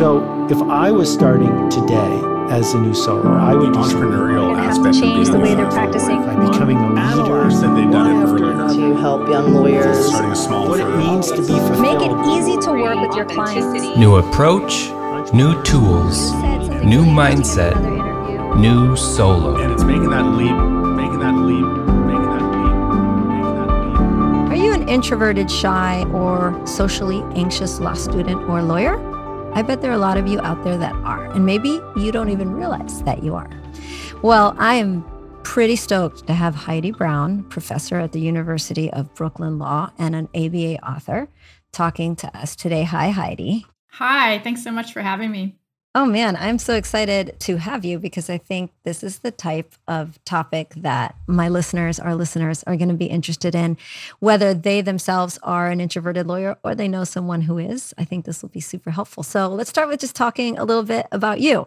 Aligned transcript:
So 0.00 0.48
if 0.48 0.56
I 0.62 0.90
was 0.90 1.12
starting 1.12 1.68
today 1.68 2.22
as 2.48 2.72
a 2.72 2.80
new 2.80 2.94
solo, 2.94 3.32
I 3.32 3.54
would 3.54 3.74
the 3.74 3.80
entrepreneurial 3.80 4.56
aspect 4.56 4.98
change 4.98 5.28
of 5.28 5.34
the 5.34 5.40
being 5.40 5.42
way 5.42 5.52
a 5.52 5.56
they're 5.56 5.70
practicing. 5.70 6.24
by 6.24 6.36
becoming 6.36 6.78
a 6.78 6.88
leader. 6.88 6.96
hours 6.96 7.60
that 7.60 7.74
they've 7.76 7.90
done 7.90 8.06
it 8.10 8.24
earlier. 8.24 8.90
to 8.92 8.96
help 8.96 9.28
young 9.28 9.52
lawyers. 9.52 10.06
Starting 10.06 10.30
a 10.30 10.34
small 10.34 10.70
What 10.70 10.80
it 10.80 10.88
means 10.96 11.30
to 11.32 11.42
be 11.42 11.48
fulfilled. 11.48 11.82
Make 11.82 12.00
it 12.00 12.16
easy 12.34 12.56
to 12.62 12.72
work 12.72 12.98
with 13.06 13.14
your 13.14 13.26
clients. 13.26 13.98
New 13.98 14.16
approach, 14.16 14.88
new 15.34 15.62
tools, 15.64 16.32
new 16.82 17.04
mindset, 17.04 17.76
new 18.56 18.96
solo. 18.96 19.56
and 19.56 19.70
it's 19.70 19.84
making 19.84 20.08
that 20.08 20.24
leap, 20.24 20.56
making 20.96 21.18
that 21.18 21.34
leap, 21.34 21.66
making 22.06 22.30
that 22.30 22.44
leap, 22.56 22.72
making 23.28 23.54
that 23.54 24.48
leap. 24.48 24.50
Are 24.50 24.56
you 24.64 24.72
an 24.72 24.88
introverted, 24.88 25.50
shy, 25.50 26.06
or 26.14 26.58
socially 26.66 27.20
anxious 27.34 27.80
law 27.80 27.92
student 27.92 28.40
or 28.48 28.62
lawyer? 28.62 29.09
I 29.52 29.62
bet 29.62 29.82
there 29.82 29.90
are 29.90 29.94
a 29.94 29.98
lot 29.98 30.16
of 30.16 30.26
you 30.26 30.40
out 30.40 30.62
there 30.64 30.78
that 30.78 30.94
are, 30.94 31.24
and 31.32 31.44
maybe 31.44 31.80
you 31.96 32.12
don't 32.12 32.30
even 32.30 32.52
realize 32.52 33.02
that 33.02 33.22
you 33.22 33.34
are. 33.34 33.50
Well, 34.22 34.54
I 34.58 34.76
am 34.76 35.04
pretty 35.42 35.76
stoked 35.76 36.26
to 36.28 36.34
have 36.34 36.54
Heidi 36.54 36.92
Brown, 36.92 37.42
professor 37.44 37.98
at 37.98 38.12
the 38.12 38.20
University 38.20 38.92
of 38.92 39.14
Brooklyn 39.14 39.58
Law 39.58 39.90
and 39.98 40.14
an 40.14 40.28
ABA 40.34 40.84
author, 40.86 41.28
talking 41.72 42.16
to 42.16 42.38
us 42.38 42.54
today. 42.56 42.84
Hi, 42.84 43.10
Heidi. 43.10 43.66
Hi, 43.92 44.38
thanks 44.38 44.62
so 44.62 44.70
much 44.70 44.92
for 44.92 45.02
having 45.02 45.30
me. 45.30 45.59
Oh 45.92 46.06
man, 46.06 46.36
I'm 46.36 46.60
so 46.60 46.74
excited 46.74 47.34
to 47.40 47.56
have 47.56 47.84
you 47.84 47.98
because 47.98 48.30
I 48.30 48.38
think 48.38 48.70
this 48.84 49.02
is 49.02 49.18
the 49.18 49.32
type 49.32 49.74
of 49.88 50.24
topic 50.24 50.72
that 50.76 51.16
my 51.26 51.48
listeners, 51.48 51.98
our 51.98 52.14
listeners, 52.14 52.62
are 52.62 52.76
going 52.76 52.90
to 52.90 52.94
be 52.94 53.06
interested 53.06 53.56
in, 53.56 53.76
whether 54.20 54.54
they 54.54 54.82
themselves 54.82 55.36
are 55.42 55.68
an 55.68 55.80
introverted 55.80 56.28
lawyer 56.28 56.56
or 56.62 56.76
they 56.76 56.86
know 56.86 57.02
someone 57.02 57.40
who 57.40 57.58
is. 57.58 57.92
I 57.98 58.04
think 58.04 58.24
this 58.24 58.40
will 58.40 58.50
be 58.50 58.60
super 58.60 58.92
helpful. 58.92 59.24
So 59.24 59.48
let's 59.48 59.70
start 59.70 59.88
with 59.88 59.98
just 59.98 60.14
talking 60.14 60.56
a 60.58 60.64
little 60.64 60.84
bit 60.84 61.08
about 61.10 61.40
you. 61.40 61.66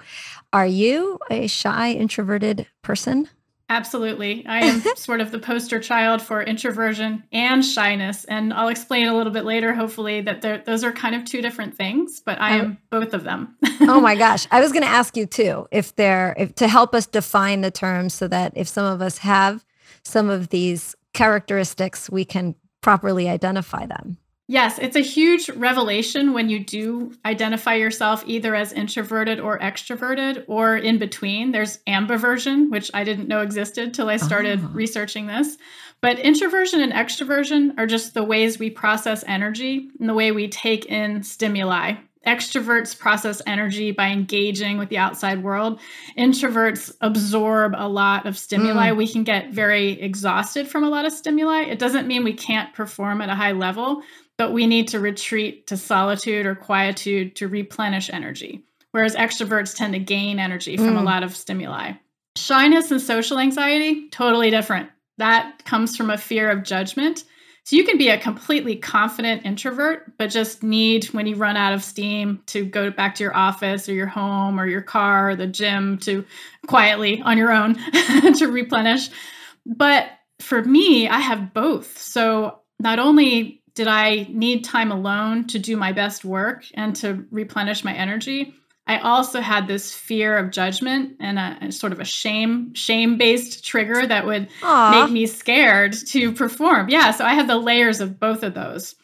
Are 0.54 0.66
you 0.66 1.20
a 1.30 1.48
shy, 1.48 1.92
introverted 1.92 2.66
person? 2.82 3.28
Absolutely. 3.70 4.46
I 4.46 4.60
am 4.60 4.82
sort 4.96 5.22
of 5.22 5.32
the 5.32 5.40
poster 5.40 5.80
child 5.80 6.22
for 6.22 6.44
introversion 6.44 7.24
and 7.32 7.64
shyness. 7.64 8.26
And 8.26 8.54
I'll 8.54 8.68
explain 8.68 9.08
a 9.08 9.16
little 9.16 9.34
bit 9.34 9.46
later, 9.46 9.74
hopefully, 9.74 10.22
that 10.22 10.66
those 10.66 10.84
are 10.84 10.92
kind 10.92 11.16
of 11.16 11.26
two 11.26 11.42
different 11.42 11.76
things, 11.76 12.20
but 12.20 12.40
I 12.40 12.60
um, 12.60 12.66
am 12.66 12.78
both 12.90 13.14
of 13.14 13.24
them. 13.24 13.56
oh 13.82 14.00
my 14.00 14.16
gosh 14.24 14.48
i 14.52 14.62
was 14.62 14.72
going 14.72 14.84
to 14.84 14.90
ask 14.90 15.18
you 15.18 15.26
too 15.26 15.68
if 15.72 15.96
they're 15.96 16.36
if, 16.38 16.56
to 16.56 16.68
help 16.68 16.94
us 16.96 17.06
define 17.06 17.62
the 17.62 17.72
terms 17.72 18.14
so 18.14 18.28
that 18.28 18.54
if 18.56 18.68
some 18.68 18.86
of 18.86 19.02
us 19.02 19.20
have 19.20 19.66
some 20.04 20.30
of 20.30 20.50
these 20.50 20.96
characteristics 21.14 22.10
we 22.10 22.26
can 22.26 22.56
properly 22.82 23.30
identify 23.30 23.86
them 23.86 24.18
Yes, 24.48 24.78
it's 24.78 24.98
a 24.98 25.02
huge 25.02 25.50
revelation 25.52 26.34
when 26.34 26.50
you 26.50 26.60
do 26.64 27.14
identify 27.26 27.76
yourself 27.76 28.24
either 28.28 28.54
as 28.56 28.74
introverted 28.74 29.40
or 29.40 29.58
extroverted 29.60 30.44
or 30.48 30.76
in 30.76 30.98
between. 31.00 31.54
There's 31.54 31.80
ambiversion, 31.88 32.70
which 32.70 32.92
I 32.94 33.06
didn't 33.06 33.30
know 33.30 33.40
existed 33.40 33.94
till 33.94 34.10
I 34.10 34.18
started 34.18 34.60
Ah. 34.62 34.68
researching 34.74 35.28
this. 35.28 35.58
But 36.02 36.20
introversion 36.20 36.82
and 36.82 36.92
extroversion 36.92 37.74
are 37.80 37.88
just 37.88 38.14
the 38.14 38.24
ways 38.24 38.60
we 38.60 38.70
process 38.70 39.24
energy 39.28 39.90
and 40.00 40.10
the 40.10 40.14
way 40.14 40.34
we 40.34 40.50
take 40.50 40.86
in 40.88 41.24
stimuli. 41.24 41.94
Extroverts 42.28 42.98
process 42.98 43.42
energy 43.48 43.92
by 43.92 44.08
engaging 44.08 44.78
with 44.78 44.88
the 44.90 44.98
outside 44.98 45.44
world. 45.44 45.80
Introverts 46.18 46.94
absorb 47.02 47.74
a 47.78 47.88
lot 47.88 48.26
of 48.26 48.38
stimuli. 48.38 48.92
We 48.94 49.08
can 49.08 49.24
get 49.24 49.52
very 49.52 50.02
exhausted 50.02 50.68
from 50.68 50.84
a 50.86 50.90
lot 50.90 51.06
of 51.06 51.12
stimuli. 51.12 51.64
It 51.64 51.80
doesn't 51.80 52.08
mean 52.08 52.24
we 52.24 52.34
can't 52.34 52.74
perform 52.74 53.22
at 53.22 53.28
a 53.30 53.36
high 53.36 53.52
level, 53.52 54.04
but 54.38 54.52
we 54.54 54.68
need 54.68 54.88
to 54.90 55.00
retreat 55.00 55.68
to 55.68 55.78
solitude 55.78 56.46
or 56.46 56.56
quietude 56.56 57.36
to 57.38 57.48
replenish 57.48 58.10
energy. 58.12 58.64
Whereas 58.92 59.16
extroverts 59.16 59.76
tend 59.76 59.94
to 59.94 60.00
gain 60.00 60.40
energy 60.40 60.78
from 60.78 60.98
a 60.98 61.02
Mm. 61.02 61.06
lot 61.06 61.24
of 61.24 61.36
stimuli. 61.36 61.94
Shyness 62.38 62.92
and 62.92 63.02
social 63.02 63.40
anxiety, 63.40 64.10
totally 64.10 64.50
different. 64.52 64.90
That 65.18 65.64
comes 65.66 65.96
from 65.96 66.10
a 66.10 66.18
fear 66.18 66.50
of 66.50 66.64
judgment. 66.64 67.24
So 67.66 67.76
you 67.78 67.86
can 67.86 67.98
be 67.98 68.10
a 68.10 68.18
completely 68.20 68.76
confident 68.76 69.46
introvert, 69.46 70.18
but 70.18 70.28
just 70.28 70.64
need 70.64 71.06
when 71.06 71.26
you 71.28 71.36
run 71.36 71.56
out 71.56 71.74
of 71.74 71.82
steam 71.84 72.42
to 72.48 72.66
go 72.66 72.92
back 72.92 73.16
to 73.16 73.24
your 73.24 73.36
office 73.36 73.88
or 73.88 73.94
your 73.94 74.08
home 74.08 74.60
or 74.60 74.68
your 74.68 74.82
car 74.82 75.30
or 75.30 75.36
the 75.38 75.48
gym 75.48 75.98
to 76.00 76.26
quietly 76.68 77.22
on 77.22 77.38
your 77.38 77.52
own 77.54 77.76
to 78.38 78.48
replenish. 78.48 79.10
But 79.66 80.10
for 80.42 80.62
me, 80.62 81.08
I 81.08 81.20
have 81.20 81.54
both. 81.54 81.98
So 81.98 82.60
not 82.82 83.00
only 83.00 83.63
did 83.76 83.88
I 83.88 84.28
need 84.30 84.64
time 84.64 84.92
alone 84.92 85.48
to 85.48 85.60
do 85.60 85.76
my 85.76 85.92
best 85.92 86.24
work 86.24 86.66
and 86.74 86.96
to 86.98 87.26
replenish 87.32 87.84
my 87.84 87.94
energy, 87.94 88.56
I 88.86 88.98
also 89.00 89.40
had 89.40 89.68
this 89.68 89.94
fear 89.94 90.38
of 90.38 90.52
judgment 90.52 91.16
and 91.20 91.40
a, 91.40 91.58
a 91.62 91.72
sort 91.72 91.94
of 91.94 92.00
a 92.00 92.06
shame 92.06 92.74
shame 92.74 93.18
based 93.18 93.64
trigger 93.64 94.06
that 94.06 94.26
would 94.26 94.50
Aw. 94.62 95.04
make 95.04 95.12
me 95.12 95.26
scared 95.26 95.94
to 96.08 96.34
perform. 96.34 96.90
Yeah, 96.90 97.12
so 97.12 97.24
I 97.24 97.34
had 97.34 97.48
the 97.48 97.58
layers 97.58 98.02
of 98.02 98.20
both 98.20 98.44
of 98.44 98.54
those. 98.54 98.96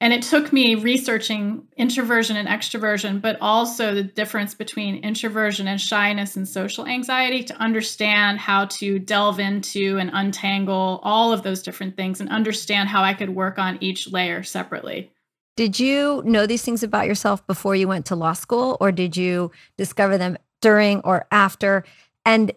And 0.00 0.12
it 0.12 0.22
took 0.22 0.52
me 0.52 0.76
researching 0.76 1.66
introversion 1.76 2.36
and 2.36 2.46
extroversion, 2.46 3.20
but 3.20 3.36
also 3.40 3.94
the 3.94 4.04
difference 4.04 4.54
between 4.54 5.02
introversion 5.02 5.66
and 5.66 5.80
shyness 5.80 6.36
and 6.36 6.48
social 6.48 6.86
anxiety 6.86 7.42
to 7.42 7.54
understand 7.56 8.38
how 8.38 8.66
to 8.66 9.00
delve 9.00 9.40
into 9.40 9.98
and 9.98 10.10
untangle 10.12 11.00
all 11.02 11.32
of 11.32 11.42
those 11.42 11.62
different 11.62 11.96
things 11.96 12.20
and 12.20 12.30
understand 12.30 12.88
how 12.88 13.02
I 13.02 13.12
could 13.12 13.30
work 13.30 13.58
on 13.58 13.76
each 13.80 14.12
layer 14.12 14.44
separately. 14.44 15.10
did 15.56 15.80
you 15.80 16.22
know 16.24 16.46
these 16.46 16.62
things 16.62 16.84
about 16.84 17.08
yourself 17.08 17.44
before 17.48 17.74
you 17.74 17.88
went 17.88 18.06
to 18.06 18.14
law 18.14 18.32
school 18.32 18.76
or 18.80 18.92
did 18.92 19.16
you 19.16 19.50
discover 19.76 20.16
them 20.16 20.38
during 20.60 21.00
or 21.00 21.26
after 21.32 21.82
and 22.24 22.52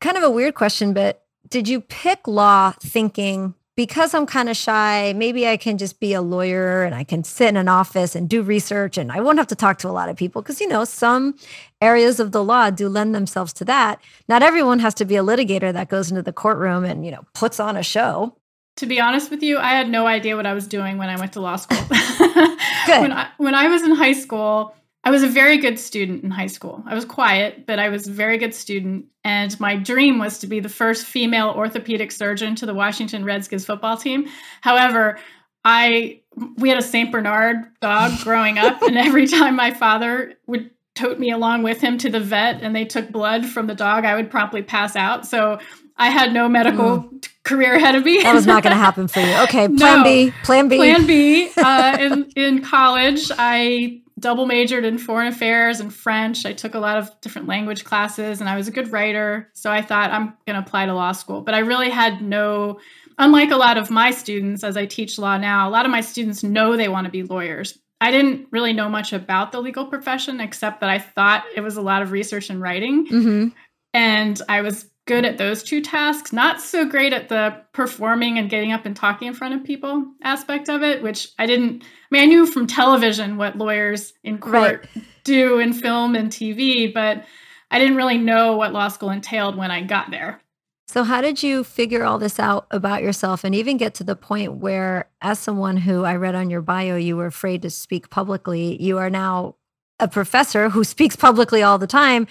kind 0.00 0.16
of 0.16 0.24
a 0.24 0.30
weird 0.30 0.54
question 0.54 0.92
but 0.92 1.22
did 1.48 1.68
you 1.68 1.80
pick 1.80 2.26
law 2.26 2.72
thinking 2.80 3.54
because 3.80 4.12
I'm 4.12 4.26
kind 4.26 4.50
of 4.50 4.58
shy, 4.58 5.14
maybe 5.16 5.48
I 5.48 5.56
can 5.56 5.78
just 5.78 6.00
be 6.00 6.12
a 6.12 6.20
lawyer 6.20 6.82
and 6.82 6.94
I 6.94 7.02
can 7.02 7.24
sit 7.24 7.48
in 7.48 7.56
an 7.56 7.66
office 7.66 8.14
and 8.14 8.28
do 8.28 8.42
research 8.42 8.98
and 8.98 9.10
I 9.10 9.22
won't 9.22 9.38
have 9.38 9.46
to 9.46 9.54
talk 9.54 9.78
to 9.78 9.88
a 9.88 9.90
lot 9.90 10.10
of 10.10 10.18
people 10.18 10.42
because, 10.42 10.60
you 10.60 10.68
know, 10.68 10.84
some 10.84 11.34
areas 11.80 12.20
of 12.20 12.32
the 12.32 12.44
law 12.44 12.68
do 12.68 12.90
lend 12.90 13.14
themselves 13.14 13.54
to 13.54 13.64
that. 13.64 13.98
Not 14.28 14.42
everyone 14.42 14.80
has 14.80 14.92
to 14.96 15.06
be 15.06 15.16
a 15.16 15.22
litigator 15.22 15.72
that 15.72 15.88
goes 15.88 16.10
into 16.10 16.20
the 16.20 16.30
courtroom 16.30 16.84
and, 16.84 17.06
you 17.06 17.10
know, 17.10 17.24
puts 17.32 17.58
on 17.58 17.74
a 17.74 17.82
show. 17.82 18.36
To 18.76 18.84
be 18.84 19.00
honest 19.00 19.30
with 19.30 19.42
you, 19.42 19.56
I 19.56 19.70
had 19.70 19.88
no 19.88 20.06
idea 20.06 20.36
what 20.36 20.44
I 20.44 20.52
was 20.52 20.66
doing 20.66 20.98
when 20.98 21.08
I 21.08 21.18
went 21.18 21.32
to 21.32 21.40
law 21.40 21.56
school. 21.56 21.78
Good. 21.88 23.00
When 23.00 23.12
I, 23.12 23.28
when 23.38 23.54
I 23.54 23.68
was 23.68 23.82
in 23.82 23.92
high 23.92 24.12
school, 24.12 24.74
I 25.02 25.10
was 25.10 25.22
a 25.22 25.28
very 25.28 25.56
good 25.56 25.78
student 25.78 26.24
in 26.24 26.30
high 26.30 26.46
school. 26.46 26.82
I 26.86 26.94
was 26.94 27.04
quiet, 27.06 27.66
but 27.66 27.78
I 27.78 27.88
was 27.88 28.06
a 28.06 28.10
very 28.10 28.36
good 28.36 28.54
student. 28.54 29.06
And 29.24 29.58
my 29.58 29.76
dream 29.76 30.18
was 30.18 30.38
to 30.40 30.46
be 30.46 30.60
the 30.60 30.68
first 30.68 31.06
female 31.06 31.50
orthopedic 31.56 32.12
surgeon 32.12 32.54
to 32.56 32.66
the 32.66 32.74
Washington 32.74 33.24
Redskins 33.24 33.64
football 33.64 33.96
team. 33.96 34.28
However, 34.60 35.18
I 35.64 36.20
we 36.56 36.68
had 36.68 36.78
a 36.78 36.82
Saint 36.82 37.12
Bernard 37.12 37.56
dog 37.80 38.18
growing 38.20 38.58
up, 38.58 38.82
and 38.82 38.96
every 39.08 39.26
time 39.26 39.56
my 39.56 39.72
father 39.72 40.34
would 40.46 40.70
tote 40.94 41.18
me 41.18 41.30
along 41.30 41.62
with 41.62 41.80
him 41.80 41.96
to 41.98 42.10
the 42.10 42.20
vet 42.20 42.62
and 42.62 42.74
they 42.74 42.84
took 42.84 43.10
blood 43.10 43.46
from 43.46 43.66
the 43.66 43.74
dog, 43.74 44.04
I 44.04 44.14
would 44.14 44.30
promptly 44.30 44.62
pass 44.62 44.96
out. 44.96 45.26
So 45.26 45.58
I 45.96 46.10
had 46.10 46.32
no 46.32 46.48
medical 46.48 47.10
career 47.42 47.74
ahead 47.74 47.94
of 47.94 48.04
me. 48.04 48.20
Mm. 48.20 48.22
That 48.24 48.34
was 48.34 48.46
not 48.46 48.62
going 48.62 48.72
to 48.76 48.76
happen 48.76 49.08
for 49.08 49.20
you. 49.20 49.34
Okay, 49.44 49.68
plan 49.68 49.98
No. 49.98 50.04
B, 50.04 50.32
plan 50.42 50.68
B. 50.68 50.76
Plan 50.76 51.06
B. 51.06 51.50
Uh, 51.56 51.96
in 52.00 52.30
in 52.36 52.62
college, 52.62 53.30
I 53.38 54.00
double 54.20 54.46
majored 54.46 54.84
in 54.84 54.98
foreign 54.98 55.28
affairs 55.28 55.80
and 55.80 55.92
French. 55.92 56.46
I 56.46 56.52
took 56.52 56.74
a 56.74 56.78
lot 56.78 56.98
of 56.98 57.10
different 57.20 57.48
language 57.48 57.84
classes, 57.84 58.40
and 58.40 58.48
I 58.48 58.56
was 58.56 58.68
a 58.68 58.72
good 58.72 58.92
writer. 58.92 59.50
So 59.54 59.70
I 59.70 59.82
thought 59.82 60.10
I'm 60.12 60.36
going 60.46 60.60
to 60.60 60.66
apply 60.66 60.86
to 60.86 60.94
law 60.94 61.12
school. 61.12 61.40
But 61.40 61.54
I 61.54 61.60
really 61.60 61.90
had 61.90 62.22
no. 62.22 62.78
Unlike 63.18 63.50
a 63.50 63.56
lot 63.56 63.76
of 63.76 63.90
my 63.90 64.12
students, 64.12 64.64
as 64.64 64.76
I 64.76 64.86
teach 64.86 65.18
law 65.18 65.36
now, 65.36 65.68
a 65.68 65.70
lot 65.70 65.84
of 65.84 65.90
my 65.90 66.00
students 66.00 66.42
know 66.42 66.76
they 66.76 66.88
want 66.88 67.04
to 67.06 67.10
be 67.10 67.22
lawyers. 67.22 67.78
I 68.00 68.10
didn't 68.10 68.46
really 68.50 68.72
know 68.72 68.88
much 68.88 69.12
about 69.12 69.52
the 69.52 69.60
legal 69.60 69.86
profession, 69.86 70.40
except 70.40 70.80
that 70.80 70.88
I 70.88 70.98
thought 70.98 71.44
it 71.54 71.60
was 71.60 71.76
a 71.76 71.82
lot 71.82 72.00
of 72.00 72.12
research 72.12 72.48
and 72.48 72.60
writing. 72.60 73.06
hmm 73.06 73.48
And 73.92 74.40
I 74.48 74.62
was 74.62 74.88
good 75.06 75.24
at 75.24 75.38
those 75.38 75.62
two 75.62 75.82
tasks, 75.82 76.32
not 76.32 76.60
so 76.60 76.84
great 76.84 77.12
at 77.12 77.28
the 77.28 77.60
performing 77.72 78.38
and 78.38 78.48
getting 78.48 78.72
up 78.72 78.86
and 78.86 78.94
talking 78.94 79.28
in 79.28 79.34
front 79.34 79.54
of 79.54 79.64
people 79.64 80.06
aspect 80.22 80.68
of 80.68 80.82
it, 80.82 81.02
which 81.02 81.28
I 81.38 81.46
didn't. 81.46 81.82
I 82.10 82.16
mean, 82.16 82.22
I 82.22 82.26
knew 82.26 82.46
from 82.46 82.66
television 82.66 83.36
what 83.36 83.56
lawyers 83.56 84.14
in 84.24 84.38
court 84.38 84.88
do 85.24 85.58
in 85.58 85.72
film 85.72 86.16
and 86.16 86.30
TV, 86.30 86.92
but 86.92 87.24
I 87.70 87.78
didn't 87.78 87.96
really 87.96 88.18
know 88.18 88.56
what 88.56 88.72
law 88.72 88.88
school 88.88 89.10
entailed 89.10 89.56
when 89.56 89.70
I 89.70 89.82
got 89.82 90.10
there. 90.10 90.42
So, 90.88 91.04
how 91.04 91.20
did 91.20 91.40
you 91.40 91.62
figure 91.62 92.02
all 92.02 92.18
this 92.18 92.40
out 92.40 92.66
about 92.72 93.00
yourself 93.00 93.44
and 93.44 93.54
even 93.54 93.76
get 93.76 93.94
to 93.94 94.04
the 94.04 94.16
point 94.16 94.54
where, 94.54 95.08
as 95.22 95.38
someone 95.38 95.76
who 95.76 96.02
I 96.02 96.16
read 96.16 96.34
on 96.34 96.50
your 96.50 96.62
bio, 96.62 96.96
you 96.96 97.16
were 97.16 97.26
afraid 97.26 97.62
to 97.62 97.70
speak 97.70 98.10
publicly, 98.10 98.82
you 98.82 98.98
are 98.98 99.08
now 99.08 99.54
a 100.00 100.08
professor 100.08 100.68
who 100.68 100.82
speaks 100.94 101.14
publicly 101.14 101.62
all 101.62 101.78
the 101.78 101.86
time. 101.86 102.26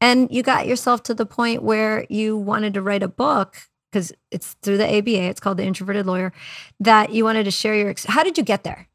And 0.00 0.28
you 0.32 0.42
got 0.42 0.66
yourself 0.66 1.04
to 1.04 1.14
the 1.14 1.24
point 1.24 1.62
where 1.62 2.04
you 2.08 2.36
wanted 2.36 2.74
to 2.74 2.82
write 2.82 3.04
a 3.04 3.08
book 3.08 3.58
because 3.92 4.12
it's 4.32 4.54
through 4.62 4.78
the 4.78 4.98
ABA, 4.98 5.28
it's 5.28 5.40
called 5.40 5.58
The 5.58 5.64
Introverted 5.64 6.06
Lawyer, 6.06 6.32
that 6.80 7.12
you 7.12 7.24
wanted 7.24 7.44
to 7.44 7.50
share 7.52 7.76
your. 7.76 7.90
Ex- 7.90 8.06
how 8.06 8.24
did 8.24 8.36
you 8.36 8.44
get 8.44 8.64
there? 8.64 8.88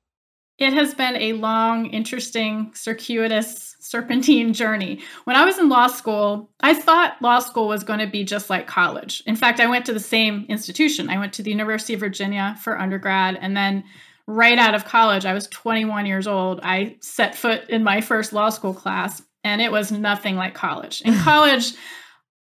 It 0.57 0.73
has 0.73 0.93
been 0.93 1.17
a 1.17 1.33
long, 1.33 1.87
interesting, 1.87 2.71
circuitous 2.73 3.75
serpentine 3.81 4.53
journey. 4.53 5.01
When 5.25 5.35
I 5.35 5.43
was 5.43 5.59
in 5.59 5.67
law 5.67 5.87
school, 5.87 6.49
I 6.61 6.73
thought 6.73 7.21
law 7.21 7.39
school 7.39 7.67
was 7.67 7.83
going 7.83 7.99
to 7.99 8.07
be 8.07 8.23
just 8.23 8.49
like 8.49 8.65
college. 8.65 9.21
In 9.25 9.35
fact, 9.35 9.59
I 9.59 9.67
went 9.67 9.85
to 9.85 9.93
the 9.93 9.99
same 9.99 10.45
institution. 10.47 11.09
I 11.09 11.19
went 11.19 11.33
to 11.33 11.43
the 11.43 11.51
University 11.51 11.93
of 11.93 11.99
Virginia 11.99 12.57
for 12.61 12.79
undergrad. 12.79 13.37
And 13.41 13.55
then 13.55 13.83
right 14.27 14.57
out 14.57 14.75
of 14.75 14.85
college, 14.85 15.25
I 15.25 15.33
was 15.33 15.47
21 15.47 16.05
years 16.05 16.25
old. 16.25 16.61
I 16.63 16.97
set 17.01 17.35
foot 17.35 17.69
in 17.69 17.83
my 17.83 17.99
first 17.99 18.31
law 18.31 18.49
school 18.49 18.73
class, 18.73 19.21
and 19.43 19.61
it 19.61 19.71
was 19.71 19.91
nothing 19.91 20.37
like 20.37 20.53
college. 20.53 21.01
In 21.01 21.15
college, 21.19 21.73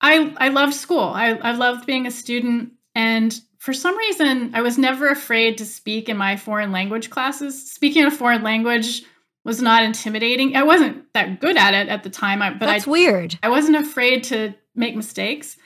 I, 0.01 0.33
I 0.37 0.49
loved 0.49 0.73
school. 0.73 0.99
I, 0.99 1.29
I 1.35 1.53
loved 1.53 1.85
being 1.85 2.05
a 2.07 2.11
student. 2.11 2.73
And 2.93 3.39
for 3.65 3.73
some 3.73 3.97
reason, 3.97 4.51
I 4.53 4.61
was 4.61 4.77
never 4.77 5.09
afraid 5.09 5.57
to 5.57 5.65
speak 5.65 6.07
in 6.07 6.17
my 6.17 6.37
foreign 6.37 6.71
language 6.71 7.09
classes. 7.09 7.71
Speaking 7.71 8.05
a 8.05 8.11
foreign 8.11 8.43
language 8.43 9.01
was 9.43 9.59
not 9.59 9.81
intimidating. 9.81 10.55
I 10.55 10.61
wasn't 10.61 11.11
that 11.13 11.41
good 11.41 11.57
at 11.57 11.73
it 11.73 11.87
at 11.87 12.03
the 12.03 12.11
time, 12.11 12.39
but 12.59 12.63
That's 12.63 12.87
I, 12.87 12.91
weird. 12.91 13.39
I 13.41 13.49
wasn't 13.49 13.77
afraid 13.77 14.23
to 14.25 14.53
make 14.75 14.95
mistakes. 14.95 15.57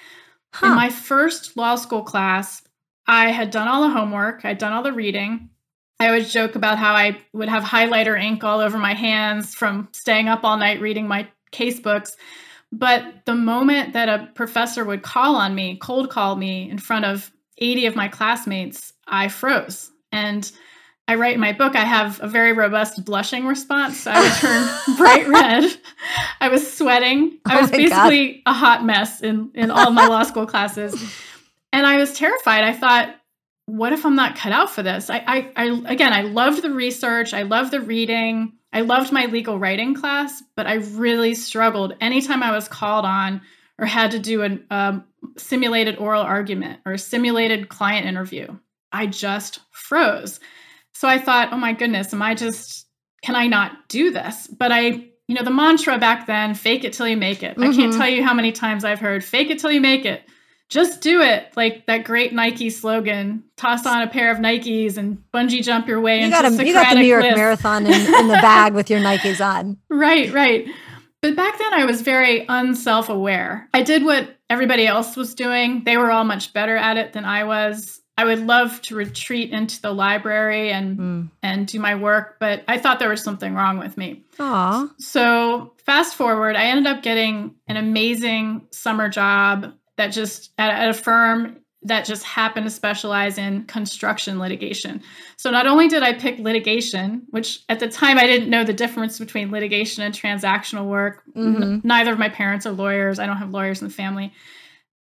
Huh. 0.53 0.67
In 0.67 0.75
my 0.75 0.89
first 0.89 1.57
law 1.57 1.75
school 1.75 2.01
class, 2.01 2.61
I 3.05 3.31
had 3.31 3.51
done 3.51 3.67
all 3.67 3.81
the 3.81 3.89
homework, 3.89 4.45
I'd 4.45 4.59
done 4.59 4.71
all 4.71 4.83
the 4.83 4.93
reading. 4.93 5.49
I 5.99 6.07
always 6.07 6.31
joke 6.31 6.55
about 6.55 6.77
how 6.77 6.93
I 6.93 7.17
would 7.33 7.49
have 7.49 7.65
highlighter 7.65 8.17
ink 8.17 8.45
all 8.45 8.61
over 8.61 8.77
my 8.77 8.93
hands 8.93 9.53
from 9.53 9.89
staying 9.91 10.29
up 10.29 10.45
all 10.45 10.55
night 10.55 10.79
reading 10.79 11.05
my 11.05 11.27
case 11.51 11.81
books. 11.81 12.15
But 12.71 13.25
the 13.25 13.35
moment 13.35 13.91
that 13.91 14.07
a 14.07 14.29
professor 14.35 14.85
would 14.85 15.01
call 15.01 15.35
on 15.35 15.53
me, 15.53 15.77
cold 15.81 16.09
call 16.09 16.37
me 16.37 16.69
in 16.69 16.77
front 16.77 17.03
of 17.03 17.29
80 17.59 17.85
of 17.87 17.95
my 17.95 18.07
classmates, 18.07 18.93
I 19.07 19.27
froze. 19.27 19.91
And 20.11 20.49
I 21.07 21.15
write 21.15 21.33
in 21.33 21.39
my 21.39 21.53
book, 21.53 21.75
I 21.75 21.85
have 21.85 22.21
a 22.21 22.27
very 22.27 22.53
robust 22.53 23.03
blushing 23.03 23.45
response. 23.47 24.05
I 24.05 24.19
would 24.21 24.31
turn 24.87 24.95
bright 24.97 25.27
red. 25.27 25.71
I 26.39 26.49
was 26.49 26.71
sweating. 26.71 27.39
I 27.45 27.57
Oh 27.57 27.61
was 27.61 27.71
my 27.71 27.77
basically 27.77 28.43
a 28.45 28.53
hot 28.53 28.85
mess 28.85 29.21
in, 29.21 29.51
in 29.55 29.71
all 29.71 29.91
my 29.91 30.07
law 30.07 30.23
school 30.23 30.45
classes. 30.45 30.95
And 31.73 31.85
I 31.85 31.97
was 31.97 32.13
terrified. 32.13 32.63
I 32.63 32.73
thought, 32.73 33.15
what 33.65 33.93
if 33.93 34.05
I'm 34.05 34.15
not 34.15 34.35
cut 34.35 34.51
out 34.51 34.69
for 34.69 34.83
this? 34.83 35.09
I, 35.09 35.23
I, 35.25 35.51
I 35.55 35.81
again, 35.85 36.13
I 36.13 36.21
loved 36.21 36.61
the 36.63 36.71
research. 36.71 37.33
I 37.33 37.43
loved 37.43 37.71
the 37.71 37.81
reading. 37.81 38.53
I 38.71 38.81
loved 38.81 39.11
my 39.11 39.25
legal 39.25 39.57
writing 39.57 39.95
class, 39.95 40.43
but 40.55 40.67
I 40.67 40.75
really 40.75 41.33
struggled 41.33 41.95
anytime 42.01 42.43
I 42.43 42.51
was 42.51 42.67
called 42.67 43.05
on 43.05 43.41
or 43.79 43.85
had 43.85 44.11
to 44.11 44.19
do 44.19 44.43
a 44.43 44.59
um, 44.73 45.05
simulated 45.37 45.97
oral 45.97 46.21
argument 46.21 46.79
or 46.85 46.93
a 46.93 46.97
simulated 46.99 47.69
client 47.69 48.05
interview. 48.05 48.47
I 48.91 49.07
just 49.07 49.59
froze. 49.71 50.39
So 50.93 51.07
I 51.07 51.17
thought, 51.19 51.49
oh 51.53 51.57
my 51.57 51.73
goodness, 51.73 52.13
am 52.13 52.21
I 52.21 52.35
just, 52.35 52.87
can 53.23 53.35
I 53.35 53.47
not 53.47 53.87
do 53.87 54.11
this? 54.11 54.47
But 54.47 54.71
I, 54.71 54.81
you 55.27 55.35
know, 55.35 55.43
the 55.43 55.51
mantra 55.51 55.97
back 55.99 56.25
then, 56.27 56.55
fake 56.55 56.83
it 56.83 56.93
till 56.93 57.07
you 57.07 57.15
make 57.17 57.43
it. 57.43 57.57
I 57.57 57.65
can't 57.73 57.93
Mhm. 57.93 57.97
tell 57.97 58.09
you 58.09 58.23
how 58.23 58.33
many 58.33 58.51
times 58.51 58.83
I've 58.83 58.99
heard, 58.99 59.23
fake 59.23 59.49
it 59.51 59.59
till 59.59 59.71
you 59.71 59.79
make 59.81 60.05
it. 60.05 60.23
Just 60.69 61.01
do 61.01 61.21
it. 61.21 61.47
Like 61.55 61.85
that 61.87 62.03
great 62.03 62.31
Nike 62.33 62.69
slogan, 62.69 63.43
toss 63.57 63.85
on 63.87 64.01
a 64.03 64.07
pair 64.07 64.31
of 64.31 64.37
Nikes 64.39 64.97
and 64.97 65.23
bungee 65.33 65.63
jump 65.63 65.87
your 65.87 65.99
way 66.01 66.19
You 66.19 66.25
into 66.25 66.35
got, 66.35 66.45
a, 66.45 66.49
Socratic 66.51 66.67
you 66.67 66.73
got 66.73 66.93
the 66.93 66.99
New 66.99 67.05
York. 67.07 67.23
Marathon 67.23 67.85
in, 67.87 67.93
in 67.93 68.27
the 68.27 68.33
bag 68.41 68.73
with 68.73 68.89
your 68.89 68.99
Nikes 68.99 69.43
on. 69.43 69.77
Right, 69.89 70.31
right. 70.33 70.67
But 71.21 71.35
back 71.35 71.57
then 71.57 71.73
I 71.73 71.85
was 71.85 72.01
very 72.01 72.45
unself 72.47 73.09
aware. 73.09 73.67
I 73.73 73.83
did 73.83 74.03
what 74.05 74.37
everybody 74.49 74.87
else 74.87 75.15
was 75.17 75.35
doing. 75.35 75.83
They 75.83 75.97
were 75.97 76.11
all 76.11 76.23
much 76.23 76.53
better 76.53 76.75
at 76.77 76.97
it 76.97 77.13
than 77.13 77.25
I 77.25 77.43
was. 77.43 78.01
I 78.17 78.25
would 78.25 78.39
love 78.45 78.81
to 78.83 78.95
retreat 78.95 79.51
into 79.51 79.81
the 79.81 79.91
library 79.93 80.71
and 80.71 80.97
Mm. 80.97 81.29
and 81.41 81.67
do 81.67 81.79
my 81.79 81.95
work, 81.95 82.35
but 82.39 82.63
I 82.67 82.77
thought 82.77 82.99
there 82.99 83.09
was 83.09 83.23
something 83.23 83.53
wrong 83.53 83.79
with 83.79 83.97
me. 83.97 84.23
Aw. 84.39 84.89
So, 84.97 85.73
fast 85.85 86.15
forward, 86.15 86.55
I 86.57 86.65
ended 86.65 86.87
up 86.87 87.01
getting 87.01 87.55
an 87.67 87.77
amazing 87.77 88.67
summer 88.71 89.07
job 89.07 89.73
that 89.95 90.07
just 90.07 90.51
at, 90.57 90.71
at 90.71 90.89
a 90.89 90.93
firm 90.93 91.57
that 91.83 92.03
just 92.05 92.23
happened 92.25 92.65
to 92.65 92.69
specialize 92.69 93.37
in 93.37 93.63
construction 93.63 94.37
litigation. 94.37 95.01
So, 95.37 95.49
not 95.49 95.65
only 95.65 95.87
did 95.87 96.03
I 96.03 96.13
pick 96.13 96.37
litigation, 96.39 97.23
which 97.29 97.61
at 97.69 97.79
the 97.79 97.87
time 97.87 98.17
I 98.17 98.25
didn't 98.27 98.49
know 98.49 98.63
the 98.65 98.73
difference 98.73 99.17
between 99.17 99.49
litigation 99.51 100.03
and 100.03 100.13
transactional 100.13 100.85
work, 100.87 101.23
N- 101.35 101.55
Mhm. 101.55 101.85
neither 101.85 102.11
of 102.11 102.19
my 102.19 102.27
parents 102.29 102.65
are 102.65 102.71
lawyers. 102.71 103.17
I 103.17 103.25
don't 103.25 103.37
have 103.37 103.51
lawyers 103.51 103.81
in 103.81 103.87
the 103.87 103.93
family. 103.93 104.33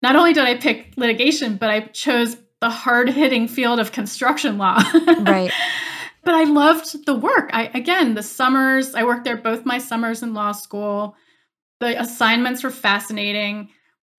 Not 0.02 0.14
only 0.16 0.32
did 0.32 0.44
I 0.44 0.54
pick 0.58 0.92
litigation, 0.96 1.56
but 1.56 1.70
I 1.70 1.80
chose 1.80 2.36
the 2.60 2.70
hard 2.70 3.08
hitting 3.10 3.48
field 3.48 3.80
of 3.80 3.90
construction 3.92 4.56
law. 4.58 4.80
Right. 5.20 5.50
but 6.22 6.34
I 6.34 6.44
loved 6.44 7.04
the 7.06 7.14
work. 7.16 7.50
I 7.52 7.64
again, 7.74 8.14
the 8.14 8.22
summers, 8.22 8.94
I 8.94 9.02
worked 9.04 9.24
there 9.24 9.36
both 9.36 9.64
my 9.66 9.78
summers 9.78 10.22
in 10.22 10.34
law 10.34 10.52
school. 10.52 11.16
The 11.80 12.00
assignments 12.00 12.62
were 12.62 12.70
fascinating. 12.70 13.70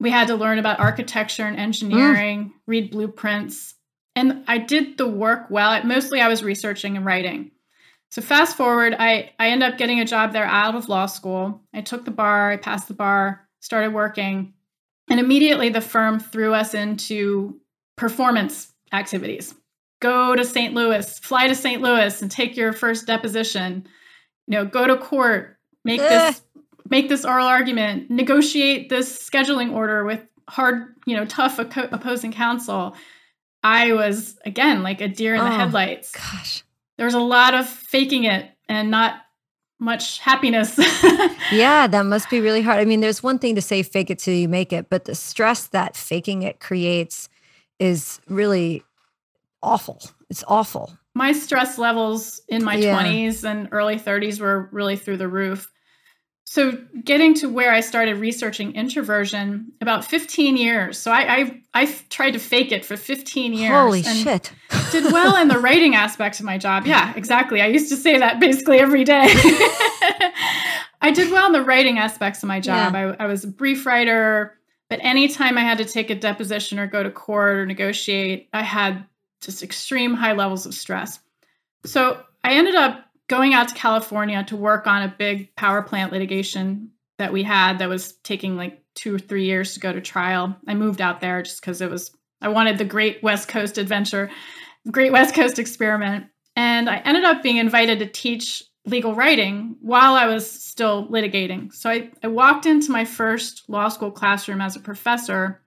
We 0.01 0.09
had 0.09 0.27
to 0.27 0.35
learn 0.35 0.59
about 0.59 0.79
architecture 0.79 1.45
and 1.45 1.57
engineering, 1.57 2.53
read 2.67 2.91
blueprints, 2.91 3.75
and 4.15 4.43
I 4.47 4.57
did 4.57 4.97
the 4.97 5.07
work 5.07 5.49
well. 5.49 5.83
Mostly 5.83 6.19
I 6.19 6.27
was 6.27 6.43
researching 6.43 6.97
and 6.97 7.05
writing. 7.05 7.51
So 8.09 8.21
fast 8.21 8.57
forward, 8.57 8.95
I 8.97 9.31
I 9.39 9.49
ended 9.49 9.71
up 9.71 9.77
getting 9.77 9.99
a 9.99 10.05
job 10.05 10.33
there 10.33 10.45
out 10.45 10.75
of 10.75 10.89
law 10.89 11.05
school. 11.05 11.61
I 11.73 11.81
took 11.81 12.03
the 12.03 12.11
bar, 12.11 12.51
I 12.51 12.57
passed 12.57 12.89
the 12.89 12.93
bar, 12.93 13.47
started 13.61 13.93
working, 13.93 14.53
and 15.09 15.19
immediately 15.19 15.69
the 15.69 15.81
firm 15.81 16.19
threw 16.19 16.53
us 16.53 16.73
into 16.73 17.59
performance 17.95 18.73
activities 18.91 19.55
go 20.01 20.35
to 20.35 20.43
St. 20.43 20.73
Louis, 20.73 21.19
fly 21.19 21.47
to 21.47 21.55
St. 21.55 21.81
Louis 21.81 22.21
and 22.21 22.29
take 22.29 22.57
your 22.57 22.73
first 22.73 23.07
deposition. 23.07 23.87
You 24.47 24.57
know, 24.57 24.65
go 24.65 24.85
to 24.85 24.97
court, 24.97 25.57
make 25.85 26.01
this 26.01 26.41
eh. 26.41 26.50
Make 26.89 27.09
this 27.09 27.25
oral 27.25 27.47
argument, 27.47 28.09
negotiate 28.09 28.89
this 28.89 29.29
scheduling 29.29 29.71
order 29.73 30.03
with 30.03 30.21
hard, 30.49 30.95
you 31.05 31.15
know, 31.15 31.25
tough 31.25 31.57
oppo- 31.57 31.91
opposing 31.91 32.31
counsel. 32.31 32.95
I 33.63 33.93
was 33.93 34.37
again 34.45 34.83
like 34.83 35.01
a 35.01 35.07
deer 35.07 35.35
in 35.35 35.43
the 35.43 35.49
Oh, 35.51 35.57
headlights. 35.57 36.11
Gosh. 36.11 36.63
There 36.97 37.05
was 37.05 37.13
a 37.13 37.19
lot 37.19 37.53
of 37.53 37.67
faking 37.67 38.23
it 38.25 38.49
and 38.67 38.89
not 38.91 39.21
much 39.79 40.19
happiness. 40.19 40.77
Yeah, 41.51 41.85
that 41.87 42.05
must 42.05 42.29
be 42.29 42.39
really 42.39 42.61
hard. 42.61 42.79
I 42.79 42.85
mean, 42.85 43.01
there's 43.01 43.21
one 43.21 43.37
thing 43.37 43.55
to 43.55 43.61
say 43.61 43.83
fake 43.83 44.09
it 44.09 44.19
till 44.19 44.33
you 44.33 44.47
make 44.47 44.71
it, 44.71 44.89
but 44.89 45.03
the 45.03 45.15
stress 45.15 45.67
that 45.67 45.97
faking 45.97 46.43
it 46.43 46.61
creates 46.61 47.27
is 47.77 48.21
really 48.29 48.83
awful. 49.61 50.01
It's 50.29 50.43
awful. 50.47 50.97
my 51.13 51.33
stress 51.33 51.77
levels 51.77 52.39
in 52.47 52.63
my 52.63 52.75
Yeah. 52.75 52.97
20s 53.03 53.43
and 53.43 53.67
early 53.73 53.97
30s 53.97 54.39
were 54.39 54.69
really 54.71 54.95
through 54.95 55.17
the 55.17 55.27
roof. 55.27 55.69
So 56.51 56.77
getting 57.05 57.33
to 57.35 57.47
where 57.47 57.71
I 57.71 57.79
started 57.79 58.17
researching 58.17 58.75
introversion 58.75 59.71
about 59.79 60.03
15 60.03 60.57
years. 60.57 60.97
So 60.97 61.09
I 61.09 61.61
I 61.73 61.85
tried 62.09 62.31
to 62.31 62.39
fake 62.39 62.73
it 62.73 62.83
for 62.83 62.97
15 62.97 63.53
years. 63.53 63.71
Holy 63.71 64.03
shit. 64.03 64.51
Did 64.91 65.13
well 65.13 65.41
in 65.41 65.47
the 65.47 65.57
writing 65.59 65.95
aspects 65.95 66.41
of 66.41 66.45
my 66.45 66.57
job. 66.57 66.85
Yeah, 66.85 67.13
exactly. 67.15 67.61
I 67.61 67.67
used 67.67 67.87
to 67.91 67.95
say 67.95 68.17
that 68.17 68.41
basically 68.41 68.79
every 68.79 69.05
day. 69.05 69.27
I 71.01 71.13
did 71.13 71.31
well 71.31 71.45
in 71.45 71.53
the 71.53 71.63
writing 71.63 71.99
aspects 71.99 72.43
of 72.43 72.47
my 72.47 72.59
job. 72.59 72.95
I, 72.95 73.03
I 73.17 73.27
was 73.27 73.45
a 73.45 73.47
brief 73.47 73.85
writer, 73.85 74.59
but 74.89 74.99
anytime 75.01 75.57
I 75.57 75.61
had 75.61 75.77
to 75.77 75.85
take 75.85 76.09
a 76.09 76.15
deposition 76.15 76.79
or 76.79 76.85
go 76.85 77.01
to 77.01 77.11
court 77.11 77.59
or 77.59 77.65
negotiate, 77.65 78.49
I 78.51 78.63
had 78.63 79.05
just 79.39 79.63
extreme 79.63 80.15
high 80.15 80.33
levels 80.33 80.65
of 80.65 80.73
stress. 80.73 81.17
So 81.85 82.21
I 82.43 82.55
ended 82.55 82.75
up 82.75 83.05
going 83.31 83.53
out 83.53 83.69
to 83.69 83.75
California 83.75 84.43
to 84.43 84.57
work 84.57 84.87
on 84.87 85.03
a 85.03 85.15
big 85.17 85.55
power 85.55 85.81
plant 85.81 86.11
litigation 86.11 86.91
that 87.17 87.31
we 87.31 87.43
had 87.43 87.79
that 87.79 87.87
was 87.87 88.11
taking 88.23 88.57
like 88.57 88.83
two 88.93 89.15
or 89.15 89.19
three 89.19 89.45
years 89.45 89.73
to 89.73 89.79
go 89.79 89.93
to 89.93 90.01
trial. 90.01 90.53
I 90.67 90.73
moved 90.73 90.99
out 90.99 91.21
there 91.21 91.41
just 91.41 91.61
because 91.61 91.79
it 91.79 91.89
was, 91.89 92.11
I 92.41 92.49
wanted 92.49 92.77
the 92.77 92.83
great 92.83 93.23
West 93.23 93.47
Coast 93.47 93.77
adventure, 93.77 94.29
great 94.91 95.13
West 95.13 95.33
Coast 95.33 95.59
experiment. 95.59 96.25
And 96.57 96.89
I 96.89 96.97
ended 96.97 97.23
up 97.23 97.41
being 97.41 97.55
invited 97.55 97.99
to 97.99 98.05
teach 98.05 98.63
legal 98.85 99.15
writing 99.15 99.77
while 99.79 100.15
I 100.15 100.25
was 100.25 100.51
still 100.51 101.07
litigating. 101.07 101.73
So 101.73 101.89
I, 101.89 102.11
I 102.21 102.27
walked 102.27 102.65
into 102.65 102.91
my 102.91 103.05
first 103.05 103.63
law 103.69 103.87
school 103.87 104.11
classroom 104.11 104.59
as 104.59 104.75
a 104.75 104.81
professor, 104.81 105.61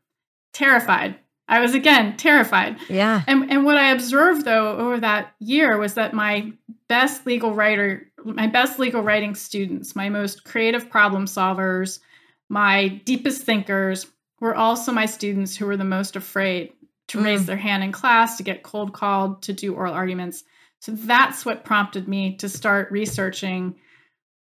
terrified. 0.52 1.16
I 1.49 1.61
was 1.61 1.75
again 1.75 2.18
terrified. 2.18 2.76
Yeah. 2.90 3.23
And, 3.26 3.50
and 3.50 3.64
what 3.64 3.78
I 3.78 3.92
observed 3.92 4.44
though 4.44 4.76
over 4.76 5.00
that 5.00 5.35
year 5.38 5.78
was 5.78 5.94
that 5.94 6.12
my 6.12 6.52
best 6.88 7.26
legal 7.26 7.55
writer, 7.55 8.11
my 8.25 8.47
best 8.47 8.79
legal 8.79 9.03
writing 9.03 9.35
students, 9.35 9.97
my 9.97 10.09
most 10.09 10.45
creative 10.45 10.88
problem 10.91 11.26
solvers, 11.26 12.00
my 12.49 12.88
deepest 13.05 13.43
thinkers 13.43 14.07
were 14.41 14.55
also 14.55 14.93
my 14.93 15.07
students 15.07 15.57
who 15.57 15.67
were 15.67 15.76
the 15.76 15.85
most 15.85 16.17
afraid 16.17 16.73
to 17.09 17.19
Mm. 17.19 17.25
raise 17.25 17.47
their 17.47 17.57
hand 17.57 17.83
in 17.83 17.93
class, 17.93 18.37
to 18.37 18.43
get 18.43 18.62
cold 18.62 18.93
called, 18.93 19.43
to 19.43 19.53
do 19.53 19.75
oral 19.75 19.95
arguments. 19.95 20.45
So 20.81 20.93
that's 20.93 21.45
what 21.47 21.64
prompted 21.64 22.09
me 22.09 22.37
to 22.37 22.49
start 22.49 22.91
researching 22.91 23.75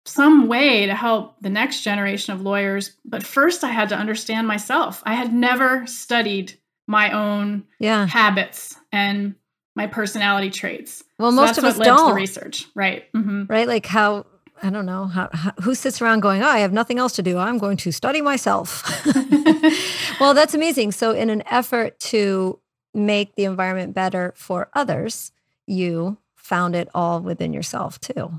some 0.04 0.48
way 0.48 0.86
to 0.86 0.94
help 0.94 1.36
the 1.40 1.50
next 1.50 1.82
generation 1.82 2.32
of 2.32 2.40
lawyers. 2.42 2.96
But 3.04 3.22
first, 3.22 3.62
I 3.62 3.68
had 3.70 3.88
to 3.90 3.96
understand 3.96 4.48
myself. 4.48 5.02
I 5.06 5.14
had 5.14 5.32
never 5.32 5.86
studied 5.86 6.58
my 6.88 7.10
own 7.12 7.64
Yeah. 7.78 8.06
habits 8.06 8.76
and 8.90 9.34
my 9.74 9.86
personality 9.86 10.50
traits. 10.50 11.02
Well, 11.18 11.30
So 11.32 11.36
most 11.36 11.58
of 11.58 11.64
us 11.64 11.76
led 11.78 11.84
to 11.86 11.90
the 11.90 11.96
don't. 11.96 12.14
research, 12.14 12.66
right? 12.74 13.04
hmm 13.14 13.44
Right? 13.48 13.66
Like 13.68 13.86
how 13.86 14.26
I 14.62 14.70
don't 14.70 14.86
know 14.86 15.06
how, 15.06 15.28
how, 15.32 15.52
who 15.62 15.74
sits 15.74 16.00
around 16.00 16.20
going, 16.20 16.42
oh, 16.42 16.46
I 16.48 16.58
have 16.58 16.72
nothing 16.72 16.98
else 16.98 17.14
to 17.14 17.22
do. 17.22 17.36
I'm 17.36 17.58
going 17.58 17.76
to 17.78 17.90
study 17.90 18.20
myself. 18.22 18.84
well, 20.20 20.34
that's 20.34 20.54
amazing. 20.54 20.92
So, 20.92 21.10
in 21.10 21.30
an 21.30 21.42
effort 21.50 21.98
to 22.00 22.60
make 22.94 23.34
the 23.34 23.44
environment 23.44 23.92
better 23.94 24.32
for 24.36 24.68
others, 24.74 25.32
you 25.66 26.16
found 26.36 26.76
it 26.76 26.88
all 26.94 27.20
within 27.20 27.52
yourself 27.52 27.98
too. 28.00 28.30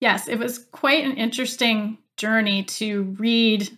Yes, 0.00 0.26
it 0.26 0.38
was 0.38 0.58
quite 0.72 1.04
an 1.04 1.16
interesting 1.16 1.98
journey 2.16 2.64
to 2.64 3.02
read. 3.18 3.68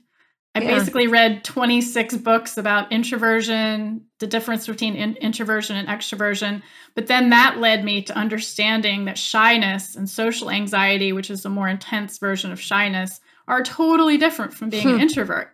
I 0.55 0.61
Yeah. 0.61 0.79
basically 0.79 1.07
read 1.07 1.45
26 1.45 2.17
books 2.17 2.57
about 2.59 2.91
introversion, 2.91 4.03
the 4.19 4.27
difference 4.27 4.67
between 4.67 4.97
in- 4.97 5.15
introversion 5.17 5.77
and 5.77 5.87
extroversion. 5.87 6.63
But 6.97 7.07
then 7.07 7.31
that 7.31 7.59
led 7.59 7.85
me 7.85 8.03
to 8.03 8.17
understanding 8.17 9.05
that 9.05 9.17
shyness 9.17 9.95
and 9.95 10.11
social 10.11 10.51
anxiety, 10.51 11.13
which 11.13 11.31
is 11.31 11.45
a 11.45 11.49
more 11.51 11.69
intense 11.69 12.19
version 12.19 12.51
of 12.51 12.61
shyness, 12.61 13.21
are 13.47 13.63
totally 13.63 14.17
different 14.17 14.53
from 14.53 14.71
being 14.71 14.89
an 14.89 14.95
Hmm. 14.97 15.01
introvert. 15.01 15.53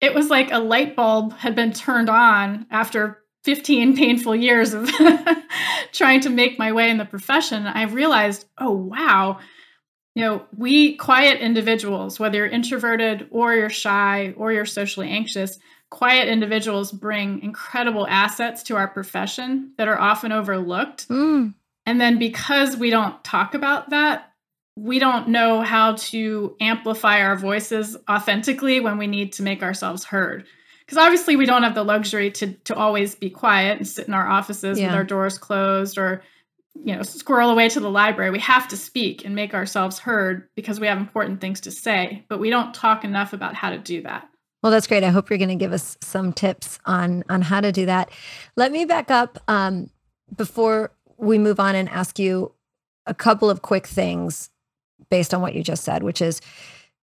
It 0.00 0.14
was 0.14 0.30
like 0.30 0.52
a 0.52 0.58
light 0.58 0.94
bulb 0.94 1.36
had 1.38 1.56
been 1.56 1.72
turned 1.72 2.08
on 2.08 2.66
after 2.70 3.22
15 3.42 3.96
painful 3.96 4.36
years 4.36 4.74
of 4.74 4.90
trying 5.92 6.20
to 6.20 6.30
make 6.30 6.58
my 6.58 6.70
way 6.72 6.90
in 6.90 6.98
the 6.98 7.04
profession. 7.04 7.66
I 7.66 7.82
realized, 7.84 8.46
oh, 8.58 8.72
wow 8.72 9.38
you 10.16 10.22
know, 10.22 10.42
we 10.56 10.96
quiet 10.96 11.42
individuals, 11.42 12.18
whether 12.18 12.38
you're 12.38 12.46
introverted 12.46 13.28
or 13.30 13.54
you're 13.54 13.68
shy 13.68 14.32
or 14.38 14.50
you're 14.50 14.64
socially 14.64 15.10
anxious, 15.10 15.58
quiet 15.90 16.26
individuals 16.26 16.90
bring 16.90 17.42
incredible 17.42 18.06
assets 18.08 18.62
to 18.62 18.76
our 18.76 18.88
profession 18.88 19.72
that 19.76 19.88
are 19.88 20.00
often 20.00 20.32
overlooked. 20.32 21.06
Mm, 21.08 21.52
And 21.84 22.00
then 22.00 22.18
because 22.18 22.78
we 22.78 22.88
don't 22.88 23.22
talk 23.24 23.52
about 23.52 23.90
that, 23.90 24.32
we 24.74 24.98
don't 24.98 25.28
know 25.28 25.60
how 25.60 25.96
to 25.96 26.56
amplify 26.60 27.20
our 27.20 27.36
voices 27.36 27.94
authentically 28.08 28.80
when 28.80 28.96
we 28.96 29.06
need 29.06 29.34
to 29.34 29.42
make 29.42 29.62
ourselves 29.62 30.02
heard. 30.02 30.46
Because 30.86 30.96
obviously, 30.96 31.36
we 31.36 31.44
don't 31.44 31.62
have 31.62 31.74
the 31.74 31.84
luxury 31.84 32.30
to, 32.30 32.52
to 32.52 32.74
always 32.74 33.14
be 33.14 33.28
quiet 33.28 33.76
and 33.76 33.86
sit 33.86 34.08
in 34.08 34.14
our 34.14 34.26
offices 34.26 34.78
with 34.78 34.94
our 34.94 35.04
doors 35.04 35.36
closed 35.36 35.98
or 35.98 36.22
you 36.84 36.94
know 36.94 37.02
squirrel 37.02 37.50
away 37.50 37.68
to 37.68 37.80
the 37.80 37.90
library 37.90 38.30
we 38.30 38.38
have 38.38 38.68
to 38.68 38.76
speak 38.76 39.24
and 39.24 39.34
make 39.34 39.54
ourselves 39.54 39.98
heard 39.98 40.48
because 40.54 40.78
we 40.80 40.86
have 40.86 40.98
important 40.98 41.40
things 41.40 41.60
to 41.60 41.70
say 41.70 42.24
but 42.28 42.38
we 42.38 42.50
don't 42.50 42.74
talk 42.74 43.04
enough 43.04 43.32
about 43.32 43.54
how 43.54 43.70
to 43.70 43.78
do 43.78 44.02
that 44.02 44.28
Well, 44.62 44.72
that's 44.72 44.86
great. 44.86 45.04
I 45.04 45.10
hope 45.10 45.30
you're 45.30 45.38
going 45.38 45.58
to 45.58 45.64
give 45.64 45.72
us 45.72 45.96
some 46.00 46.32
tips 46.32 46.78
on 46.86 47.22
on 47.28 47.42
how 47.42 47.60
to 47.60 47.70
do 47.70 47.86
that. 47.86 48.10
Let 48.56 48.72
me 48.72 48.84
back 48.84 49.10
up 49.10 49.38
um, 49.48 49.90
before 50.34 50.90
we 51.18 51.38
move 51.38 51.60
on 51.60 51.74
and 51.74 51.88
ask 51.88 52.18
you 52.18 52.52
a 53.06 53.14
couple 53.14 53.48
of 53.48 53.62
quick 53.62 53.86
things 53.86 54.50
based 55.10 55.32
on 55.32 55.40
what 55.40 55.54
you 55.54 55.62
just 55.62 55.84
said, 55.84 56.02
which 56.02 56.20
is 56.20 56.40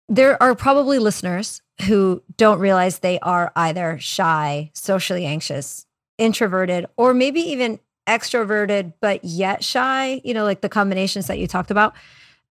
there 0.09 0.41
are 0.41 0.55
probably 0.55 0.99
listeners 0.99 1.61
who 1.87 2.23
don't 2.37 2.59
realize 2.59 2.99
they 2.99 3.19
are 3.19 3.51
either 3.55 3.97
shy, 3.99 4.71
socially 4.73 5.25
anxious, 5.25 5.85
introverted, 6.17 6.85
or 6.97 7.13
maybe 7.13 7.41
even 7.41 7.79
extroverted 8.07 8.93
but 8.99 9.23
yet 9.23 9.63
shy. 9.63 10.21
You 10.23 10.33
know, 10.33 10.43
like 10.43 10.61
the 10.61 10.69
combinations 10.69 11.27
that 11.27 11.39
you 11.39 11.47
talked 11.47 11.71
about. 11.71 11.93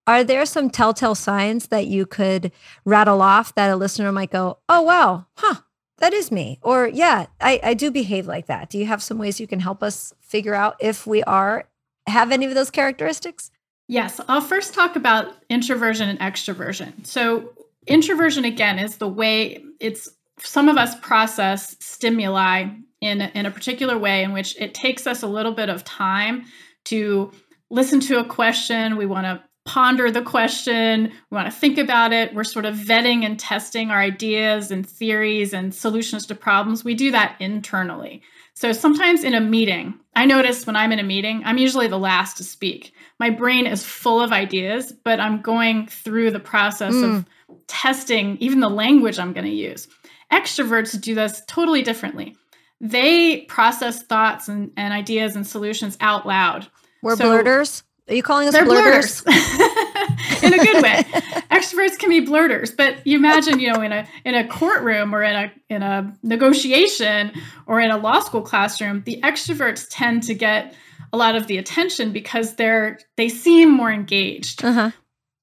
Are 0.05 0.23
there 0.23 0.45
some 0.45 0.69
telltale 0.69 1.15
signs 1.15 1.67
that 1.67 1.87
you 1.87 2.05
could 2.05 2.51
rattle 2.83 3.21
off 3.21 3.55
that 3.55 3.71
a 3.71 3.75
listener 3.77 4.11
might 4.11 4.31
go, 4.31 4.57
oh, 4.67 4.81
wow, 4.81 5.27
huh, 5.37 5.61
that 5.99 6.13
is 6.13 6.29
me? 6.29 6.59
Or, 6.61 6.87
yeah, 6.87 7.27
I, 7.39 7.61
I 7.63 7.73
do 7.73 7.89
behave 7.89 8.27
like 8.27 8.47
that. 8.47 8.69
Do 8.69 8.77
you 8.77 8.85
have 8.85 9.01
some 9.01 9.17
ways 9.17 9.39
you 9.39 9.47
can 9.47 9.61
help 9.61 9.81
us 9.81 10.13
figure 10.19 10.55
out 10.55 10.75
if 10.81 11.07
we 11.07 11.23
are, 11.23 11.69
have 12.07 12.33
any 12.33 12.45
of 12.45 12.53
those 12.53 12.69
characteristics? 12.69 13.49
Yes, 13.87 14.19
I'll 14.27 14.41
first 14.41 14.73
talk 14.73 14.97
about 14.97 15.35
introversion 15.49 16.09
and 16.09 16.19
extroversion. 16.19 17.05
So, 17.05 17.53
introversion 17.87 18.43
again 18.43 18.79
is 18.79 18.97
the 18.97 19.07
way 19.07 19.63
it's 19.79 20.09
some 20.39 20.67
of 20.67 20.77
us 20.77 20.95
process 20.99 21.77
stimuli 21.79 22.65
in 23.03 23.21
a, 23.21 23.31
in 23.33 23.45
a 23.45 23.51
particular 23.51 23.97
way 23.97 24.23
in 24.23 24.33
which 24.33 24.55
it 24.59 24.73
takes 24.73 25.05
us 25.05 25.23
a 25.23 25.27
little 25.27 25.51
bit 25.51 25.69
of 25.69 25.83
time 25.83 26.45
to 26.85 27.31
listen 27.69 27.99
to 27.99 28.19
a 28.19 28.25
question. 28.25 28.97
We 28.97 29.05
want 29.05 29.25
to 29.25 29.43
ponder 29.65 30.11
the 30.11 30.21
question, 30.21 31.11
we 31.31 31.35
want 31.35 31.47
to 31.47 31.57
think 31.57 31.77
about 31.77 32.11
it. 32.11 32.33
We're 32.33 32.43
sort 32.43 32.65
of 32.65 32.75
vetting 32.75 33.25
and 33.25 33.39
testing 33.39 33.91
our 33.91 33.99
ideas 33.99 34.71
and 34.71 34.87
theories 34.87 35.53
and 35.53 35.73
solutions 35.73 36.25
to 36.27 36.35
problems. 36.35 36.83
We 36.83 36.95
do 36.95 37.11
that 37.11 37.37
internally. 37.39 38.21
So 38.55 38.73
sometimes 38.73 39.23
in 39.23 39.33
a 39.33 39.39
meeting, 39.39 39.93
I 40.15 40.25
notice 40.25 40.67
when 40.67 40.75
I'm 40.75 40.91
in 40.91 40.99
a 40.99 41.03
meeting, 41.03 41.41
I'm 41.45 41.57
usually 41.57 41.87
the 41.87 41.97
last 41.97 42.37
to 42.37 42.43
speak. 42.43 42.93
My 43.19 43.29
brain 43.29 43.65
is 43.65 43.85
full 43.85 44.21
of 44.21 44.33
ideas, 44.33 44.91
but 44.91 45.19
I'm 45.19 45.41
going 45.41 45.87
through 45.87 46.31
the 46.31 46.39
process 46.39 46.93
of 46.93 47.09
mm. 47.09 47.25
testing 47.67 48.37
even 48.37 48.59
the 48.59 48.69
language 48.69 49.17
I'm 49.17 49.33
going 49.33 49.45
to 49.45 49.51
use. 49.51 49.87
Extroverts 50.31 50.99
do 50.99 51.15
this 51.15 51.41
totally 51.47 51.81
differently. 51.81 52.35
They 52.81 53.41
process 53.41 54.03
thoughts 54.03 54.47
and, 54.47 54.71
and 54.75 54.93
ideas 54.93 55.35
and 55.35 55.45
solutions 55.47 55.97
out 56.01 56.25
loud. 56.25 56.67
We're 57.01 57.15
So- 57.15 57.25
blurters. 57.25 57.83
Are 58.09 58.15
you 58.15 58.23
calling 58.23 58.49
us 58.49 58.53
They're 58.53 58.65
blurters? 58.65 59.21
blurters. 59.21 59.59
in 60.43 60.53
a 60.53 60.57
good 60.57 60.83
way. 60.83 61.03
Extroverts 61.49 61.97
can 61.97 62.09
be 62.09 62.19
blurters, 62.19 62.75
but 62.75 63.05
you 63.07 63.17
imagine, 63.17 63.59
you 63.61 63.71
know, 63.71 63.81
in 63.81 63.93
a 63.93 64.05
in 64.25 64.35
a 64.35 64.45
courtroom 64.45 65.15
or 65.15 65.23
in 65.23 65.35
a 65.35 65.51
in 65.69 65.83
a 65.83 66.13
negotiation 66.21 67.31
or 67.65 67.79
in 67.79 67.91
a 67.91 67.97
law 67.97 68.19
school 68.19 68.41
classroom, 68.41 69.03
the 69.05 69.21
extroverts 69.21 69.87
tend 69.89 70.23
to 70.23 70.33
get 70.33 70.75
a 71.13 71.17
lot 71.17 71.35
of 71.35 71.47
the 71.47 71.57
attention 71.57 72.11
because 72.11 72.55
they're 72.55 72.99
they 73.15 73.29
seem 73.29 73.71
more 73.71 73.91
engaged. 73.91 74.65
Uh-huh. 74.65 74.91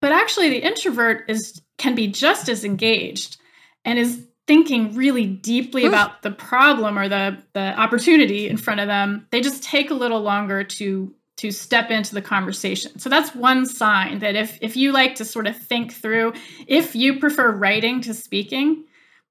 But 0.03 0.13
actually 0.13 0.51
the 0.51 0.59
introvert 0.59 1.25
is 1.31 1.63
can 1.79 1.95
be 1.95 2.09
just 2.09 2.51
as 2.51 2.63
engaged 2.63 3.39
and 3.87 3.99
is 3.99 4.27
thinking 4.51 4.97
really 4.97 5.27
deeply 5.27 5.85
about 5.87 6.23
the 6.23 6.31
problem 6.33 6.99
or 6.99 7.09
the 7.09 7.41
the 7.53 7.73
opportunity 7.79 8.49
in 8.49 8.57
front 8.57 8.81
of 8.81 8.89
them. 8.89 9.25
They 9.31 9.41
just 9.41 9.63
take 9.63 9.93
a 9.93 9.95
little 9.95 10.23
longer 10.23 10.65
to 10.65 11.15
to 11.37 11.53
step 11.53 11.89
into 11.93 12.17
the 12.17 12.21
conversation. 12.21 12.99
So 12.99 13.09
that's 13.09 13.33
one 13.33 13.65
sign 13.65 14.19
that 14.19 14.35
if 14.35 14.59
if 14.61 14.77
you 14.77 14.91
like 14.91 15.15
to 15.15 15.25
sort 15.25 15.47
of 15.47 15.57
think 15.57 15.93
through, 15.93 16.33
if 16.67 16.97
you 16.97 17.21
prefer 17.21 17.53
writing 17.53 18.01
to 18.01 18.13
speaking, 18.13 18.87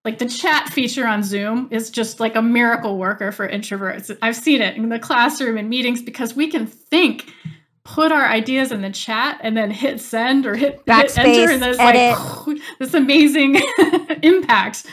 like 0.06 0.20
the 0.20 0.26
chat 0.30 0.70
feature 0.70 1.06
on 1.06 1.22
Zoom 1.22 1.68
is 1.70 1.90
just 1.90 2.22
like 2.22 2.38
a 2.38 2.42
miracle 2.42 2.98
worker 2.98 3.34
for 3.34 3.46
introverts. 3.46 4.18
I've 4.22 4.38
seen 4.38 4.62
it 4.62 4.78
in 4.78 4.88
the 4.88 5.00
classroom 5.00 5.58
and 5.58 5.70
meetings 5.70 6.02
because 6.02 6.34
we 6.34 6.48
can 6.48 6.66
think, 6.66 7.30
put 7.84 8.14
our 8.14 8.26
ideas 8.26 8.72
in 8.72 8.82
the 8.82 8.92
chat, 8.92 9.42
and 9.44 9.58
then 9.58 9.70
hit 9.70 10.00
send 10.00 10.46
or 10.46 10.56
hit, 10.56 10.82
hit 10.86 11.18
enter, 11.18 11.52
and 11.52 11.62
there's 11.62 11.78
edit. 11.78 12.18
like 12.18 12.39
this 12.80 12.94
amazing 12.94 13.56
impact 14.24 14.86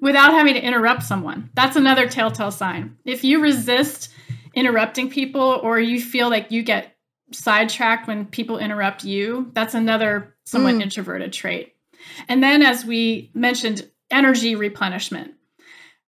without 0.00 0.32
having 0.32 0.54
to 0.54 0.60
interrupt 0.64 1.02
someone. 1.02 1.50
That's 1.54 1.76
another 1.76 2.08
telltale 2.08 2.50
sign. 2.50 2.96
If 3.04 3.24
you 3.24 3.40
resist 3.40 4.10
interrupting 4.54 5.10
people 5.10 5.60
or 5.62 5.78
you 5.80 6.00
feel 6.00 6.28
like 6.30 6.50
you 6.50 6.62
get 6.62 6.96
sidetracked 7.32 8.06
when 8.08 8.26
people 8.26 8.58
interrupt 8.58 9.04
you, 9.04 9.50
that's 9.54 9.74
another 9.74 10.34
somewhat 10.44 10.74
Mm. 10.74 10.82
introverted 10.82 11.32
trait. 11.32 11.74
And 12.28 12.42
then, 12.42 12.62
as 12.62 12.84
we 12.84 13.30
mentioned, 13.34 13.88
energy 14.10 14.54
replenishment. 14.56 15.34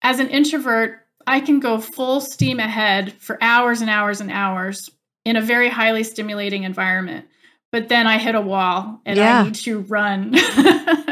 As 0.02 0.18
an 0.18 0.28
introvert, 0.28 1.00
I 1.26 1.40
can 1.40 1.60
go 1.60 1.78
full 1.78 2.20
steam 2.20 2.58
ahead 2.58 3.12
for 3.14 3.38
hours 3.42 3.80
and 3.80 3.88
hours 3.90 4.20
and 4.20 4.30
hours 4.30 4.90
in 5.24 5.36
a 5.36 5.40
very 5.40 5.68
highly 5.68 6.02
stimulating 6.04 6.64
environment. 6.64 7.26
But 7.70 7.88
then 7.88 8.06
I 8.06 8.18
hit 8.18 8.34
a 8.34 8.40
wall 8.40 9.00
and 9.06 9.16
Yeah. 9.16 9.40
I 9.40 9.44
need 9.44 9.54
to 9.56 9.80
run. 9.80 10.34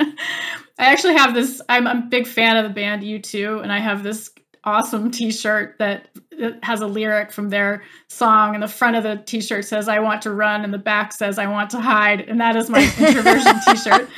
I 0.83 0.87
actually 0.87 1.15
have 1.15 1.33
this, 1.33 1.63
I'm 1.69 1.87
a 1.87 1.95
big 1.95 2.27
fan 2.27 2.57
of 2.57 2.65
the 2.65 2.75
band 2.75 3.03
U2, 3.03 3.63
and 3.63 3.73
I 3.73 3.79
have 3.79 4.03
this 4.03 4.31
awesome 4.65 5.11
t-shirt 5.11 5.79
that 5.79 6.09
that 6.39 6.63
has 6.65 6.81
a 6.81 6.87
lyric 6.87 7.33
from 7.33 7.51
their 7.51 7.83
song 8.09 8.55
and 8.55 8.63
the 8.63 8.69
front 8.69 8.97
of 8.97 9.03
the 9.03 9.17
t-shirt 9.27 9.65
says 9.65 9.89
i 9.89 9.99
want 9.99 10.23
to 10.23 10.33
run 10.33 10.63
and 10.63 10.73
the 10.73 10.79
back 10.79 11.13
says 11.13 11.37
i 11.37 11.47
want 11.47 11.69
to 11.69 11.81
hide 11.81 12.21
and 12.21 12.41
that 12.41 12.55
is 12.55 12.71
my 12.71 12.81
introversion 12.99 13.57
t-shirt. 13.67 14.09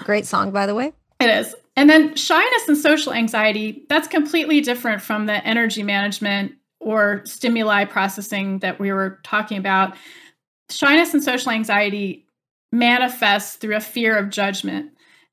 Great 0.04 0.26
song, 0.26 0.50
by 0.50 0.66
the 0.66 0.74
way. 0.74 0.92
it 1.20 1.30
is. 1.30 1.54
And 1.76 1.88
then 1.88 2.16
shyness 2.16 2.68
and 2.68 2.76
social 2.76 3.12
anxiety 3.12 3.84
that's 3.88 4.08
completely 4.08 4.60
different 4.60 5.00
from 5.00 5.26
the 5.26 5.44
energy 5.46 5.84
management 5.84 6.52
or 6.80 7.22
stimuli 7.24 7.84
processing 7.84 8.58
that 8.58 8.80
we 8.80 8.90
were 8.92 9.20
talking 9.22 9.58
about. 9.58 9.96
Shyness 10.68 11.14
and 11.14 11.22
social 11.22 11.52
anxiety 11.52 12.26
manifests 12.72 13.56
through 13.56 13.76
a 13.76 13.80
fear 13.80 14.16
of 14.16 14.30
judgment 14.30 14.90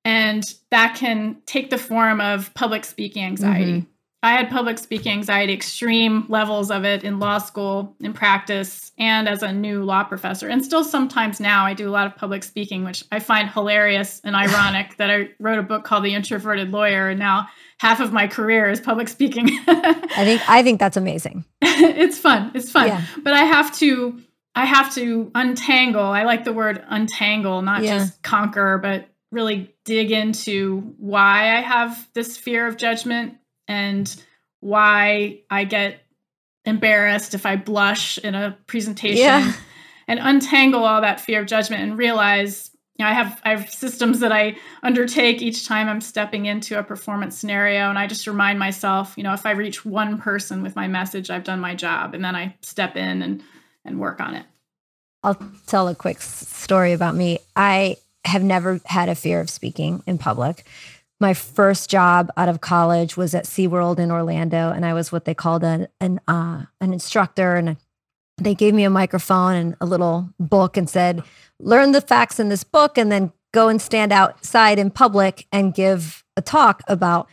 and 0.08 0.56
that 0.72 0.96
can 0.96 1.36
take 1.46 1.70
the 1.70 1.78
form 1.78 2.22
of 2.22 2.54
public 2.54 2.86
speaking 2.86 3.26
anxiety. 3.26 3.80
Mm-hmm. 3.80 3.90
I 4.24 4.32
had 4.32 4.50
public 4.50 4.78
speaking 4.78 5.12
anxiety, 5.12 5.52
extreme 5.52 6.26
levels 6.30 6.72
of 6.72 6.86
it 6.86 7.04
in 7.04 7.20
law 7.20 7.40
school, 7.40 7.94
in 8.00 8.14
practice, 8.14 8.94
and 8.98 9.28
as 9.28 9.44
a 9.44 9.52
new 9.52 9.84
law 9.84 10.06
professor. 10.06 10.48
And 10.48 10.64
still 10.64 10.86
sometimes 10.86 11.42
now 11.42 11.66
I 11.66 11.74
do 11.74 11.90
a 11.90 11.92
lot 11.92 12.08
of 12.08 12.16
public 12.16 12.44
speaking, 12.46 12.86
which 12.86 13.04
I 13.12 13.20
find 13.20 13.50
hilarious 13.50 14.22
and 14.24 14.34
ironic 14.46 14.96
that 14.96 15.12
I 15.12 15.32
wrote 15.40 15.60
a 15.60 15.64
book 15.64 15.84
called 15.84 16.06
The 16.06 16.16
Introverted 16.16 16.72
Lawyer, 16.72 17.10
and 17.10 17.20
now 17.20 17.48
half 17.80 18.00
of 18.00 18.14
my 18.14 18.28
career 18.28 18.70
is 18.70 18.80
public 18.80 19.10
speaking. 19.10 19.50
I 19.68 20.24
think 20.24 20.50
I 20.50 20.64
think 20.64 20.80
that's 20.80 20.96
amazing. 20.96 21.44
it's 21.62 22.18
fun. 22.18 22.52
It's 22.56 22.72
fun. 22.72 22.88
Yeah. 22.88 23.04
But 23.24 23.34
I 23.34 23.44
have 23.44 23.76
to 23.80 24.22
I 24.56 24.64
have 24.64 24.96
to 24.96 25.32
untangle. 25.36 26.02
I 26.02 26.24
like 26.24 26.46
the 26.46 26.54
word 26.54 26.82
untangle, 26.88 27.62
not 27.62 27.84
Yeah. 27.84 28.00
just 28.00 28.24
conquer, 28.24 28.80
but 28.82 29.10
really 29.32 29.74
dig 29.86 30.12
into 30.12 30.94
why 30.98 31.58
I 31.58 31.62
have 31.62 32.08
this 32.14 32.38
fear 32.38 32.68
of 32.68 32.78
judgment 32.78 33.36
and 33.68 34.24
why 34.60 35.42
I 35.50 35.66
get 35.66 36.00
embarrassed 36.66 37.34
if 37.34 37.46
I 37.46 37.56
blush 37.56 38.18
in 38.18 38.36
a 38.36 38.58
presentation 38.68 39.24
Yeah. 39.24 39.54
and 40.08 40.20
untangle 40.20 40.84
all 40.84 41.02
that 41.02 41.20
fear 41.20 41.42
of 41.42 41.48
judgment 41.48 41.84
and 41.84 41.98
realize 41.98 42.72
you 42.98 43.06
know, 43.06 43.12
I 43.12 43.14
have 43.14 43.42
I 43.46 43.50
have 43.52 43.70
systems 43.70 44.22
that 44.22 44.32
I 44.32 44.58
undertake 44.82 45.42
each 45.42 45.68
time 45.68 45.88
I'm 45.88 46.02
stepping 46.02 46.48
into 46.48 46.80
a 46.80 46.84
performance 46.84 47.38
scenario 47.38 47.90
and 47.90 48.00
I 48.00 48.08
just 48.08 48.26
remind 48.26 48.58
myself, 48.58 49.14
you 49.18 49.24
know, 49.24 49.34
if 49.34 49.46
I 49.46 49.52
reach 49.52 49.86
one 49.86 50.18
person 50.20 50.64
with 50.64 50.76
my 50.76 50.88
message, 50.88 51.30
I've 51.30 51.44
done 51.44 51.60
my 51.60 51.76
job 51.76 52.16
and 52.16 52.26
then 52.26 52.36
I 52.36 52.56
step 52.62 52.96
in 52.96 53.22
and 53.22 53.44
and 53.86 54.00
work 54.00 54.20
on 54.20 54.34
it. 54.34 54.46
I'll 55.24 55.40
tell 55.68 55.88
a 55.88 55.96
quick 55.96 56.22
story 56.22 56.94
about 56.94 57.14
me. 57.16 57.40
I 57.56 57.98
have 58.28 58.44
never 58.44 58.80
had 58.86 59.10
a 59.10 59.16
fear 59.16 59.40
of 59.40 59.50
speaking 59.50 60.04
in 60.06 60.18
public. 60.18 60.66
My 61.20 61.34
first 61.34 61.90
job 61.90 62.30
out 62.38 62.50
of 62.50 62.62
college 62.62 63.18
was 63.18 63.34
at 63.34 63.46
SeaWorld 63.46 63.98
in 63.98 64.12
Orlando, 64.12 64.72
and 64.72 64.86
I 64.86 64.94
was 64.94 65.12
what 65.12 65.26
they 65.26 65.34
called 65.34 65.64
an 65.64 65.88
an, 66.00 66.20
uh, 66.28 66.66
an 66.80 66.94
instructor. 66.94 67.56
And 67.56 67.78
they 68.38 68.54
gave 68.54 68.74
me 68.74 68.84
a 68.84 68.90
microphone 68.90 69.56
and 69.56 69.76
a 69.82 69.86
little 69.86 70.30
book 70.40 70.78
and 70.78 70.88
said, 70.88 71.24
"Learn 71.60 71.92
the 71.92 72.02
facts 72.02 72.40
in 72.40 72.50
this 72.50 72.64
book, 72.64 72.98
and 72.98 73.12
then 73.12 73.32
go 73.54 73.68
and 73.68 73.82
stand 73.82 74.12
outside 74.12 74.78
in 74.78 74.92
public 74.92 75.48
and 75.52 75.74
give 75.74 76.24
a 76.36 76.42
talk 76.42 76.84
about." 76.88 77.28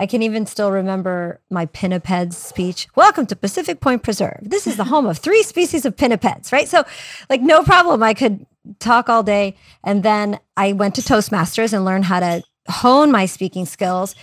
I 0.00 0.06
can 0.06 0.22
even 0.22 0.46
still 0.46 0.70
remember 0.70 1.40
my 1.50 1.66
pinnipeds 1.66 2.34
speech. 2.34 2.86
Welcome 2.94 3.26
to 3.26 3.36
Pacific 3.36 3.80
Point 3.80 4.04
Preserve. 4.04 4.38
This 4.42 4.68
is 4.68 4.76
the 4.76 4.84
home 4.84 5.06
of 5.06 5.18
three 5.18 5.42
species 5.42 5.84
of 5.84 5.96
pinnipeds, 5.96 6.52
right? 6.52 6.68
So, 6.68 6.84
like, 7.28 7.42
no 7.42 7.64
problem. 7.64 8.02
I 8.02 8.14
could 8.14 8.46
talk 8.78 9.08
all 9.08 9.22
day. 9.22 9.56
And 9.84 10.02
then 10.02 10.38
I 10.56 10.72
went 10.72 10.94
to 10.96 11.02
Toastmasters 11.02 11.72
and 11.72 11.84
learned 11.84 12.04
how 12.04 12.20
to 12.20 12.42
hone 12.68 13.10
my 13.10 13.26
speaking 13.26 13.66
skills. 13.66 14.14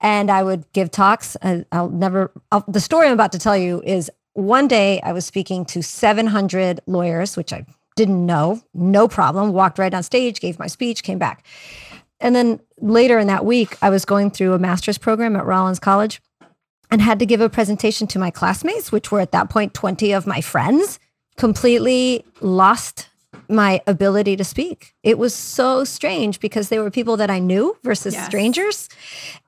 And 0.00 0.30
I 0.30 0.42
would 0.42 0.70
give 0.72 0.90
talks. 0.90 1.36
And 1.36 1.64
I'll 1.72 1.90
never, 1.90 2.32
I'll, 2.50 2.64
the 2.66 2.80
story 2.80 3.06
I'm 3.06 3.14
about 3.14 3.32
to 3.32 3.38
tell 3.38 3.56
you 3.56 3.82
is 3.84 4.10
one 4.34 4.66
day 4.66 5.00
I 5.02 5.12
was 5.12 5.24
speaking 5.24 5.64
to 5.66 5.82
700 5.82 6.80
lawyers, 6.86 7.36
which 7.36 7.52
I 7.52 7.66
didn't 7.96 8.24
know, 8.24 8.60
no 8.74 9.06
problem. 9.06 9.52
Walked 9.52 9.78
right 9.78 9.92
on 9.92 10.02
stage, 10.02 10.40
gave 10.40 10.58
my 10.58 10.66
speech, 10.66 11.02
came 11.02 11.18
back. 11.18 11.44
And 12.20 12.34
then 12.34 12.60
later 12.78 13.18
in 13.18 13.26
that 13.26 13.44
week, 13.44 13.76
I 13.82 13.90
was 13.90 14.04
going 14.04 14.30
through 14.30 14.54
a 14.54 14.58
master's 14.58 14.96
program 14.96 15.36
at 15.36 15.44
Rollins 15.44 15.80
College 15.80 16.22
and 16.90 17.02
had 17.02 17.18
to 17.18 17.26
give 17.26 17.40
a 17.40 17.48
presentation 17.48 18.06
to 18.08 18.18
my 18.18 18.30
classmates, 18.30 18.92
which 18.92 19.10
were 19.10 19.20
at 19.20 19.32
that 19.32 19.50
point 19.50 19.74
20 19.74 20.12
of 20.12 20.26
my 20.26 20.40
friends, 20.40 20.98
completely 21.36 22.24
lost 22.40 23.08
my 23.52 23.82
ability 23.86 24.36
to 24.36 24.44
speak. 24.44 24.94
It 25.02 25.18
was 25.18 25.34
so 25.34 25.84
strange 25.84 26.40
because 26.40 26.68
they 26.68 26.78
were 26.78 26.90
people 26.90 27.16
that 27.18 27.30
I 27.30 27.38
knew 27.38 27.76
versus 27.82 28.14
Yes. 28.14 28.26
strangers. 28.26 28.88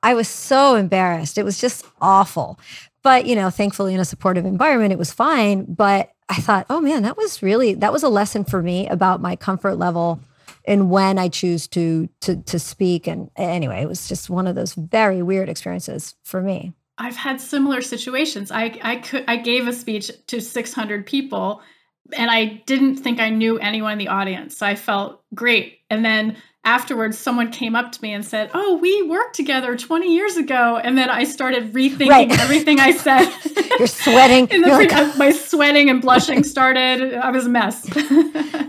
I 0.03 0.13
was 0.13 0.27
so 0.27 0.75
embarrassed. 0.75 1.37
It 1.37 1.43
was 1.43 1.59
just 1.59 1.85
awful. 2.01 2.59
But, 3.03 3.25
you 3.25 3.35
know, 3.35 3.49
thankfully 3.49 3.93
in 3.93 3.99
a 3.99 4.05
supportive 4.05 4.45
environment, 4.45 4.91
it 4.91 4.97
was 4.97 5.11
fine. 5.13 5.65
But 5.67 6.11
I 6.29 6.35
thought, 6.35 6.65
oh 6.69 6.81
man, 6.81 7.03
that 7.03 7.17
was 7.17 7.43
really, 7.43 7.73
that 7.75 7.93
was 7.93 8.03
a 8.03 8.09
lesson 8.09 8.43
for 8.45 8.61
me 8.61 8.87
about 8.87 9.21
my 9.21 9.35
comfort 9.35 9.75
level 9.75 10.19
and 10.67 10.89
when 10.89 11.19
I 11.19 11.27
choose 11.29 11.67
to 11.69 12.09
to 12.21 12.37
to 12.37 12.57
speak. 12.57 13.05
And 13.05 13.29
anyway, 13.35 13.81
it 13.81 13.87
was 13.87 14.07
just 14.07 14.29
one 14.29 14.47
of 14.47 14.55
those 14.55 14.73
very 14.73 15.21
weird 15.21 15.49
experiences 15.49 16.15
for 16.23 16.41
me. 16.41 16.73
I've 16.97 17.15
had 17.15 17.39
similar 17.41 17.81
situations. 17.81 18.49
I 18.51 18.79
I 18.81 18.95
could 18.95 19.25
I 19.27 19.35
gave 19.37 19.67
a 19.67 19.73
speech 19.73 20.09
to 20.27 20.41
600 20.41 21.05
people 21.05 21.61
and 22.13 22.29
I 22.29 22.61
didn't 22.65 22.97
think 22.97 23.19
I 23.19 23.29
knew 23.29 23.57
anyone 23.59 23.93
in 23.93 23.97
the 23.97 24.07
audience. 24.09 24.57
So 24.57 24.65
I 24.65 24.75
felt 24.75 25.21
great. 25.33 25.79
And 25.89 26.03
then 26.05 26.37
afterwards 26.63 27.15
someone 27.17 27.51
came 27.51 27.75
up 27.75 27.91
to 27.91 28.01
me 28.01 28.11
and 28.13 28.25
said, 28.25 28.49
"Oh, 28.53 28.77
we 28.77 29.03
worked 29.03 29.35
together 29.35 29.75
20 29.75 30.13
years 30.13 30.35
ago." 30.35 30.79
And 30.83 30.97
then 30.97 31.09
I 31.09 31.23
started 31.23 31.73
rethinking 31.73 32.09
Right. 32.09 32.31
everything 32.39 32.79
I 32.79 32.91
said. 32.91 33.31
You're 33.77 33.87
sweating. 33.87 34.47
In 34.51 34.61
the 34.61 34.69
You're 34.69 34.87
like, 34.87 35.17
my 35.17 35.31
sweating 35.49 35.89
and 35.89 36.01
blushing 36.01 36.43
started. 36.43 37.13
I 37.15 37.29
was 37.31 37.45
a 37.45 37.49
mess. 37.49 37.87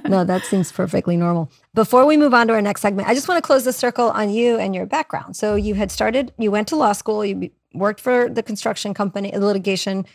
no, 0.08 0.24
that 0.24 0.42
seems 0.44 0.72
perfectly 0.72 1.16
normal. 1.16 1.50
Before 1.74 2.06
we 2.06 2.16
move 2.16 2.34
on 2.34 2.48
to 2.48 2.54
our 2.54 2.62
next 2.62 2.80
segment, 2.82 3.08
I 3.08 3.14
just 3.14 3.28
want 3.28 3.42
to 3.42 3.46
close 3.46 3.64
the 3.64 3.72
circle 3.72 4.10
on 4.10 4.30
you 4.30 4.58
and 4.58 4.74
your 4.74 4.86
background. 4.86 5.36
So 5.36 5.54
you 5.54 5.74
had 5.74 5.90
started, 5.90 6.32
you 6.38 6.50
went 6.50 6.68
to 6.68 6.76
law 6.76 6.92
school, 6.92 7.24
you 7.24 7.50
worked 7.74 8.00
for 8.00 8.28
the 8.28 8.42
construction 8.42 8.94
company, 8.94 9.30
the 9.30 9.40
litigation 9.44 10.06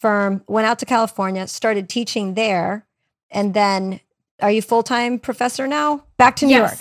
firm, 0.00 0.42
went 0.48 0.66
out 0.66 0.78
to 0.80 0.86
California, 0.86 1.46
started 1.46 1.88
teaching 1.88 2.34
there, 2.34 2.86
and 3.30 3.54
then 3.54 4.00
are 4.40 4.50
you 4.50 4.62
full 4.62 4.82
time 4.82 5.18
professor 5.18 5.66
now? 5.66 6.04
Back 6.16 6.36
to 6.36 6.46
New 6.46 6.56
York. 6.56 6.78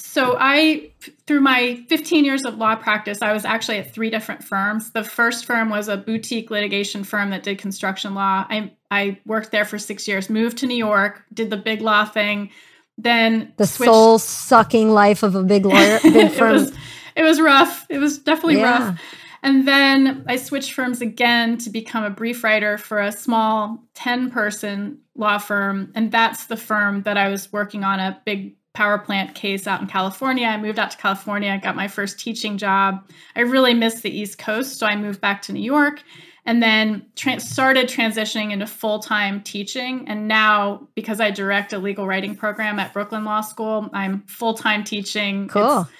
So 0.00 0.36
I, 0.38 0.92
through 1.26 1.40
my 1.40 1.84
15 1.88 2.24
years 2.24 2.44
of 2.44 2.56
law 2.56 2.76
practice, 2.76 3.20
I 3.20 3.32
was 3.32 3.44
actually 3.44 3.78
at 3.78 3.92
three 3.92 4.10
different 4.10 4.44
firms. 4.44 4.92
The 4.92 5.02
first 5.02 5.44
firm 5.44 5.70
was 5.70 5.88
a 5.88 5.96
boutique 5.96 6.50
litigation 6.50 7.02
firm 7.02 7.30
that 7.30 7.42
did 7.42 7.58
construction 7.58 8.14
law. 8.14 8.46
I 8.48 8.72
I 8.90 9.18
worked 9.26 9.50
there 9.50 9.64
for 9.64 9.78
six 9.78 10.06
years. 10.06 10.30
Moved 10.30 10.58
to 10.58 10.66
New 10.66 10.76
York, 10.76 11.22
did 11.34 11.50
the 11.50 11.56
big 11.56 11.80
law 11.82 12.04
thing, 12.04 12.50
then 12.96 13.52
The 13.56 13.66
switched- 13.66 13.90
soul 13.92 14.18
sucking 14.18 14.90
life 14.90 15.22
of 15.22 15.34
a 15.34 15.42
big 15.42 15.66
lawyer, 15.66 15.98
big 16.02 16.16
it 16.16 16.32
firm. 16.32 16.52
was 16.52 16.72
it 17.16 17.22
was 17.24 17.40
rough. 17.40 17.84
It 17.88 17.98
was 17.98 18.18
definitely 18.18 18.58
Yeah. 18.58 18.88
rough. 18.90 19.00
And 19.42 19.66
then 19.66 20.24
I 20.26 20.36
switched 20.36 20.72
firms 20.72 21.00
again 21.00 21.58
to 21.58 21.70
become 21.70 22.04
a 22.04 22.10
brief 22.10 22.42
writer 22.42 22.78
for 22.78 23.00
a 23.00 23.12
small 23.12 23.78
10 23.94 24.30
person 24.30 24.98
law 25.14 25.38
firm. 25.38 25.92
And 25.94 26.10
that's 26.10 26.46
the 26.46 26.56
firm 26.56 27.02
that 27.02 27.16
I 27.16 27.28
was 27.28 27.52
working 27.52 27.84
on 27.84 28.00
a 28.00 28.20
big 28.24 28.56
power 28.74 28.98
plant 28.98 29.34
case 29.34 29.66
out 29.66 29.80
in 29.80 29.86
California. 29.86 30.46
I 30.46 30.56
moved 30.56 30.78
out 30.78 30.92
to 30.92 30.96
California, 30.96 31.58
got 31.62 31.74
my 31.74 31.88
first 31.88 32.20
teaching 32.20 32.58
job. 32.58 33.10
I 33.34 33.40
really 33.40 33.74
missed 33.74 34.02
the 34.02 34.10
East 34.10 34.38
Coast, 34.38 34.78
so 34.78 34.86
I 34.86 34.94
moved 34.94 35.20
back 35.20 35.42
to 35.42 35.52
New 35.52 35.62
York 35.62 36.02
and 36.48 36.62
then 36.62 37.04
tra- 37.14 37.40
started 37.40 37.88
transitioning 37.88 38.52
into 38.52 38.66
full 38.66 39.00
time 39.00 39.42
teaching. 39.42 40.08
And 40.08 40.28
now, 40.28 40.88
because 40.94 41.20
I 41.20 41.30
direct 41.30 41.74
a 41.74 41.78
legal 41.78 42.06
writing 42.06 42.34
program 42.34 42.78
at 42.78 42.92
Brooklyn 42.94 43.24
Law 43.24 43.42
School, 43.42 43.90
I'm 43.92 44.22
full 44.22 44.54
time 44.54 44.82
teaching. 44.82 45.48
Cool. 45.48 45.80
It's 45.80 45.90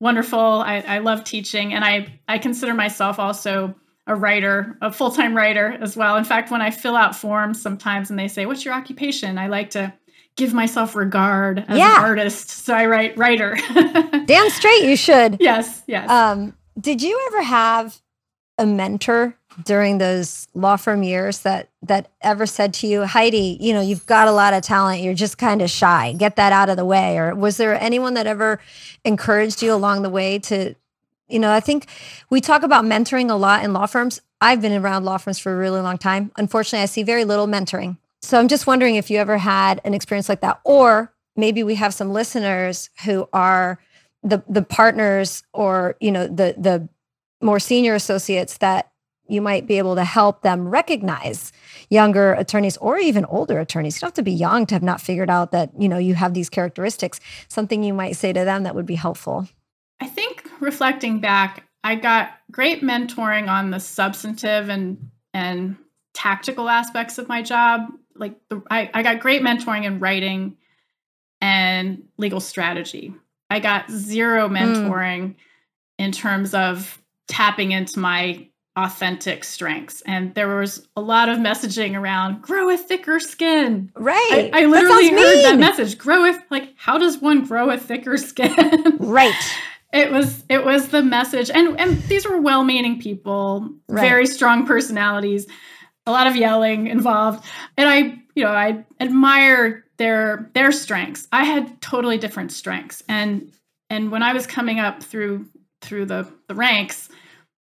wonderful. 0.00 0.38
I, 0.38 0.80
I 0.86 0.98
love 0.98 1.24
teaching, 1.24 1.74
and 1.74 1.84
I 1.84 2.08
I 2.28 2.38
consider 2.38 2.74
myself 2.74 3.18
also 3.18 3.74
a 4.06 4.14
writer, 4.14 4.76
a 4.80 4.92
full 4.92 5.10
time 5.10 5.36
writer 5.36 5.76
as 5.80 5.96
well. 5.96 6.16
In 6.16 6.24
fact, 6.24 6.50
when 6.50 6.62
I 6.62 6.70
fill 6.70 6.96
out 6.96 7.16
forms 7.16 7.60
sometimes 7.60 8.10
and 8.10 8.18
they 8.18 8.28
say, 8.28 8.46
"What's 8.46 8.64
your 8.64 8.74
occupation?" 8.74 9.38
I 9.38 9.48
like 9.48 9.70
to 9.70 9.92
give 10.36 10.52
myself 10.52 10.94
regard 10.94 11.64
as 11.66 11.78
Yeah. 11.78 11.98
an 11.98 12.04
artist, 12.04 12.50
so 12.50 12.74
I 12.74 12.86
write 12.86 13.16
writer. 13.16 13.56
Damn 14.26 14.50
straight 14.50 14.84
you 14.84 14.94
should. 14.96 15.38
yes, 15.40 15.82
yes. 15.86 16.10
Um, 16.10 16.54
did 16.78 17.00
you 17.02 17.18
ever 17.28 17.42
have 17.42 18.00
a 18.58 18.66
mentor 18.66 19.36
during 19.64 19.98
those 19.98 20.48
law 20.54 20.76
firm 20.76 21.02
years 21.02 21.40
that 21.40 21.70
that 21.82 22.10
ever 22.20 22.46
said 22.46 22.74
to 22.74 22.86
you, 22.86 23.04
Heidi, 23.04 23.56
you 23.60 23.72
know, 23.72 23.80
you've 23.80 24.06
got 24.06 24.28
a 24.28 24.32
lot 24.32 24.52
of 24.52 24.62
talent, 24.62 25.02
you're 25.02 25.14
just 25.14 25.38
kind 25.38 25.62
of 25.62 25.70
shy. 25.70 26.12
Get 26.12 26.36
that 26.36 26.52
out 26.52 26.68
of 26.68 26.76
the 26.76 26.84
way. 26.84 27.16
Or 27.18 27.34
was 27.34 27.56
there 27.56 27.80
anyone 27.80 28.14
that 28.14 28.26
ever 28.26 28.60
encouraged 29.04 29.62
you 29.62 29.72
along 29.72 30.02
the 30.02 30.10
way 30.10 30.38
to, 30.40 30.74
you 31.28 31.38
know, 31.38 31.52
I 31.52 31.60
think 31.60 31.86
we 32.28 32.40
talk 32.40 32.62
about 32.62 32.84
mentoring 32.84 33.30
a 33.30 33.34
lot 33.34 33.64
in 33.64 33.72
law 33.72 33.86
firms. 33.86 34.20
I've 34.40 34.60
been 34.60 34.72
around 34.72 35.04
law 35.04 35.16
firms 35.16 35.38
for 35.38 35.54
a 35.54 35.56
really 35.56 35.80
long 35.80 35.98
time. 35.98 36.30
Unfortunately, 36.36 36.82
I 36.82 36.86
see 36.86 37.02
very 37.02 37.24
little 37.24 37.46
mentoring. 37.46 37.96
So 38.20 38.38
I'm 38.38 38.48
just 38.48 38.66
wondering 38.66 38.96
if 38.96 39.10
you 39.10 39.18
ever 39.18 39.38
had 39.38 39.80
an 39.84 39.94
experience 39.94 40.28
like 40.28 40.40
that, 40.40 40.60
or 40.64 41.12
maybe 41.36 41.62
we 41.62 41.76
have 41.76 41.94
some 41.94 42.12
listeners 42.12 42.90
who 43.04 43.28
are 43.32 43.78
the 44.22 44.42
the 44.48 44.62
partners 44.62 45.44
or 45.52 45.96
you 46.00 46.10
know 46.10 46.26
the 46.26 46.54
the 46.58 46.88
more 47.40 47.60
senior 47.60 47.94
associates 47.94 48.58
that 48.58 48.90
you 49.28 49.40
might 49.40 49.66
be 49.66 49.78
able 49.78 49.94
to 49.94 50.04
help 50.04 50.42
them 50.42 50.68
recognize 50.68 51.52
younger 51.90 52.32
attorneys 52.34 52.76
or 52.78 52.98
even 52.98 53.24
older 53.26 53.58
attorneys. 53.60 53.96
You 53.96 54.00
don't 54.00 54.08
have 54.08 54.14
to 54.14 54.22
be 54.22 54.32
young 54.32 54.66
to 54.66 54.74
have 54.74 54.82
not 54.82 55.00
figured 55.00 55.30
out 55.30 55.52
that 55.52 55.70
you 55.78 55.88
know 55.88 55.98
you 55.98 56.14
have 56.14 56.34
these 56.34 56.48
characteristics. 56.48 57.20
Something 57.48 57.82
you 57.82 57.94
might 57.94 58.16
say 58.16 58.32
to 58.32 58.44
them 58.44 58.62
that 58.64 58.74
would 58.74 58.86
be 58.86 58.94
helpful. 58.94 59.48
I 60.00 60.06
think 60.06 60.48
reflecting 60.60 61.20
back, 61.20 61.66
I 61.82 61.94
got 61.94 62.32
great 62.50 62.82
mentoring 62.82 63.48
on 63.48 63.70
the 63.70 63.80
substantive 63.80 64.68
and 64.68 65.10
and 65.32 65.76
tactical 66.14 66.68
aspects 66.68 67.18
of 67.18 67.28
my 67.28 67.42
job. 67.42 67.88
Like 68.14 68.36
the, 68.48 68.62
I, 68.70 68.90
I 68.94 69.02
got 69.02 69.20
great 69.20 69.42
mentoring 69.42 69.84
in 69.84 70.00
writing 70.00 70.56
and 71.40 72.04
legal 72.16 72.40
strategy. 72.40 73.14
I 73.50 73.60
got 73.60 73.90
zero 73.90 74.48
hmm. 74.48 74.56
mentoring 74.56 75.34
in 75.98 76.12
terms 76.12 76.54
of 76.54 77.00
tapping 77.28 77.72
into 77.72 77.98
my 77.98 78.48
authentic 78.76 79.42
strengths. 79.44 80.02
And 80.02 80.34
there 80.34 80.56
was 80.56 80.86
a 80.96 81.00
lot 81.00 81.28
of 81.28 81.38
messaging 81.38 81.98
around 81.98 82.42
grow 82.42 82.70
a 82.70 82.76
thicker 82.76 83.18
skin. 83.18 83.90
Right. 83.96 84.50
I, 84.52 84.62
I 84.62 84.64
literally 84.66 85.08
sounds 85.08 85.20
heard 85.20 85.44
that 85.44 85.58
message. 85.58 85.98
Grow 85.98 86.24
a 86.24 86.38
like 86.50 86.74
how 86.76 86.98
does 86.98 87.18
one 87.18 87.44
grow 87.46 87.70
a 87.70 87.78
thicker 87.78 88.16
skin? 88.30 88.54
Right. 88.98 89.34
it 89.92 90.10
was 90.12 90.44
it 90.48 90.64
was 90.64 90.88
the 90.88 91.02
message 91.02 91.50
and 91.50 91.78
and 91.80 92.02
these 92.04 92.26
were 92.26 92.40
well-meaning 92.40 93.00
people 93.00 93.70
Right. 93.88 94.02
very 94.02 94.26
strong 94.26 94.66
personalities 94.66 95.46
a 96.06 96.10
lot 96.10 96.26
of 96.26 96.34
yelling 96.34 96.88
involved 96.88 97.44
and 97.76 97.88
i 97.88 98.18
you 98.36 98.44
know, 98.44 98.50
I 98.50 98.84
admire 99.00 99.84
their 99.96 100.50
their 100.54 100.70
strengths. 100.70 101.26
I 101.32 101.42
had 101.44 101.80
totally 101.80 102.18
different 102.18 102.52
strengths. 102.52 103.02
And 103.08 103.50
and 103.90 104.12
when 104.12 104.22
I 104.22 104.32
was 104.34 104.46
coming 104.46 104.78
up 104.78 105.02
through 105.02 105.46
through 105.80 106.04
the, 106.06 106.30
the 106.46 106.54
ranks, 106.54 107.08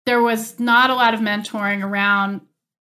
there 0.10 0.24
was 0.24 0.60
not 0.60 0.90
a 0.90 0.96
lot 0.96 1.14
of 1.14 1.20
mentoring 1.20 1.84
around 1.84 2.42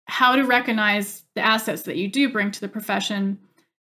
how 0.07 0.37
to 0.37 0.43
recognize 0.43 1.23
the 1.35 1.45
assets 1.45 1.83
that 1.83 1.99
you 1.99 2.09
do 2.09 2.33
bring 2.33 2.51
to 2.51 2.63
the 2.63 2.69
profession 2.69 3.39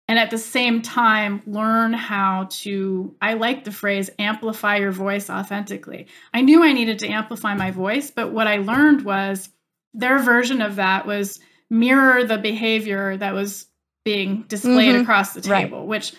and 0.08 0.18
at 0.18 0.30
the 0.30 0.38
same 0.38 0.80
time 0.80 1.42
learn 1.46 1.92
how 1.92 2.48
to 2.48 3.14
i 3.20 3.34
like 3.34 3.64
the 3.64 3.70
phrase 3.70 4.08
amplify 4.18 4.76
your 4.78 4.90
voice 4.90 5.28
authentically 5.28 6.06
i 6.32 6.40
knew 6.40 6.64
i 6.64 6.72
needed 6.72 6.98
to 6.98 7.08
amplify 7.08 7.54
my 7.54 7.70
voice 7.70 8.10
but 8.10 8.32
what 8.32 8.46
i 8.46 8.56
learned 8.56 9.04
was 9.04 9.50
their 9.92 10.18
version 10.18 10.62
of 10.62 10.76
that 10.76 11.06
was 11.06 11.38
mirror 11.68 12.24
the 12.24 12.38
behavior 12.38 13.18
that 13.18 13.34
was 13.34 13.66
being 14.02 14.44
displayed 14.48 14.94
mm-hmm. 14.94 15.02
across 15.02 15.34
the 15.34 15.42
table 15.42 15.80
right. 15.80 15.88
which 15.88 16.14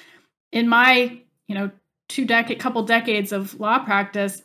in 0.51 0.69
my 0.69 1.19
you 1.47 1.55
know 1.55 1.71
two 2.09 2.25
decade 2.25 2.59
couple 2.59 2.83
decades 2.83 3.31
of 3.31 3.59
law 3.59 3.79
practice 3.79 4.43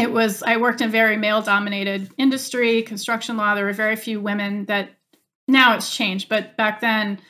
it 0.00 0.12
was 0.12 0.42
i 0.42 0.56
worked 0.56 0.80
in 0.80 0.90
very 0.90 1.16
male 1.16 1.42
dominated 1.42 2.10
industry 2.18 2.82
construction 2.82 3.36
law 3.36 3.54
there 3.54 3.64
were 3.64 3.72
very 3.72 3.96
few 3.96 4.20
women 4.20 4.64
that 4.66 4.90
now 5.46 5.74
it's 5.74 5.94
changed 5.94 6.28
but 6.28 6.56
back 6.56 6.80
then 6.80 7.20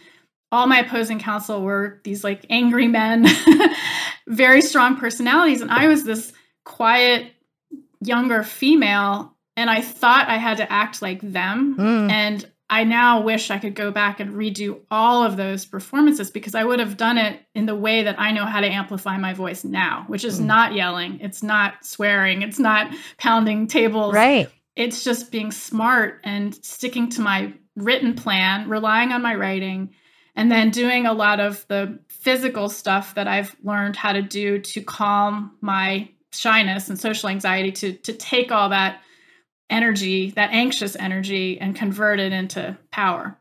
all 0.53 0.67
my 0.67 0.81
opposing 0.81 1.19
counsel 1.19 1.63
were 1.63 2.01
these 2.05 2.25
like 2.25 2.45
angry 2.51 2.89
men, 2.89 3.27
very 4.27 4.61
strong 4.61 4.97
personalities. 4.97 5.61
And 5.61 5.71
I 5.71 5.87
was 5.87 6.05
this 6.05 6.33
quiet, 6.65 7.33
younger 8.01 8.43
female. 8.43 9.37
And 9.57 9.71
I 9.71 9.81
thought 9.81 10.29
I 10.29 10.39
had 10.39 10.57
to 10.57 10.73
act 10.73 11.03
like 11.03 11.21
them. 11.21 11.77
Mm. 11.77 12.11
And 12.11 12.51
I 12.71 12.85
now 12.85 13.21
wish 13.21 13.51
I 13.51 13.59
could 13.59 13.75
go 13.75 13.91
back 13.91 14.21
and 14.21 14.35
redo 14.35 14.79
all 14.93 15.25
of 15.25 15.37
those 15.37 15.67
performances 15.67 16.31
because 16.31 16.55
I 16.55 16.63
would 16.63 16.79
have 16.79 16.97
done 16.97 17.19
it 17.19 17.43
in 17.53 17.67
the 17.67 17.75
way 17.75 18.05
that 18.05 18.19
I 18.19 18.31
know 18.31 18.47
how 18.47 18.61
to 18.61 18.69
amplify 18.69 19.19
my 19.19 19.35
voice 19.35 19.65
now, 19.65 20.05
which 20.07 20.25
is 20.25 20.41
mm. 20.41 20.45
not 20.45 20.73
yelling, 20.73 21.19
it's 21.19 21.43
not 21.43 21.85
swearing, 21.85 22.43
it's 22.43 22.61
not 22.61 22.95
pounding 23.19 23.67
tables. 23.67 24.15
Right. 24.15 24.49
It's 24.77 25.03
just 25.03 25.33
being 25.33 25.51
smart 25.51 26.21
and 26.23 26.55
sticking 26.65 27.11
to 27.11 27.21
my 27.21 27.53
written 27.75 28.15
plan, 28.15 28.69
relying 28.69 29.11
on 29.11 29.21
my 29.21 29.35
writing, 29.35 29.91
and 30.37 30.51
then 30.51 30.71
doing 30.71 31.07
a 31.07 31.13
lot 31.13 31.41
of 31.41 31.67
the 31.67 31.99
physical 32.09 32.69
stuff 32.69 33.17
that 33.17 33.27
I've 33.27 33.57
learned 33.65 33.97
how 33.97 34.13
to 34.13 34.23
do 34.23 34.61
to 34.61 34.81
calm 34.81 35.57
my 35.61 36.09
shyness 36.33 36.89
and 36.89 36.97
social 36.97 37.29
anxiety 37.29 37.73
to 37.73 37.93
to 37.95 38.13
take 38.13 38.53
all 38.53 38.69
that 38.69 39.03
energy, 39.71 40.31
that 40.33 40.51
anxious 40.53 40.97
energy 40.97 41.61
and 41.61 41.75
convert 41.75 42.21
it 42.21 42.33
into 42.33 42.77
power. 42.91 43.37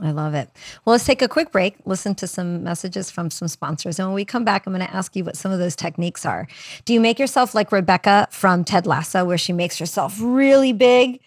I 0.00 0.10
love 0.10 0.34
it. 0.34 0.50
Well, 0.84 0.92
let's 0.92 1.04
take 1.04 1.22
a 1.22 1.28
quick 1.28 1.52
break, 1.52 1.76
listen 1.84 2.14
to 2.16 2.26
some 2.26 2.64
messages 2.64 3.10
from 3.10 3.30
some 3.30 3.46
sponsors. 3.46 3.98
And 3.98 4.08
when 4.08 4.14
we 4.14 4.24
come 4.24 4.44
back, 4.44 4.66
I'm 4.66 4.72
going 4.72 4.84
to 4.84 4.94
ask 4.94 5.14
you 5.14 5.22
what 5.22 5.36
some 5.36 5.52
of 5.52 5.58
those 5.58 5.76
techniques 5.76 6.24
are. 6.24 6.48
Do 6.84 6.92
you 6.92 7.00
make 7.00 7.18
yourself 7.18 7.54
like 7.54 7.70
Rebecca 7.70 8.26
from 8.30 8.64
Ted 8.64 8.86
Lasso, 8.86 9.24
where 9.24 9.38
she 9.38 9.52
makes 9.52 9.78
herself 9.78 10.16
really 10.20 10.72
big 10.72 11.20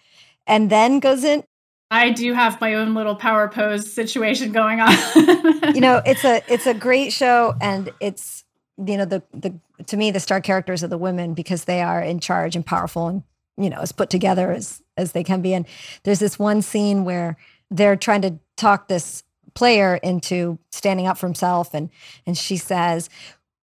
and 0.46 0.68
then 0.68 1.00
goes 1.00 1.24
in? 1.24 1.44
I 1.90 2.10
do 2.10 2.32
have 2.34 2.60
my 2.60 2.74
own 2.74 2.94
little 2.94 3.14
power 3.14 3.48
pose 3.48 3.90
situation 3.90 4.50
going 4.50 4.80
on. 4.80 4.92
you 5.74 5.80
know, 5.80 6.02
it's 6.04 6.24
a 6.24 6.42
it's 6.52 6.66
a 6.66 6.74
great 6.74 7.12
show 7.12 7.54
and 7.60 7.90
it's 8.00 8.44
you 8.84 8.96
know 8.96 9.04
the 9.04 9.22
the 9.32 9.54
to 9.86 9.96
me 9.96 10.10
the 10.10 10.18
star 10.18 10.40
characters 10.40 10.82
are 10.82 10.88
the 10.88 10.98
women 10.98 11.32
because 11.32 11.64
they 11.64 11.80
are 11.82 12.02
in 12.02 12.18
charge 12.18 12.56
and 12.56 12.66
powerful 12.66 13.06
and 13.06 13.22
you 13.56 13.70
know 13.70 13.80
as 13.80 13.92
put 13.92 14.10
together 14.10 14.52
as 14.52 14.82
as 14.96 15.12
they 15.12 15.24
can 15.24 15.42
be 15.42 15.54
and 15.54 15.66
there's 16.04 16.18
this 16.18 16.38
one 16.38 16.62
scene 16.62 17.04
where 17.04 17.36
they're 17.70 17.96
trying 17.96 18.22
to 18.22 18.38
talk 18.56 18.88
this 18.88 19.22
player 19.54 19.96
into 19.96 20.58
standing 20.70 21.06
up 21.06 21.18
for 21.18 21.26
himself 21.26 21.74
and 21.74 21.90
and 22.26 22.36
she 22.36 22.56
says 22.56 23.08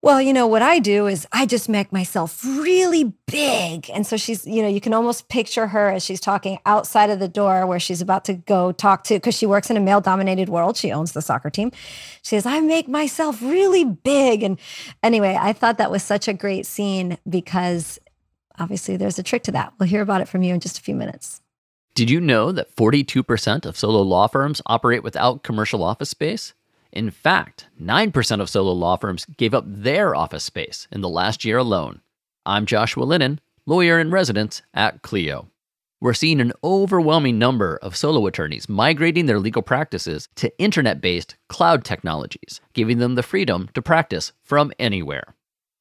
well, 0.05 0.21
you 0.21 0.33
know, 0.33 0.45
what 0.45 0.61
I 0.61 0.77
do 0.77 1.07
is 1.07 1.27
I 1.31 1.47
just 1.47 1.67
make 1.67 1.91
myself 1.91 2.45
really 2.45 3.15
big. 3.25 3.89
And 3.89 4.05
so 4.05 4.17
she's, 4.17 4.45
you 4.45 4.61
know, 4.61 4.67
you 4.67 4.79
can 4.79 4.93
almost 4.93 5.29
picture 5.29 5.65
her 5.65 5.89
as 5.89 6.05
she's 6.05 6.19
talking 6.19 6.59
outside 6.63 7.09
of 7.09 7.17
the 7.17 7.27
door 7.27 7.65
where 7.65 7.79
she's 7.79 8.01
about 8.01 8.23
to 8.25 8.33
go 8.35 8.71
talk 8.71 9.03
to, 9.05 9.15
because 9.15 9.35
she 9.35 9.47
works 9.47 9.71
in 9.71 9.77
a 9.77 9.79
male 9.79 10.01
dominated 10.01 10.47
world. 10.47 10.77
She 10.77 10.91
owns 10.91 11.13
the 11.13 11.23
soccer 11.23 11.49
team. 11.49 11.71
She 12.21 12.35
says, 12.35 12.45
I 12.45 12.59
make 12.59 12.87
myself 12.87 13.41
really 13.41 13.83
big. 13.83 14.43
And 14.43 14.59
anyway, 15.01 15.39
I 15.41 15.53
thought 15.53 15.79
that 15.79 15.89
was 15.89 16.03
such 16.03 16.27
a 16.27 16.33
great 16.33 16.67
scene 16.67 17.17
because 17.27 17.97
obviously 18.59 18.97
there's 18.97 19.19
a 19.19 19.23
trick 19.23 19.43
to 19.43 19.51
that. 19.51 19.73
We'll 19.79 19.89
hear 19.89 20.01
about 20.01 20.21
it 20.21 20.27
from 20.27 20.43
you 20.43 20.53
in 20.53 20.59
just 20.59 20.77
a 20.77 20.81
few 20.81 20.95
minutes. 20.95 21.41
Did 21.95 22.09
you 22.09 22.19
know 22.19 22.51
that 22.51 22.75
42% 22.75 23.65
of 23.65 23.77
solo 23.77 24.01
law 24.01 24.27
firms 24.27 24.61
operate 24.65 25.03
without 25.03 25.43
commercial 25.43 25.83
office 25.83 26.09
space? 26.09 26.53
In 26.91 27.09
fact, 27.09 27.67
9% 27.81 28.41
of 28.41 28.49
solo 28.49 28.73
law 28.73 28.97
firms 28.97 29.25
gave 29.37 29.53
up 29.53 29.63
their 29.67 30.15
office 30.15 30.43
space 30.43 30.87
in 30.91 31.01
the 31.01 31.09
last 31.09 31.45
year 31.45 31.57
alone. 31.57 32.01
I'm 32.45 32.65
Joshua 32.65 33.03
Lenon, 33.03 33.39
lawyer 33.65 33.99
in 33.99 34.11
residence 34.11 34.61
at 34.73 35.01
Clio. 35.01 35.49
We're 36.01 36.13
seeing 36.13 36.41
an 36.41 36.53
overwhelming 36.63 37.39
number 37.39 37.77
of 37.81 37.95
solo 37.95 38.27
attorneys 38.27 38.67
migrating 38.69 39.25
their 39.25 39.39
legal 39.39 39.61
practices 39.61 40.27
to 40.35 40.57
internet 40.59 41.01
based 41.01 41.35
cloud 41.47 41.83
technologies, 41.83 42.61
giving 42.73 42.99
them 42.99 43.15
the 43.15 43.23
freedom 43.23 43.69
to 43.73 43.81
practice 43.81 44.33
from 44.43 44.71
anywhere. 44.77 45.33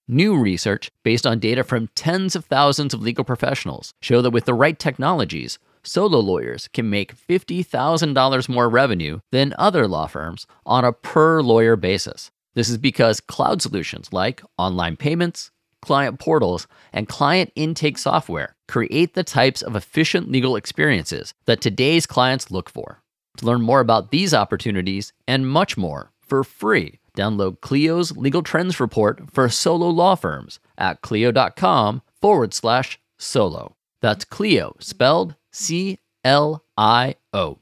New 0.06 0.36
research, 0.36 0.90
based 1.02 1.26
on 1.26 1.38
data 1.38 1.64
from 1.64 1.88
tens 1.94 2.36
of 2.36 2.44
thousands 2.44 2.92
of 2.92 3.00
legal 3.00 3.24
professionals, 3.24 3.94
show 4.02 4.20
that 4.20 4.32
with 4.32 4.44
the 4.44 4.52
right 4.52 4.78
technologies, 4.78 5.58
solo 5.82 6.18
lawyers 6.18 6.68
can 6.68 6.90
make 6.90 7.16
$50,000 7.16 8.48
more 8.50 8.68
revenue 8.68 9.20
than 9.32 9.54
other 9.58 9.88
law 9.88 10.06
firms 10.06 10.46
on 10.66 10.84
a 10.84 10.92
per 10.92 11.40
lawyer 11.40 11.74
basis. 11.74 12.30
This 12.52 12.68
is 12.68 12.76
because 12.76 13.18
cloud 13.18 13.62
solutions 13.62 14.12
like 14.12 14.42
online 14.58 14.96
payments, 14.96 15.50
client 15.80 16.20
portals, 16.20 16.66
and 16.92 17.08
client 17.08 17.50
intake 17.54 17.96
software 17.96 18.56
create 18.68 19.14
the 19.14 19.24
types 19.24 19.62
of 19.62 19.74
efficient 19.74 20.30
legal 20.30 20.54
experiences 20.54 21.32
that 21.46 21.62
today's 21.62 22.04
clients 22.04 22.50
look 22.50 22.68
for. 22.68 23.02
To 23.38 23.46
learn 23.46 23.62
more 23.62 23.80
about 23.80 24.10
these 24.10 24.34
opportunities 24.34 25.14
and 25.26 25.48
much 25.48 25.78
more 25.78 26.12
for 26.20 26.44
free, 26.44 27.00
download 27.16 27.61
Clio's 27.61 28.16
Legal 28.16 28.42
Trends 28.42 28.79
Report 28.81 29.22
for 29.33 29.48
solo 29.48 29.88
law 29.88 30.14
firms 30.14 30.61
at 30.77 31.00
clio.com 31.00 32.03
forward 32.20 32.55
slash 32.55 32.98
solo. 33.18 33.77
That's 34.00 34.24
Clio, 34.24 34.77
spelled 34.81 35.37
C 35.53 35.98
L 36.24 36.64
I 36.77 37.16
O. 37.33 37.59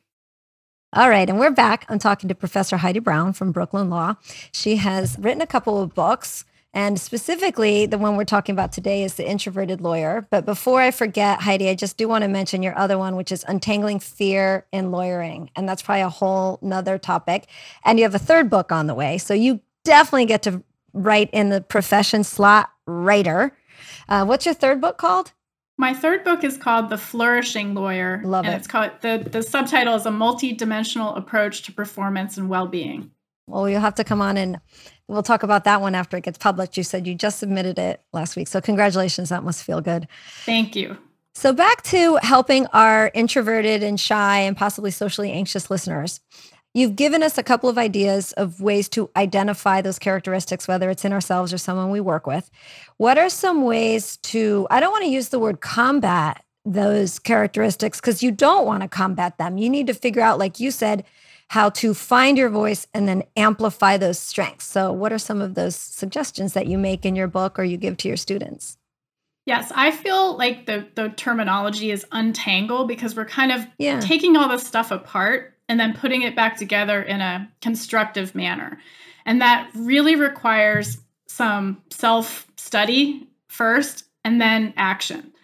All 0.95 1.09
right, 1.09 1.29
and 1.29 1.39
we're 1.39 1.51
back. 1.51 1.87
I'm 1.89 1.99
talking 1.99 2.29
to 2.29 2.35
Professor 2.35 2.77
Heidi 2.77 2.99
Brown 2.99 3.33
from 3.33 3.51
Brooklyn 3.51 3.89
Law. 3.89 4.17
She 4.53 4.77
has 4.77 5.17
written 5.19 5.41
a 5.41 5.47
couple 5.47 5.81
of 5.81 5.95
books, 5.95 6.45
and 6.75 6.99
specifically, 6.99 7.87
the 7.87 7.99
one 7.99 8.17
we're 8.17 8.25
talking 8.25 8.55
about 8.55 8.73
today 8.73 9.03
is 9.03 9.15
The 9.15 9.29
Introverted 9.29 9.81
Lawyer. 9.81 10.27
But 10.31 10.47
before 10.47 10.81
I 10.81 10.91
forget, 10.91 11.43
Heidi, 11.43 11.69
I 11.69 11.75
just 11.75 11.99
do 11.99 12.09
want 12.09 12.23
to 12.23 12.29
mention 12.29 12.63
your 12.63 12.77
other 12.79 12.97
one, 12.97 13.15
which 13.15 13.31
is 13.31 13.45
Untangling 13.47 14.01
Fear 14.01 14.67
in 14.73 14.91
Lawyering. 14.91 15.51
And 15.55 15.69
that's 15.69 15.83
probably 15.83 16.03
a 16.03 16.09
whole 16.09 16.59
nother 16.63 16.97
topic. 16.97 17.47
And 17.85 17.99
you 17.99 18.05
have 18.05 18.15
a 18.15 18.19
third 18.19 18.49
book 18.49 18.73
on 18.73 18.87
the 18.87 18.95
way. 18.95 19.19
So 19.19 19.35
you 19.35 19.61
definitely 19.85 20.27
get 20.27 20.43
to 20.45 20.63
write 20.95 21.29
in 21.33 21.51
the 21.51 21.61
profession 21.61 22.25
slot 22.25 22.71
writer. 22.87 23.57
Uh, 24.09 24.25
what's 24.25 24.47
your 24.47 24.55
third 24.55 24.81
book 24.81 24.97
called? 24.97 25.33
My 25.79 25.93
third 25.93 26.25
book 26.25 26.45
is 26.45 26.57
called 26.57 26.91
The 26.91 26.99
Flourishing 26.99 27.75
Lawyer. 27.75 28.23
Love 28.25 28.45
and 28.45 28.55
it. 28.55 28.59
It's 28.59 28.67
called 28.67 28.93
the 29.01 29.27
the 29.31 29.43
subtitle 29.43 29.95
is 29.95 30.07
a 30.07 30.11
multi-dimensional 30.11 31.15
approach 31.17 31.63
to 31.63 31.73
performance 31.73 32.37
and 32.37 32.49
well-being. 32.49 33.11
Well, 33.47 33.69
you'll 33.69 33.81
have 33.81 33.97
to 33.97 34.05
come 34.05 34.21
on 34.21 34.37
and 34.37 34.61
we'll 35.09 35.23
talk 35.23 35.43
about 35.43 35.65
that 35.65 35.81
one 35.81 35.95
after 35.95 36.17
it 36.17 36.25
gets 36.25 36.39
published. 36.39 36.77
You 36.77 36.85
said 36.85 37.07
you 37.07 37.15
just 37.15 37.39
submitted 37.39 37.79
it 37.79 38.03
last 38.13 38.37
week. 38.37 38.49
So 38.49 38.61
congratulations. 38.61 39.29
That 39.29 39.45
must 39.45 39.65
feel 39.65 39.81
good. 39.81 40.09
Thank 40.45 40.77
you. 40.77 40.97
So 41.35 41.53
back 41.53 41.83
to 41.85 42.19
helping 42.23 42.67
our 42.69 43.11
introverted 43.15 43.83
and 43.83 43.99
shy 43.99 44.41
and 44.41 44.57
possibly 44.57 44.91
socially 44.91 45.33
anxious 45.33 45.71
listeners. 45.71 46.21
You've 46.75 46.97
given 46.97 47.23
us 47.23 47.37
a 47.37 47.43
couple 47.43 47.69
of 47.69 47.77
ideas 47.77 48.33
of 48.33 48.63
ways 48.63 48.89
to 48.91 49.11
identify 49.15 49.83
those 49.83 49.99
characteristics, 49.99 50.67
whether 50.67 50.89
it's 50.89 51.05
in 51.05 51.13
ourselves 51.13 51.53
or 51.53 51.59
someone 51.59 51.91
we 51.91 52.01
work 52.01 52.27
with. 52.27 52.51
What 52.97 53.19
are 53.19 53.29
some 53.29 53.63
ways 53.63 54.17
to, 54.19 54.67
I 54.71 54.81
don't 54.81 54.93
want 54.93 55.05
to 55.05 55.11
use 55.11 55.29
the 55.29 55.39
word 55.39 55.61
combat 55.61 56.43
those 56.65 57.19
characteristics 57.19 58.01
because 58.01 58.23
you 58.23 58.31
don't 58.31 58.65
want 58.65 58.83
to 58.83 58.89
combat 58.89 59.37
them. 59.37 59.59
You 59.59 59.69
need 59.69 59.87
to 59.89 59.95
figure 59.95 60.23
out, 60.23 60.39
like 60.39 60.61
you 60.61 60.71
said, 60.71 61.05
how 61.53 61.69
to 61.69 61.93
find 61.93 62.39
your 62.39 62.49
voice 62.49 62.87
and 62.95 63.07
then 63.07 63.23
amplify 63.37 63.99
those 63.99 64.19
strengths. 64.19 64.65
So, 64.65 64.91
what 64.91 65.13
are 65.13 65.19
some 65.19 65.43
of 65.43 65.55
those 65.55 65.77
suggestions 65.77 66.55
that 66.55 66.67
you 66.67 66.79
make 66.79 67.05
in 67.05 67.15
your 67.15 67.29
book 67.29 67.59
or 67.59 67.63
you 67.63 67.77
give 67.77 67.99
to 67.99 68.09
your 68.09 68.17
students? 68.17 68.79
Yes, 69.45 69.71
I 69.75 69.91
feel 69.91 70.39
like 70.39 70.65
the 70.65 70.87
the 70.95 71.11
terminology 71.11 71.91
is 71.91 72.07
untangle 72.11 72.87
because 72.87 73.15
we're 73.15 73.27
kind 73.27 73.53
of 73.53 73.67
yeah. 73.77 74.01
taking 74.01 74.35
all 74.35 74.49
this 74.49 74.67
stuff 74.67 74.91
apart 74.91 75.55
and 75.69 75.79
then 75.79 75.93
putting 75.93 76.23
it 76.23 76.35
back 76.35 76.57
together 76.57 77.03
in 77.03 77.21
a 77.21 77.47
constructive 77.61 78.35
manner. 78.35 78.79
And 79.27 79.43
that 79.43 79.69
really 79.75 80.17
requires 80.17 80.97
some 81.29 81.83
self 81.91 82.47
study 82.57 83.29
first 83.49 84.07
and 84.25 84.41
then 84.41 84.73
action. 84.79 85.35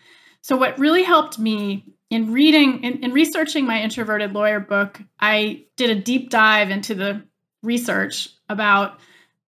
So, 0.40 0.56
what 0.56 0.78
really 0.78 1.02
helped 1.02 1.38
me 1.38 1.84
in 2.10 2.32
reading 2.32 2.82
in, 2.82 3.04
in 3.04 3.12
researching 3.12 3.66
my 3.66 3.82
introverted 3.82 4.32
lawyer 4.32 4.60
book, 4.60 5.00
I 5.20 5.64
did 5.76 5.90
a 5.90 6.00
deep 6.00 6.30
dive 6.30 6.70
into 6.70 6.94
the 6.94 7.22
research 7.62 8.28
about 8.48 8.98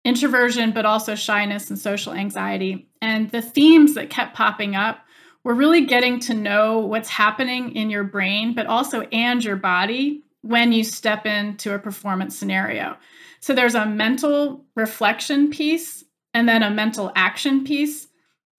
introversion, 0.04 0.72
but 0.72 0.86
also 0.86 1.16
shyness 1.16 1.70
and 1.70 1.78
social 1.78 2.14
anxiety. 2.14 2.90
And 3.02 3.30
the 3.32 3.42
themes 3.42 3.96
that 3.96 4.10
kept 4.10 4.36
popping 4.36 4.76
up 4.76 5.00
were 5.44 5.54
really 5.54 5.86
getting 5.86 6.20
to 6.20 6.34
know 6.34 6.80
what's 6.80 7.10
happening 7.10 7.76
in 7.76 7.90
your 7.90 8.04
brain, 8.04 8.54
but 8.54 8.68
also 8.68 9.02
and 9.12 9.44
your 9.44 9.56
body 9.56 10.24
when 10.42 10.72
you 10.72 10.84
step 10.84 11.26
into 11.26 11.74
a 11.74 11.80
performance 11.80 12.38
scenario. 12.38 12.98
So 13.40 13.54
there's 13.54 13.76
a 13.76 13.86
mental 13.86 14.66
reflection 14.76 15.50
piece 15.50 16.04
and 16.34 16.48
then 16.48 16.64
a 16.64 16.70
mental 16.70 17.12
action 17.16 17.64
piece. 17.64 18.08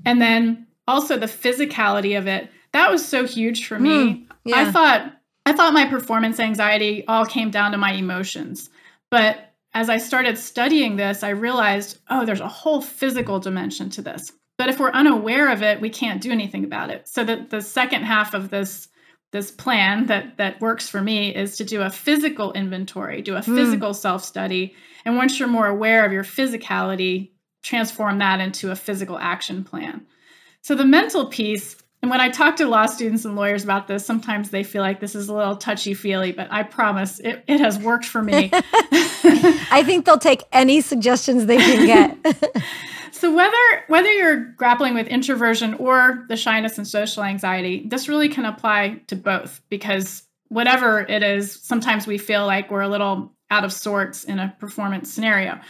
And 0.05 0.21
then 0.21 0.67
also 0.89 1.19
the 1.19 1.27
physicality 1.27 2.19
of 2.19 2.27
it. 2.27 2.51
That 2.73 2.91
was 2.91 3.07
so 3.07 3.27
huge 3.27 3.67
for 3.67 3.79
me. 3.79 3.91
Mm, 3.91 4.27
yeah. 4.45 4.61
I 4.61 4.71
thought 4.71 5.13
I 5.47 5.53
thought 5.53 5.73
my 5.73 5.87
performance 5.87 6.39
anxiety 6.39 7.05
all 7.07 7.27
came 7.27 7.51
down 7.51 7.73
to 7.73 7.79
my 7.79 7.93
emotions. 7.93 8.71
But 9.11 9.53
as 9.73 9.89
I 9.89 9.99
started 9.99 10.39
studying 10.39 10.97
this, 10.97 11.23
I 11.23 11.31
realized, 11.31 11.99
oh, 12.09 12.25
there's 12.25 12.41
a 12.41 12.49
whole 12.49 12.81
physical 12.81 13.41
dimension 13.41 13.91
to 13.91 14.03
this. 14.03 14.33
But 14.59 14.69
if 14.69 14.79
we're 14.79 14.91
unaware 14.91 15.51
of 15.51 15.63
it, 15.63 15.81
we 15.81 15.89
can't 15.89 16.21
do 16.21 16.31
anything 16.31 16.65
about 16.65 16.91
it. 16.91 17.09
So 17.09 17.25
that 17.25 17.51
the 17.51 17.63
second 17.63 18.05
half 18.05 18.35
of 18.35 18.51
this 18.51 18.89
this 19.33 19.53
plan 19.53 20.07
that 20.07 20.37
that 20.39 20.61
works 20.61 20.89
for 20.89 21.01
me 21.01 21.35
is 21.35 21.57
to 21.57 21.65
do 21.65 21.83
a 21.83 21.91
physical 21.91 22.53
inventory, 22.53 23.23
do 23.23 23.37
a 23.37 23.43
hmm. 23.43 23.55
physical 23.55 23.91
mm. 23.91 23.97
self-study. 23.97 24.75
And 25.05 25.17
once 25.17 25.39
you're 25.39 25.49
more 25.49 25.69
aware 25.69 26.05
of 26.05 26.13
your 26.13 26.25
physicality, 26.25 27.31
transform 27.63 28.19
that 28.19 28.41
into 28.41 28.71
a 28.71 28.77
physical 28.77 29.19
action 29.19 29.63
plan. 29.65 30.07
So 30.63 30.75
the 30.75 30.85
mental 30.85 31.27
piece, 31.27 31.77
and 32.03 32.11
when 32.11 32.21
I 32.21 32.31
talk 32.31 32.57
to 32.57 32.67
law 32.67 32.87
students 32.87 33.27
and 33.27 33.37
lawyers 33.37 33.63
about 33.63 33.87
this, 33.87 34.07
sometimes 34.07 34.51
they 34.51 34.63
feel 34.63 34.83
like 34.83 35.01
this 35.01 35.15
is 35.15 35.29
a 35.29 35.35
little 35.35 35.57
touchy 35.57 35.93
feely, 35.93 36.33
but 36.33 36.49
I 36.51 36.63
promise 36.63 37.21
it, 37.21 37.45
it 37.47 37.61
has 37.61 37.79
worked 37.79 38.07
for 38.07 38.23
me. 38.23 38.51
I 39.71 39.83
think 39.85 40.07
they'll 40.07 40.19
take 40.19 40.43
any 40.51 40.81
suggestions 40.81 41.45
they 41.45 41.59
can 41.59 41.87
get. 42.25 42.63
so 43.13 43.35
whether 43.35 43.57
whether 43.89 44.11
you're 44.11 44.37
grappling 44.53 44.95
with 44.95 45.09
introversion 45.09 45.75
or 45.75 46.25
the 46.29 46.37
shyness 46.39 46.79
and 46.79 46.89
social 46.89 47.23
anxiety, 47.23 47.87
this 47.87 48.09
really 48.09 48.31
can 48.31 48.47
apply 48.47 49.03
to 49.09 49.17
both 49.17 49.61
because 49.69 50.23
whatever 50.49 51.01
it 51.01 51.23
is, 51.23 51.53
sometimes 51.53 52.07
we 52.07 52.17
feel 52.17 52.47
like 52.47 52.71
we're 52.71 52.81
a 52.81 52.89
little 52.89 53.33
out 53.51 53.65
of 53.65 53.75
sorts 53.75 54.25
in 54.25 54.39
a 54.39 54.55
performance 54.59 55.13
scenario. 55.13 55.61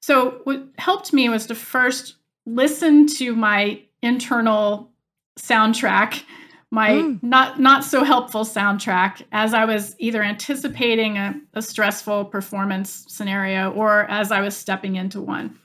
So 0.00 0.42
what 0.44 0.68
helped 0.76 1.14
me 1.14 1.30
was 1.30 1.46
to 1.46 1.54
first 1.54 2.16
listen 2.44 3.06
to 3.06 3.34
my 3.34 3.80
internal 4.02 4.87
soundtrack 5.38 6.22
my 6.70 6.90
mm. 6.90 7.22
not 7.22 7.58
not 7.58 7.84
so 7.84 8.04
helpful 8.04 8.44
soundtrack 8.44 9.22
as 9.32 9.54
I 9.54 9.64
was 9.64 9.96
either 9.98 10.22
anticipating 10.22 11.16
a, 11.16 11.40
a, 11.54 11.62
stressful 11.62 12.26
performance 12.26 13.06
scenario 13.08 13.72
or 13.72 14.04
as 14.10 14.30
I 14.30 14.40
was 14.40 14.56
stepping 14.56 14.96
into 14.96 15.20
one. 15.20 15.58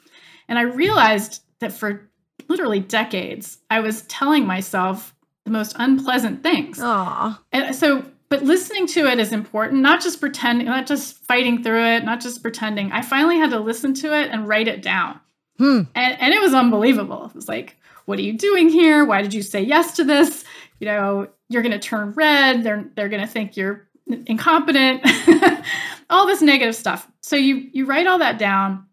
And 0.48 0.58
I 0.58 0.64
realized 0.64 1.44
that 1.60 1.74
for 1.74 2.10
literally 2.48 2.80
decades, 2.80 3.58
I 3.70 3.82
was 3.82 4.04
telling 4.04 4.46
myself 4.46 5.14
the 5.46 5.52
most 5.52 5.76
unpleasant 5.78 6.42
things. 6.42 6.80
Aww. 6.80 7.38
And 7.52 7.76
so, 7.76 8.06
but 8.30 8.44
listening 8.44 8.88
to 8.88 9.08
it 9.08 9.20
is 9.20 9.34
important, 9.34 9.82
not 9.82 10.02
just 10.02 10.22
pretending, 10.22 10.68
not 10.68 10.88
just 10.88 11.18
fighting 11.26 11.64
through 11.64 11.84
it, 11.86 12.06
not 12.06 12.22
just 12.22 12.42
pretending. 12.42 12.92
I 12.92 13.02
finally 13.02 13.38
had 13.38 13.50
to 13.52 13.60
listen 13.60 13.94
to 13.96 14.18
it 14.18 14.30
and 14.32 14.48
write 14.48 14.68
it 14.68 14.82
down. 14.82 15.20
Hmm. 15.58 15.82
And, 15.96 16.20
and 16.20 16.34
it 16.34 16.42
was 16.42 16.54
unbelievable. 16.54 17.26
It 17.26 17.36
was 17.36 17.48
like, 17.48 17.78
what 18.06 18.20
are 18.20 18.24
you 18.24 18.34
doing 18.34 18.70
here? 18.70 19.06
Why 19.06 19.22
did 19.22 19.34
you 19.34 19.42
say 19.42 19.62
yes 19.62 19.96
to 19.96 20.04
this? 20.04 20.44
You 20.80 20.88
know, 20.88 21.28
you're 21.50 21.62
going 21.62 21.72
to 21.72 21.80
turn 21.80 22.12
red. 22.12 22.64
They're 22.64 22.86
they're 22.96 23.10
going 23.10 23.22
to 23.22 23.28
think 23.28 23.56
you're 23.56 23.88
incompetent. 24.08 25.06
all 26.10 26.28
this 26.28 26.42
negative 26.42 26.76
stuff. 26.76 27.10
So 27.22 27.36
you 27.36 27.70
you 27.72 27.86
write 27.86 28.08
all 28.08 28.20
that 28.20 28.38
down. 28.38 28.86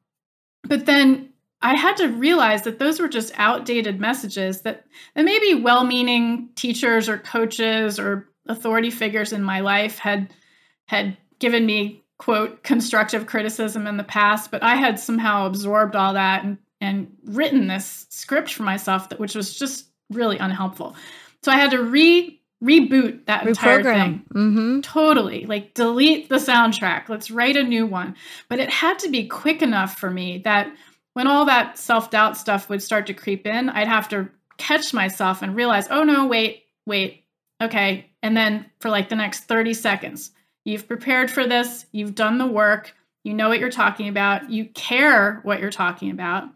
But 0.62 0.87
then 0.87 1.31
I 1.62 1.75
had 1.75 1.96
to 1.99 2.09
realize 2.09 2.62
that 2.62 2.79
those 2.79 3.01
were 3.01 3.09
just 3.09 3.33
outdated 3.37 4.01
messages 4.01 4.62
that, 4.62 4.87
that 5.14 5.25
maybe 5.25 5.61
well-meaning 5.61 6.49
teachers 6.55 7.09
or 7.09 7.18
coaches 7.18 7.99
or 7.99 8.29
authority 8.46 8.90
figures 8.90 9.33
in 9.33 9.42
my 9.42 9.61
life 9.61 9.99
had 9.99 10.33
had 10.87 11.16
given 11.38 11.64
me 11.66 12.03
quote 12.18 12.62
constructive 12.62 13.27
criticism 13.27 13.87
in 13.87 13.96
the 13.96 14.05
past, 14.05 14.51
but 14.51 14.62
I 14.62 14.75
had 14.75 14.99
somehow 14.99 15.46
absorbed 15.46 15.96
all 15.96 16.14
that 16.14 16.44
and 16.44 16.59
and 16.81 17.14
written 17.25 17.66
this 17.66 18.07
script 18.09 18.53
for 18.53 18.62
myself 18.62 19.09
that 19.09 19.21
which 19.21 19.35
was 19.35 19.59
just 19.59 19.87
really 20.11 20.38
unhelpful. 20.38 20.97
So 21.43 21.53
I 21.53 21.57
had 21.57 21.71
to 21.73 21.83
re 21.83 22.40
reboot 22.62 23.25
that 23.25 23.47
entire 23.47 23.83
thing. 23.83 24.23
Mm-hmm. 24.35 24.81
Totally. 24.83 25.47
Like 25.47 25.73
delete 25.73 26.29
the 26.29 26.37
soundtrack. 26.37 27.09
Let's 27.09 27.31
write 27.31 27.57
a 27.57 27.62
new 27.62 27.87
one. 27.87 28.16
But 28.51 28.61
it 28.61 28.71
had 28.71 28.99
to 29.01 29.09
be 29.09 29.27
quick 29.27 29.62
enough 29.62 29.97
for 29.97 30.11
me 30.11 30.38
that 30.45 30.71
when 31.14 31.27
all 31.27 31.47
that 31.47 31.79
self-doubt 31.79 32.37
stuff 32.37 32.69
would 32.69 32.83
start 32.83 33.07
to 33.07 33.14
creep 33.14 33.47
in, 33.47 33.71
I'd 33.71 33.88
have 33.88 34.09
to 34.11 34.29
catch 34.59 34.93
myself 34.93 35.40
and 35.40 35.57
realize, 35.57 35.88
"Oh 35.90 36.05
no, 36.05 36.27
wait, 36.27 36.64
wait. 36.87 37.25
Okay." 37.62 38.11
And 38.23 38.37
then 38.37 38.66
for 38.81 38.90
like 38.90 39.09
the 39.09 39.16
next 39.16 39.45
30 39.45 39.73
seconds, 39.73 40.31
you've 40.66 40.87
prepared 40.87 41.31
for 41.31 41.47
this, 41.47 41.87
you've 41.93 42.14
done 42.14 42.37
the 42.37 42.47
work, 42.47 42.95
you 43.25 43.33
know 43.33 43.49
what 43.49 43.59
you're 43.59 43.71
talking 43.71 44.09
about, 44.09 44.51
you 44.51 44.66
care 44.66 45.40
what 45.43 45.61
you're 45.61 45.71
talking 45.71 46.11
about 46.11 46.51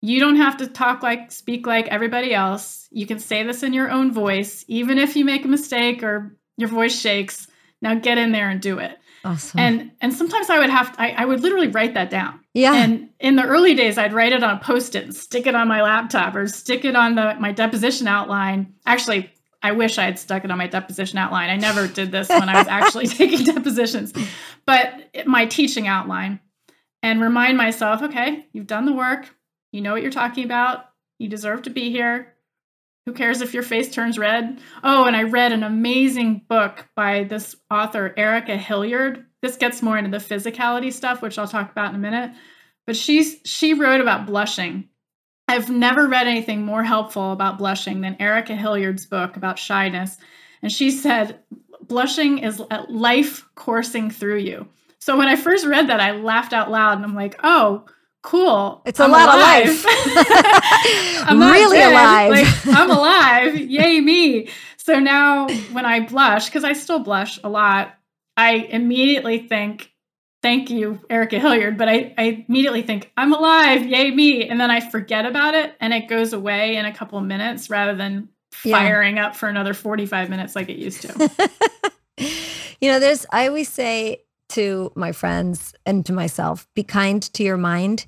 you 0.00 0.20
don't 0.20 0.36
have 0.36 0.58
to 0.58 0.66
talk 0.66 1.02
like, 1.02 1.30
speak 1.30 1.66
like 1.66 1.88
everybody 1.88 2.34
else. 2.34 2.88
You 2.90 3.06
can 3.06 3.18
say 3.18 3.42
this 3.42 3.62
in 3.62 3.72
your 3.72 3.90
own 3.90 4.12
voice, 4.12 4.64
even 4.68 4.98
if 4.98 5.16
you 5.16 5.24
make 5.24 5.44
a 5.44 5.48
mistake 5.48 6.02
or 6.02 6.36
your 6.56 6.68
voice 6.68 6.98
shakes. 6.98 7.46
Now 7.82 7.94
get 7.94 8.18
in 8.18 8.32
there 8.32 8.48
and 8.50 8.60
do 8.60 8.78
it. 8.78 8.98
Awesome. 9.24 9.60
And 9.60 9.90
and 10.00 10.14
sometimes 10.14 10.48
I 10.48 10.58
would 10.58 10.70
have 10.70 10.92
to, 10.92 11.02
I, 11.02 11.14
I 11.18 11.24
would 11.24 11.40
literally 11.40 11.68
write 11.68 11.94
that 11.94 12.10
down. 12.10 12.40
Yeah. 12.54 12.74
And 12.74 13.10
in 13.18 13.36
the 13.36 13.44
early 13.44 13.74
days, 13.74 13.98
I'd 13.98 14.12
write 14.12 14.32
it 14.32 14.42
on 14.42 14.56
a 14.56 14.60
post-it 14.60 15.04
and 15.04 15.14
stick 15.14 15.46
it 15.46 15.54
on 15.54 15.68
my 15.68 15.82
laptop 15.82 16.34
or 16.34 16.46
stick 16.46 16.84
it 16.84 16.96
on 16.96 17.14
the 17.14 17.36
my 17.38 17.52
deposition 17.52 18.08
outline. 18.08 18.74
Actually, 18.86 19.30
I 19.62 19.72
wish 19.72 19.98
I 19.98 20.04
had 20.04 20.18
stuck 20.18 20.44
it 20.44 20.50
on 20.50 20.58
my 20.58 20.66
deposition 20.66 21.18
outline. 21.18 21.50
I 21.50 21.56
never 21.56 21.86
did 21.86 22.12
this 22.12 22.28
when 22.30 22.48
I 22.48 22.58
was 22.58 22.68
actually 22.68 23.06
taking 23.08 23.44
depositions, 23.44 24.12
but 24.64 25.14
my 25.26 25.46
teaching 25.46 25.86
outline 25.86 26.40
and 27.02 27.20
remind 27.20 27.56
myself, 27.56 28.02
okay, 28.02 28.46
you've 28.52 28.66
done 28.66 28.86
the 28.86 28.92
work. 28.92 29.28
You 29.72 29.80
know 29.80 29.92
what 29.92 30.02
you're 30.02 30.10
talking 30.10 30.44
about. 30.44 30.86
You 31.18 31.28
deserve 31.28 31.62
to 31.62 31.70
be 31.70 31.90
here. 31.90 32.34
Who 33.06 33.12
cares 33.12 33.40
if 33.40 33.54
your 33.54 33.62
face 33.62 33.90
turns 33.90 34.18
red? 34.18 34.60
Oh, 34.84 35.04
and 35.04 35.16
I 35.16 35.24
read 35.24 35.52
an 35.52 35.62
amazing 35.62 36.42
book 36.48 36.86
by 36.94 37.24
this 37.24 37.56
author, 37.70 38.12
Erika 38.16 38.56
Hilliard. 38.56 39.26
This 39.42 39.56
gets 39.56 39.82
more 39.82 39.96
into 39.96 40.10
the 40.10 40.18
physicality 40.18 40.92
stuff, 40.92 41.22
which 41.22 41.38
I'll 41.38 41.48
talk 41.48 41.70
about 41.70 41.90
in 41.90 41.96
a 41.96 41.98
minute. 41.98 42.32
But 42.86 42.96
she's 42.96 43.40
she 43.44 43.74
wrote 43.74 44.00
about 44.00 44.26
blushing. 44.26 44.88
I've 45.48 45.70
never 45.70 46.06
read 46.06 46.28
anything 46.28 46.64
more 46.64 46.84
helpful 46.84 47.32
about 47.32 47.58
blushing 47.58 48.00
than 48.00 48.16
Erika 48.20 48.54
Hilliard's 48.54 49.06
book 49.06 49.36
about 49.36 49.58
shyness. 49.58 50.16
And 50.62 50.70
she 50.70 50.90
said, 50.90 51.40
blushing 51.82 52.38
is 52.38 52.62
life 52.88 53.48
coursing 53.56 54.10
through 54.10 54.38
you. 54.38 54.68
So 54.98 55.16
when 55.16 55.28
I 55.28 55.36
first 55.36 55.66
read 55.66 55.88
that, 55.88 56.00
I 56.00 56.12
laughed 56.12 56.52
out 56.52 56.70
loud 56.70 56.98
and 56.98 57.04
I'm 57.04 57.14
like, 57.14 57.40
oh, 57.42 57.86
cool. 58.22 58.82
It's 58.84 59.00
a 59.00 59.04
I'm 59.04 59.10
lot 59.10 59.34
alive. 59.34 59.68
of 59.68 59.84
life. 59.84 59.84
I'm 61.26 61.40
really 61.40 61.78
dead. 61.78 61.92
alive. 61.92 62.30
Like, 62.30 62.76
I'm 62.76 62.90
alive. 62.98 63.56
Yay, 63.56 64.00
me. 64.00 64.48
So 64.76 64.98
now 64.98 65.48
when 65.72 65.86
I 65.86 66.00
blush, 66.00 66.46
because 66.46 66.64
I 66.64 66.72
still 66.72 66.98
blush 66.98 67.38
a 67.44 67.48
lot, 67.48 67.94
I 68.36 68.54
immediately 68.54 69.38
think, 69.38 69.92
thank 70.42 70.70
you, 70.70 71.00
Erika 71.10 71.38
Hilliard, 71.38 71.76
but 71.76 71.88
I, 71.88 72.14
I 72.16 72.44
immediately 72.48 72.82
think, 72.82 73.12
I'm 73.16 73.32
alive. 73.32 73.84
Yay, 73.84 74.10
me. 74.10 74.48
And 74.48 74.60
then 74.60 74.70
I 74.70 74.80
forget 74.80 75.26
about 75.26 75.54
it 75.54 75.74
and 75.80 75.92
it 75.92 76.08
goes 76.08 76.32
away 76.32 76.76
in 76.76 76.86
a 76.86 76.94
couple 76.94 77.18
of 77.18 77.24
minutes 77.24 77.68
rather 77.70 77.94
than 77.94 78.28
firing 78.52 79.16
yeah. 79.16 79.26
up 79.26 79.36
for 79.36 79.48
another 79.48 79.74
45 79.74 80.30
minutes 80.30 80.56
like 80.56 80.68
it 80.68 80.78
used 80.78 81.02
to. 81.02 81.50
you 82.80 82.90
know, 82.90 82.98
there's, 82.98 83.26
I 83.30 83.46
always 83.48 83.68
say, 83.68 84.24
to 84.50 84.92
my 84.94 85.12
friends 85.12 85.74
and 85.86 86.04
to 86.06 86.12
myself 86.12 86.66
be 86.74 86.82
kind 86.82 87.22
to 87.22 87.42
your 87.42 87.56
mind 87.56 88.06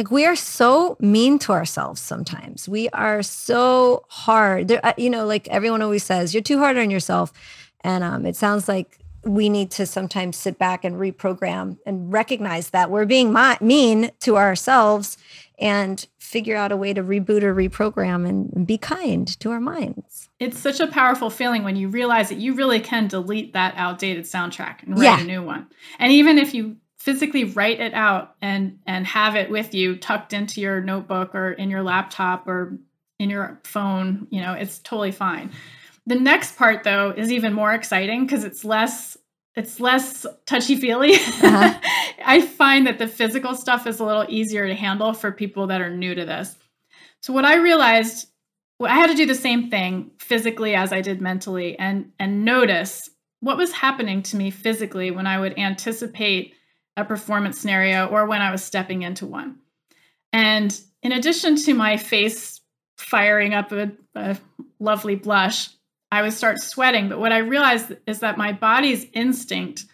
like 0.00 0.10
we 0.10 0.24
are 0.24 0.34
so 0.34 0.96
mean 0.98 1.38
to 1.40 1.52
ourselves 1.52 2.00
sometimes. 2.00 2.66
We 2.66 2.88
are 2.88 3.22
so 3.22 4.06
hard. 4.08 4.68
There, 4.68 4.94
you 4.96 5.10
know, 5.10 5.26
like 5.26 5.46
everyone 5.48 5.82
always 5.82 6.04
says, 6.04 6.32
you're 6.32 6.42
too 6.42 6.58
hard 6.58 6.78
on 6.78 6.90
yourself. 6.90 7.34
And 7.82 8.02
um, 8.02 8.24
it 8.24 8.34
sounds 8.34 8.66
like 8.66 8.98
we 9.24 9.50
need 9.50 9.70
to 9.72 9.84
sometimes 9.84 10.38
sit 10.38 10.58
back 10.58 10.86
and 10.86 10.96
reprogram 10.96 11.76
and 11.84 12.10
recognize 12.10 12.70
that 12.70 12.90
we're 12.90 13.04
being 13.04 13.36
mean 13.60 14.10
to 14.20 14.38
ourselves 14.38 15.18
and 15.58 16.06
figure 16.18 16.56
out 16.56 16.72
a 16.72 16.78
way 16.78 16.94
to 16.94 17.02
reboot 17.02 17.42
or 17.42 17.54
reprogram 17.54 18.26
and 18.26 18.66
be 18.66 18.78
kind 18.78 19.38
to 19.40 19.50
our 19.50 19.60
minds. 19.60 20.29
It's 20.40 20.58
such 20.58 20.80
a 20.80 20.86
powerful 20.86 21.30
feeling 21.30 21.62
when 21.64 21.76
you 21.76 21.88
realize 21.88 22.30
that 22.30 22.38
you 22.38 22.54
really 22.54 22.80
can 22.80 23.06
delete 23.08 23.52
that 23.52 23.74
outdated 23.76 24.24
soundtrack 24.24 24.82
and 24.82 24.98
write 24.98 25.04
yeah. 25.04 25.20
a 25.20 25.24
new 25.24 25.42
one. 25.42 25.68
And 25.98 26.10
even 26.12 26.38
if 26.38 26.54
you 26.54 26.76
physically 26.98 27.44
write 27.44 27.80
it 27.80 27.94
out 27.94 28.34
and 28.42 28.78
and 28.86 29.06
have 29.06 29.36
it 29.36 29.50
with 29.50 29.74
you 29.74 29.96
tucked 29.96 30.32
into 30.32 30.60
your 30.60 30.80
notebook 30.80 31.34
or 31.34 31.52
in 31.52 31.70
your 31.70 31.82
laptop 31.82 32.46
or 32.46 32.78
in 33.18 33.30
your 33.30 33.58
phone 33.64 34.26
you 34.30 34.38
know 34.38 34.52
it's 34.52 34.78
totally 34.80 35.10
fine 35.10 35.50
The 36.04 36.16
next 36.16 36.58
part 36.58 36.84
though 36.84 37.10
is 37.10 37.32
even 37.32 37.54
more 37.54 37.72
exciting 37.72 38.26
because 38.26 38.44
it's 38.44 38.66
less 38.66 39.16
it's 39.56 39.80
less 39.80 40.26
touchy 40.46 40.76
feely. 40.76 41.14
Uh-huh. 41.14 41.78
I 42.24 42.40
find 42.40 42.86
that 42.86 42.98
the 42.98 43.08
physical 43.08 43.54
stuff 43.54 43.86
is 43.86 44.00
a 44.00 44.04
little 44.04 44.24
easier 44.28 44.66
to 44.66 44.74
handle 44.74 45.12
for 45.12 45.32
people 45.32 45.68
that 45.68 45.80
are 45.80 45.90
new 45.90 46.14
to 46.14 46.24
this. 46.24 46.54
So 47.20 47.32
what 47.32 47.44
I 47.44 47.56
realized, 47.56 48.28
well, 48.80 48.90
I 48.90 48.96
had 48.96 49.10
to 49.10 49.14
do 49.14 49.26
the 49.26 49.34
same 49.34 49.70
thing 49.70 50.10
physically 50.18 50.74
as 50.74 50.90
I 50.90 51.02
did 51.02 51.20
mentally, 51.20 51.78
and 51.78 52.10
and 52.18 52.46
notice 52.46 53.10
what 53.40 53.58
was 53.58 53.72
happening 53.72 54.22
to 54.22 54.36
me 54.36 54.50
physically 54.50 55.10
when 55.10 55.26
I 55.26 55.38
would 55.38 55.58
anticipate 55.58 56.54
a 56.96 57.04
performance 57.04 57.60
scenario 57.60 58.06
or 58.06 58.26
when 58.26 58.40
I 58.40 58.50
was 58.50 58.64
stepping 58.64 59.02
into 59.02 59.26
one. 59.26 59.58
And 60.32 60.78
in 61.02 61.12
addition 61.12 61.56
to 61.56 61.74
my 61.74 61.98
face 61.98 62.60
firing 62.96 63.52
up 63.52 63.70
a, 63.72 63.92
a 64.14 64.38
lovely 64.78 65.14
blush, 65.14 65.68
I 66.10 66.22
would 66.22 66.32
start 66.32 66.60
sweating. 66.60 67.08
But 67.08 67.20
what 67.20 67.32
I 67.32 67.38
realized 67.38 67.96
is 68.06 68.20
that 68.20 68.38
my 68.38 68.52
body's 68.52 69.06
instinct 69.12 69.84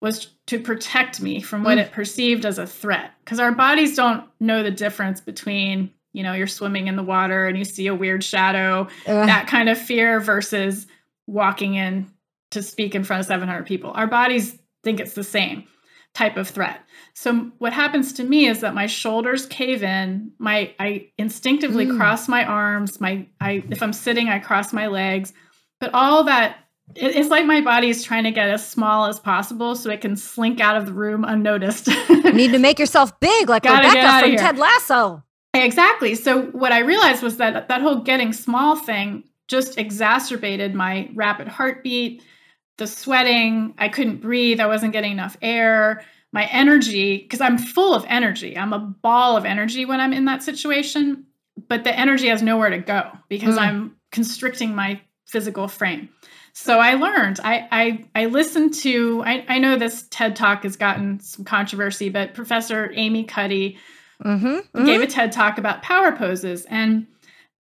was 0.00 0.28
to 0.46 0.60
protect 0.60 1.20
me 1.20 1.40
from 1.40 1.64
what 1.64 1.78
mm. 1.78 1.82
it 1.82 1.92
perceived 1.92 2.44
as 2.44 2.58
a 2.58 2.66
threat. 2.66 3.12
Because 3.24 3.40
our 3.40 3.52
bodies 3.52 3.96
don't 3.96 4.24
know 4.40 4.62
the 4.62 4.70
difference 4.70 5.20
between, 5.20 5.90
you 6.16 6.22
know, 6.22 6.32
you're 6.32 6.46
swimming 6.46 6.86
in 6.86 6.96
the 6.96 7.02
water 7.02 7.46
and 7.46 7.58
you 7.58 7.64
see 7.64 7.88
a 7.88 7.94
weird 7.94 8.24
shadow, 8.24 8.88
that 9.04 9.46
kind 9.48 9.68
of 9.68 9.76
fear 9.76 10.18
versus 10.18 10.86
walking 11.26 11.74
in 11.74 12.10
to 12.52 12.62
speak 12.62 12.94
in 12.94 13.04
front 13.04 13.20
of 13.20 13.26
700 13.26 13.66
people. 13.66 13.90
Our 13.90 14.06
bodies 14.06 14.58
think 14.82 14.98
it's 14.98 15.12
the 15.12 15.22
same 15.22 15.64
type 16.14 16.38
of 16.38 16.48
threat. 16.48 16.80
So 17.12 17.50
what 17.58 17.74
happens 17.74 18.14
to 18.14 18.24
me 18.24 18.46
is 18.46 18.60
that 18.60 18.74
my 18.74 18.86
shoulders 18.86 19.44
cave 19.44 19.82
in, 19.82 20.32
my 20.38 20.72
I 20.78 21.10
instinctively 21.18 21.84
mm. 21.84 21.98
cross 21.98 22.28
my 22.28 22.44
arms, 22.44 22.98
my 22.98 23.26
I 23.38 23.62
if 23.68 23.82
I'm 23.82 23.92
sitting 23.92 24.30
I 24.30 24.38
cross 24.38 24.72
my 24.72 24.86
legs, 24.86 25.34
but 25.80 25.90
all 25.92 26.24
that 26.24 26.56
it's 26.94 27.28
like 27.28 27.44
my 27.44 27.60
body 27.60 27.90
is 27.90 28.02
trying 28.02 28.24
to 28.24 28.30
get 28.30 28.48
as 28.48 28.66
small 28.66 29.04
as 29.04 29.20
possible 29.20 29.74
so 29.74 29.90
it 29.90 30.00
can 30.00 30.16
slink 30.16 30.60
out 30.60 30.76
of 30.76 30.86
the 30.86 30.92
room 30.94 31.24
unnoticed. 31.24 31.88
you 31.88 32.32
need 32.32 32.52
to 32.52 32.58
make 32.58 32.78
yourself 32.78 33.18
big 33.20 33.50
like 33.50 33.62
Gotta 33.64 33.88
Rebecca 33.88 34.20
from 34.20 34.36
Ted 34.36 34.56
Lasso. 34.56 35.22
Exactly. 35.64 36.14
So 36.14 36.42
what 36.46 36.72
I 36.72 36.80
realized 36.80 37.22
was 37.22 37.36
that 37.38 37.68
that 37.68 37.80
whole 37.80 37.96
getting 37.96 38.32
small 38.32 38.76
thing 38.76 39.24
just 39.48 39.78
exacerbated 39.78 40.74
my 40.74 41.08
rapid 41.14 41.48
heartbeat, 41.48 42.22
the 42.78 42.86
sweating, 42.86 43.74
I 43.78 43.88
couldn't 43.88 44.20
breathe, 44.20 44.60
I 44.60 44.66
wasn't 44.66 44.92
getting 44.92 45.12
enough 45.12 45.36
air, 45.40 46.04
my 46.32 46.46
energy, 46.46 47.18
because 47.18 47.40
I'm 47.40 47.58
full 47.58 47.94
of 47.94 48.04
energy. 48.08 48.58
I'm 48.58 48.72
a 48.72 48.78
ball 48.78 49.36
of 49.36 49.44
energy 49.44 49.84
when 49.84 50.00
I'm 50.00 50.12
in 50.12 50.24
that 50.26 50.42
situation, 50.42 51.24
but 51.68 51.84
the 51.84 51.96
energy 51.96 52.28
has 52.28 52.42
nowhere 52.42 52.70
to 52.70 52.78
go 52.78 53.10
because 53.28 53.56
mm. 53.56 53.60
I'm 53.60 53.96
constricting 54.10 54.74
my 54.74 55.00
physical 55.26 55.68
frame. 55.68 56.08
So 56.52 56.78
I 56.78 56.94
learned. 56.94 57.38
I 57.44 57.68
I, 57.70 58.04
I 58.22 58.26
listened 58.26 58.74
to. 58.74 59.22
I, 59.24 59.44
I 59.48 59.58
know 59.58 59.76
this 59.76 60.06
TED 60.10 60.36
talk 60.36 60.62
has 60.62 60.76
gotten 60.76 61.20
some 61.20 61.44
controversy, 61.44 62.08
but 62.08 62.34
Professor 62.34 62.90
Amy 62.94 63.24
Cuddy 63.24 63.78
mm-hmm, 64.24 64.46
mm-hmm. 64.46 64.84
gave 64.84 65.00
a 65.00 65.06
TED 65.06 65.32
talk 65.32 65.58
about 65.58 65.82
power 65.82 66.12
poses, 66.12 66.64
and 66.66 67.06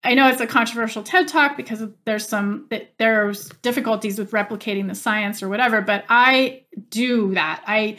I 0.03 0.15
know 0.15 0.27
it's 0.27 0.41
a 0.41 0.47
controversial 0.47 1.03
TED 1.03 1.27
talk 1.27 1.55
because 1.55 1.83
there's 2.05 2.27
some 2.27 2.69
there's 2.99 3.49
difficulties 3.61 4.19
with 4.19 4.31
replicating 4.31 4.87
the 4.87 4.95
science 4.95 5.41
or 5.41 5.49
whatever. 5.49 5.81
But 5.81 6.05
I 6.09 6.63
do 6.89 7.33
that. 7.35 7.63
I 7.65 7.97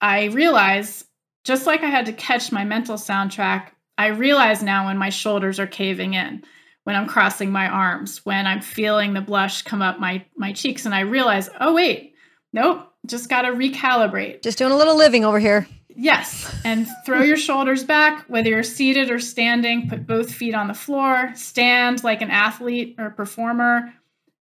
I 0.00 0.26
realize 0.26 1.04
just 1.44 1.66
like 1.66 1.82
I 1.82 1.88
had 1.88 2.06
to 2.06 2.12
catch 2.12 2.52
my 2.52 2.64
mental 2.64 2.96
soundtrack. 2.96 3.70
I 3.96 4.08
realize 4.08 4.62
now 4.62 4.86
when 4.86 4.98
my 4.98 5.08
shoulders 5.08 5.58
are 5.58 5.66
caving 5.66 6.14
in 6.14 6.44
when 6.88 6.96
I'm 6.96 7.06
crossing 7.06 7.52
my 7.52 7.68
arms, 7.68 8.24
when 8.24 8.46
I'm 8.46 8.62
feeling 8.62 9.12
the 9.12 9.20
blush 9.20 9.60
come 9.60 9.82
up 9.82 10.00
my 10.00 10.24
my 10.36 10.54
cheeks 10.54 10.86
and 10.86 10.94
I 10.94 11.00
realize, 11.00 11.50
"Oh 11.60 11.74
wait, 11.74 12.14
nope, 12.54 12.90
just 13.04 13.28
got 13.28 13.42
to 13.42 13.50
recalibrate." 13.50 14.42
Just 14.42 14.56
doing 14.56 14.72
a 14.72 14.76
little 14.76 14.96
living 14.96 15.22
over 15.22 15.38
here. 15.38 15.68
Yes, 16.00 16.56
and 16.64 16.86
throw 17.04 17.22
your 17.22 17.36
shoulders 17.36 17.82
back 17.82 18.24
whether 18.28 18.50
you're 18.50 18.62
seated 18.62 19.10
or 19.10 19.18
standing, 19.18 19.88
put 19.88 20.06
both 20.06 20.32
feet 20.32 20.54
on 20.54 20.68
the 20.68 20.74
floor, 20.74 21.32
stand 21.34 22.04
like 22.04 22.22
an 22.22 22.30
athlete 22.30 22.94
or 22.98 23.10
performer, 23.10 23.92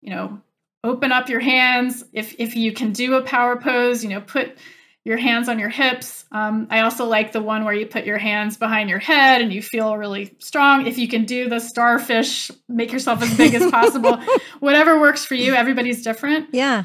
you 0.02 0.10
know, 0.10 0.42
open 0.84 1.14
up 1.14 1.30
your 1.30 1.40
hands 1.40 2.04
if 2.12 2.36
if 2.40 2.58
you 2.58 2.74
can 2.74 2.92
do 2.92 3.14
a 3.16 3.22
power 3.22 3.56
pose, 3.56 4.04
you 4.04 4.10
know, 4.10 4.20
put 4.20 4.58
your 5.06 5.16
hands 5.16 5.48
on 5.48 5.58
your 5.58 5.70
hips. 5.70 6.26
Um, 6.34 6.68
I 6.70 6.82
also 6.82 7.06
like 7.06 7.32
the 7.32 7.42
one 7.42 7.64
where 7.64 7.74
you 7.74 7.86
put 7.86 8.06
your 8.06 8.18
hands 8.18 8.58
behind 8.58 8.90
your 8.90 9.00
head 9.00 9.42
and 9.42 9.54
you 9.54 9.62
feel 9.62 9.96
really 9.96 10.36
strong. 10.40 10.88
If 10.88 10.98
you 10.98 11.08
can 11.08 11.24
do 11.24 11.48
the 11.48 11.60
starfish, 11.60 12.52
make 12.68 12.92
yourself 12.92 13.24
as 13.24 13.38
big 13.38 13.54
as 13.54 13.72
possible. 13.72 14.20
Whatever 14.60 15.00
works 15.00 15.24
for 15.24 15.36
you, 15.36 15.54
everybody's 15.54 16.04
different. 16.04 16.50
Yeah. 16.52 16.84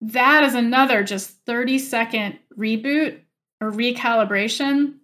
That 0.00 0.42
is 0.42 0.54
another 0.54 1.04
just 1.04 1.30
30 1.46 1.78
second 1.78 2.38
reboot 2.58 3.19
or 3.60 3.70
recalibration. 3.70 4.94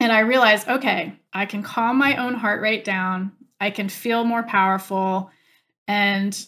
And 0.00 0.12
I 0.12 0.20
realized, 0.20 0.68
okay, 0.68 1.18
I 1.32 1.46
can 1.46 1.62
calm 1.62 1.96
my 1.96 2.16
own 2.16 2.34
heart 2.34 2.60
rate 2.60 2.84
down. 2.84 3.32
I 3.60 3.70
can 3.70 3.88
feel 3.88 4.24
more 4.24 4.42
powerful. 4.42 5.30
And 5.88 6.38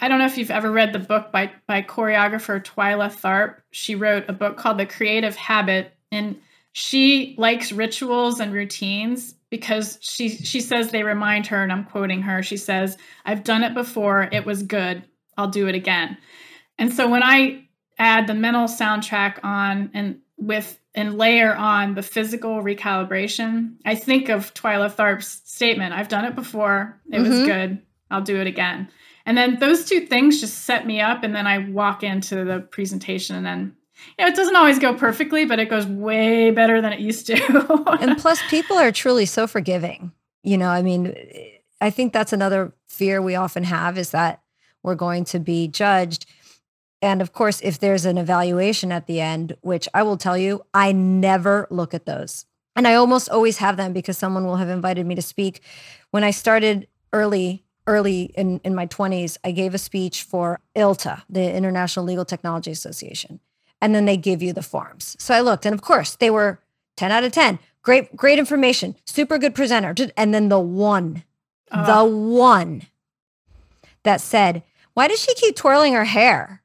I 0.00 0.08
don't 0.08 0.18
know 0.18 0.26
if 0.26 0.38
you've 0.38 0.50
ever 0.50 0.70
read 0.70 0.92
the 0.92 0.98
book 0.98 1.32
by 1.32 1.50
by 1.66 1.82
choreographer 1.82 2.64
Twyla 2.64 3.08
Tharp. 3.10 3.56
She 3.70 3.94
wrote 3.94 4.24
a 4.28 4.32
book 4.32 4.56
called 4.56 4.78
The 4.78 4.86
Creative 4.86 5.36
Habit 5.36 5.92
and 6.12 6.36
she 6.72 7.34
likes 7.36 7.72
rituals 7.72 8.40
and 8.40 8.52
routines 8.52 9.34
because 9.50 9.98
she 10.00 10.28
she 10.28 10.60
says 10.60 10.90
they 10.90 11.02
remind 11.02 11.46
her 11.48 11.62
and 11.62 11.72
I'm 11.72 11.84
quoting 11.84 12.22
her. 12.22 12.42
She 12.42 12.56
says, 12.56 12.96
"I've 13.24 13.44
done 13.44 13.64
it 13.64 13.74
before. 13.74 14.28
It 14.32 14.46
was 14.46 14.62
good. 14.62 15.02
I'll 15.36 15.48
do 15.48 15.66
it 15.66 15.74
again." 15.74 16.16
And 16.78 16.92
so 16.92 17.08
when 17.08 17.22
I 17.22 17.66
add 17.98 18.26
the 18.26 18.34
mental 18.34 18.66
soundtrack 18.66 19.40
on 19.42 19.90
and 19.92 20.20
with 20.40 20.78
and 20.94 21.16
layer 21.16 21.54
on 21.54 21.94
the 21.94 22.02
physical 22.02 22.62
recalibration, 22.62 23.76
I 23.84 23.94
think 23.94 24.28
of 24.28 24.52
Twyla 24.54 24.92
Tharp's 24.92 25.40
statement, 25.44 25.94
I've 25.94 26.08
done 26.08 26.24
it 26.24 26.34
before. 26.34 27.00
It 27.10 27.18
mm-hmm. 27.18 27.30
was 27.30 27.42
good. 27.44 27.82
I'll 28.10 28.22
do 28.22 28.40
it 28.40 28.46
again. 28.46 28.88
And 29.24 29.38
then 29.38 29.58
those 29.60 29.84
two 29.84 30.00
things 30.00 30.40
just 30.40 30.64
set 30.64 30.86
me 30.86 31.00
up. 31.00 31.22
And 31.22 31.34
then 31.34 31.46
I 31.46 31.58
walk 31.58 32.02
into 32.02 32.44
the 32.44 32.60
presentation 32.60 33.36
and 33.36 33.46
then 33.46 33.76
you 34.18 34.24
know, 34.24 34.30
it 34.30 34.36
doesn't 34.36 34.56
always 34.56 34.78
go 34.78 34.94
perfectly, 34.94 35.44
but 35.44 35.58
it 35.58 35.68
goes 35.68 35.86
way 35.86 36.50
better 36.50 36.80
than 36.80 36.92
it 36.92 37.00
used 37.00 37.26
to. 37.26 37.96
and 38.00 38.16
plus, 38.18 38.40
people 38.48 38.78
are 38.78 38.92
truly 38.92 39.26
so 39.26 39.46
forgiving. 39.46 40.12
You 40.42 40.56
know, 40.56 40.68
I 40.68 40.80
mean, 40.80 41.14
I 41.80 41.90
think 41.90 42.12
that's 42.12 42.32
another 42.32 42.72
fear 42.88 43.20
we 43.20 43.34
often 43.34 43.64
have 43.64 43.98
is 43.98 44.10
that 44.10 44.40
we're 44.82 44.94
going 44.94 45.24
to 45.26 45.38
be 45.38 45.68
judged. 45.68 46.26
And 47.02 47.22
of 47.22 47.32
course, 47.32 47.60
if 47.62 47.78
there's 47.78 48.04
an 48.04 48.18
evaluation 48.18 48.92
at 48.92 49.06
the 49.06 49.20
end, 49.20 49.56
which 49.62 49.88
I 49.94 50.02
will 50.02 50.16
tell 50.16 50.36
you, 50.36 50.64
I 50.74 50.92
never 50.92 51.66
look 51.70 51.94
at 51.94 52.04
those. 52.04 52.44
And 52.76 52.86
I 52.86 52.94
almost 52.94 53.28
always 53.28 53.58
have 53.58 53.76
them 53.76 53.92
because 53.92 54.18
someone 54.18 54.44
will 54.46 54.56
have 54.56 54.68
invited 54.68 55.06
me 55.06 55.14
to 55.14 55.22
speak. 55.22 55.62
When 56.10 56.24
I 56.24 56.30
started 56.30 56.88
early 57.12 57.64
early 57.86 58.32
in, 58.36 58.60
in 58.62 58.74
my 58.74 58.86
20s, 58.86 59.36
I 59.44 59.50
gave 59.50 59.74
a 59.74 59.78
speech 59.78 60.22
for 60.22 60.60
ILTA, 60.76 61.22
the 61.28 61.52
International 61.52 62.04
Legal 62.04 62.24
Technology 62.24 62.70
Association. 62.70 63.40
And 63.80 63.94
then 63.94 64.04
they 64.04 64.16
give 64.16 64.42
you 64.42 64.52
the 64.52 64.62
forms. 64.62 65.16
So 65.18 65.34
I 65.34 65.40
looked, 65.40 65.66
and 65.66 65.74
of 65.74 65.82
course, 65.82 66.14
they 66.14 66.30
were 66.30 66.60
10 66.96 67.10
out 67.10 67.24
of 67.24 67.32
10. 67.32 67.58
Great, 67.82 68.14
great 68.14 68.38
information, 68.38 68.94
super 69.06 69.38
good 69.38 69.54
presenter. 69.54 69.94
And 70.16 70.32
then 70.32 70.50
the 70.50 70.60
one, 70.60 71.24
uh. 71.70 71.86
the 71.86 72.10
one 72.10 72.82
that 74.02 74.20
said, 74.20 74.62
Why 74.94 75.08
does 75.08 75.20
she 75.20 75.34
keep 75.34 75.56
twirling 75.56 75.94
her 75.94 76.04
hair? 76.04 76.59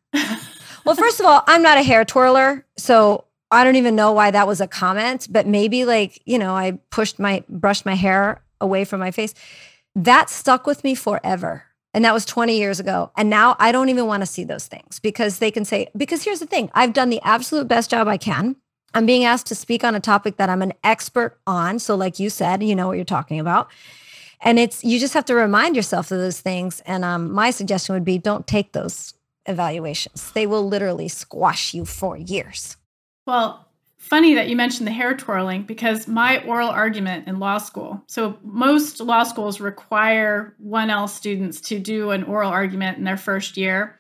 Well, 0.86 0.96
first 0.96 1.20
of 1.20 1.26
all, 1.26 1.44
I'm 1.48 1.62
not 1.62 1.78
a 1.78 1.84
hair 1.84 2.06
twirler. 2.06 2.66
So 2.78 3.26
I 3.52 3.64
don't 3.64 3.76
even 3.76 3.96
know 3.96 4.12
why 4.12 4.32
that 4.32 4.48
was 4.48 4.62
a 4.62 4.68
comment, 4.68 5.28
but 5.30 5.48
maybe 5.48 5.86
like, 5.86 6.22
you 6.26 6.38
know, 6.38 6.56
I 6.56 6.80
pushed 6.90 7.20
my, 7.20 7.44
brushed 7.48 7.86
my 7.86 7.96
hair 7.96 8.42
away 8.60 8.86
from 8.86 9.00
my 9.00 9.12
face 9.12 9.34
that 9.96 10.30
stuck 10.30 10.68
with 10.68 10.84
me 10.84 10.94
forever. 10.94 11.64
And 11.94 12.04
that 12.04 12.14
was 12.14 12.26
20 12.26 12.58
years 12.58 12.82
ago. 12.82 13.12
And 13.16 13.30
now 13.30 13.56
I 13.58 13.72
don't 13.72 13.88
even 13.88 14.06
want 14.06 14.22
to 14.22 14.28
see 14.28 14.44
those 14.44 14.68
things 14.68 15.00
because 15.00 15.40
they 15.40 15.50
can 15.50 15.64
say, 15.64 15.88
because 15.96 16.24
here's 16.24 16.42
the 16.42 16.46
thing 16.46 16.70
I've 16.74 16.94
done 16.94 17.10
the 17.10 17.22
absolute 17.24 17.68
best 17.68 17.90
job 17.90 18.08
I 18.08 18.18
can. 18.18 18.58
I'm 18.94 19.06
being 19.06 19.24
asked 19.24 19.48
to 19.48 19.56
speak 19.56 19.84
on 19.84 19.96
a 19.96 20.00
topic 20.00 20.38
that 20.38 20.50
I'm 20.50 20.62
an 20.62 20.74
expert 20.84 21.38
on. 21.48 21.80
So, 21.80 21.96
like 21.96 22.20
you 22.20 22.30
said, 22.30 22.64
you 22.64 22.76
know 22.76 22.88
what 22.88 22.98
you're 22.98 23.06
talking 23.06 23.40
about. 23.40 23.70
And 24.42 24.60
it's, 24.60 24.84
you 24.84 25.00
just 25.00 25.14
have 25.14 25.26
to 25.26 25.36
remind 25.36 25.76
yourself 25.76 26.12
of 26.12 26.20
those 26.20 26.40
things. 26.40 26.82
And 26.86 27.04
um, 27.04 27.32
my 27.32 27.52
suggestion 27.52 27.96
would 27.96 28.06
be 28.06 28.18
don't 28.18 28.46
take 28.46 28.74
those 28.74 29.14
evaluations, 29.46 30.32
they 30.32 30.48
will 30.48 30.68
literally 30.68 31.08
squash 31.08 31.74
you 31.74 31.86
for 31.86 32.18
years. 32.18 32.78
Well, 33.26 33.68
funny 33.98 34.36
that 34.36 34.48
you 34.48 34.56
mentioned 34.56 34.88
the 34.88 34.92
hair 34.92 35.16
twirling 35.16 35.64
because 35.64 36.08
my 36.08 36.44
oral 36.46 36.70
argument 36.70 37.28
in 37.28 37.40
law 37.40 37.58
school. 37.58 38.04
So 38.08 38.38
most 38.44 39.00
law 39.00 39.24
schools 39.24 39.60
require 39.60 40.56
1L 40.64 41.10
students 41.10 41.60
to 41.62 41.80
do 41.80 42.12
an 42.12 42.24
oral 42.24 42.52
argument 42.52 42.98
in 42.98 43.04
their 43.04 43.18
first 43.18 43.58
year. 43.58 44.00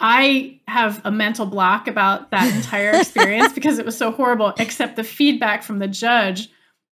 I 0.00 0.60
have 0.66 1.00
a 1.04 1.12
mental 1.12 1.46
block 1.46 1.86
about 1.86 2.32
that 2.32 2.52
entire 2.52 2.90
experience 2.98 3.52
because 3.52 3.78
it 3.78 3.86
was 3.86 3.96
so 3.96 4.10
horrible, 4.10 4.52
except 4.58 4.96
the 4.96 5.04
feedback 5.04 5.62
from 5.62 5.78
the 5.78 5.86
judge 5.86 6.48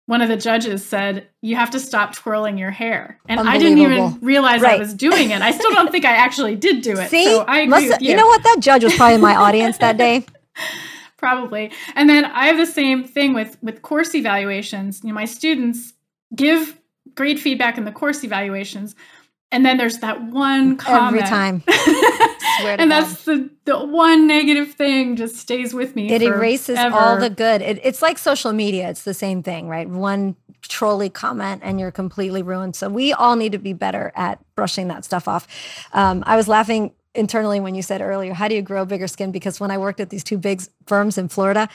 one 0.09 0.23
of 0.23 0.27
the 0.27 0.37
judges 0.37 0.83
said, 0.83 1.27
You 1.43 1.55
have 1.55 1.69
to 1.69 1.79
stop 1.79 2.15
twirling 2.15 2.57
your 2.57 2.71
hair. 2.71 3.19
And 3.27 3.47
I 3.47 3.59
didn't 3.59 3.77
even 3.77 4.19
realize 4.21 4.61
right. 4.61 4.73
I 4.73 4.79
was 4.79 4.91
doing 4.91 5.29
it. 5.29 5.43
I 5.43 5.51
still 5.51 5.71
don't 5.71 5.91
think 5.91 6.03
I 6.03 6.13
actually 6.13 6.55
did 6.55 6.81
do 6.81 6.97
it. 6.97 7.11
See? 7.11 7.25
So 7.25 7.41
I 7.41 7.59
agree 7.59 7.69
Must, 7.69 7.87
with 7.89 8.01
you. 8.01 8.09
You 8.09 8.15
know 8.17 8.25
what? 8.25 8.41
That 8.41 8.57
judge 8.59 8.83
was 8.83 8.95
probably 8.95 9.15
in 9.15 9.21
my 9.21 9.35
audience 9.35 9.77
that 9.77 9.97
day. 9.97 10.25
Probably. 11.17 11.69
And 11.95 12.09
then 12.09 12.23
I 12.23 12.45
have 12.45 12.55
the 12.55 12.65
same 12.65 13.03
thing 13.03 13.33
with 13.33 13.57
with 13.61 13.81
course 13.81 14.15
evaluations. 14.15 15.01
You 15.03 15.09
know, 15.09 15.15
my 15.15 15.25
students 15.25 15.93
give 16.33 16.79
great 17.13 17.37
feedback 17.37 17.77
in 17.77 17.83
the 17.83 17.91
course 17.91 18.23
evaluations. 18.23 18.95
And 19.51 19.65
then 19.65 19.77
there's 19.77 19.99
that 19.99 20.21
one 20.23 20.77
comment. 20.77 21.17
Every 21.17 21.27
time. 21.27 21.63
and 22.61 22.91
that's 22.91 23.23
the, 23.23 23.49
the 23.65 23.83
one 23.83 24.27
negative 24.27 24.73
thing 24.73 25.15
just 25.15 25.37
stays 25.37 25.73
with 25.73 25.95
me. 25.95 26.11
It 26.11 26.21
erases 26.21 26.77
all 26.77 27.17
the 27.17 27.29
good. 27.29 27.61
It, 27.61 27.79
it's 27.83 28.01
like 28.01 28.17
social 28.17 28.53
media. 28.53 28.89
It's 28.89 29.03
the 29.03 29.13
same 29.13 29.41
thing, 29.41 29.67
right? 29.67 29.89
One 29.89 30.35
trolly 30.61 31.09
comment 31.09 31.61
and 31.63 31.79
you're 31.79 31.91
completely 31.91 32.43
ruined. 32.43 32.75
So 32.75 32.89
we 32.89 33.13
all 33.13 33.35
need 33.35 33.53
to 33.53 33.57
be 33.57 33.73
better 33.73 34.11
at 34.15 34.39
brushing 34.55 34.87
that 34.89 35.03
stuff 35.03 35.27
off. 35.27 35.47
Um, 35.93 36.23
I 36.27 36.35
was 36.35 36.47
laughing 36.47 36.93
internally 37.15 37.59
when 37.59 37.75
you 37.75 37.81
said 37.81 38.01
earlier, 38.01 38.33
how 38.33 38.47
do 38.47 38.55
you 38.55 38.61
grow 38.61 38.85
bigger 38.85 39.07
skin? 39.07 39.31
Because 39.31 39.59
when 39.59 39.71
I 39.71 39.77
worked 39.77 39.99
at 39.99 40.09
these 40.09 40.23
two 40.23 40.37
big 40.37 40.61
firms 40.85 41.17
in 41.17 41.27
Florida, 41.27 41.69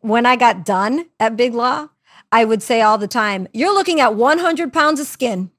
when 0.00 0.26
I 0.26 0.36
got 0.36 0.64
done 0.64 1.06
at 1.18 1.36
Big 1.36 1.54
Law, 1.54 1.88
I 2.30 2.44
would 2.44 2.62
say 2.62 2.82
all 2.82 2.98
the 2.98 3.08
time, 3.08 3.48
you're 3.52 3.74
looking 3.74 4.00
at 4.00 4.14
100 4.14 4.72
pounds 4.72 5.00
of 5.00 5.06
skin. 5.06 5.50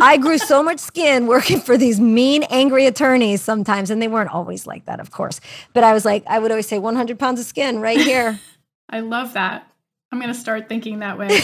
I 0.00 0.16
grew 0.18 0.38
so 0.38 0.62
much 0.62 0.78
skin 0.78 1.26
working 1.26 1.60
for 1.60 1.76
these 1.76 2.00
mean, 2.00 2.44
angry 2.44 2.86
attorneys 2.86 3.42
sometimes. 3.42 3.90
And 3.90 4.00
they 4.00 4.08
weren't 4.08 4.30
always 4.30 4.66
like 4.66 4.86
that, 4.86 5.00
of 5.00 5.10
course. 5.10 5.40
But 5.72 5.84
I 5.84 5.92
was 5.92 6.04
like, 6.04 6.24
I 6.26 6.38
would 6.38 6.50
always 6.50 6.66
say 6.66 6.78
100 6.78 7.18
pounds 7.18 7.40
of 7.40 7.46
skin 7.46 7.80
right 7.80 8.00
here. 8.00 8.40
I 8.88 9.00
love 9.00 9.32
that. 9.34 9.70
I'm 10.12 10.20
going 10.20 10.32
to 10.32 10.38
start 10.38 10.68
thinking 10.68 11.00
that 11.00 11.18
way. 11.18 11.28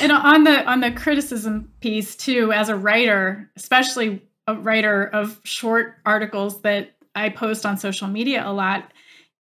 and 0.00 0.10
on 0.10 0.44
the 0.44 0.64
on 0.64 0.80
the 0.80 0.90
criticism 0.90 1.70
piece 1.80 2.16
too, 2.16 2.50
as 2.50 2.70
a 2.70 2.76
writer, 2.76 3.50
especially 3.56 4.22
a 4.46 4.54
writer 4.54 5.04
of 5.04 5.38
short 5.44 5.96
articles 6.06 6.62
that 6.62 6.94
I 7.14 7.28
post 7.28 7.66
on 7.66 7.76
social 7.76 8.08
media 8.08 8.42
a 8.46 8.52
lot, 8.52 8.90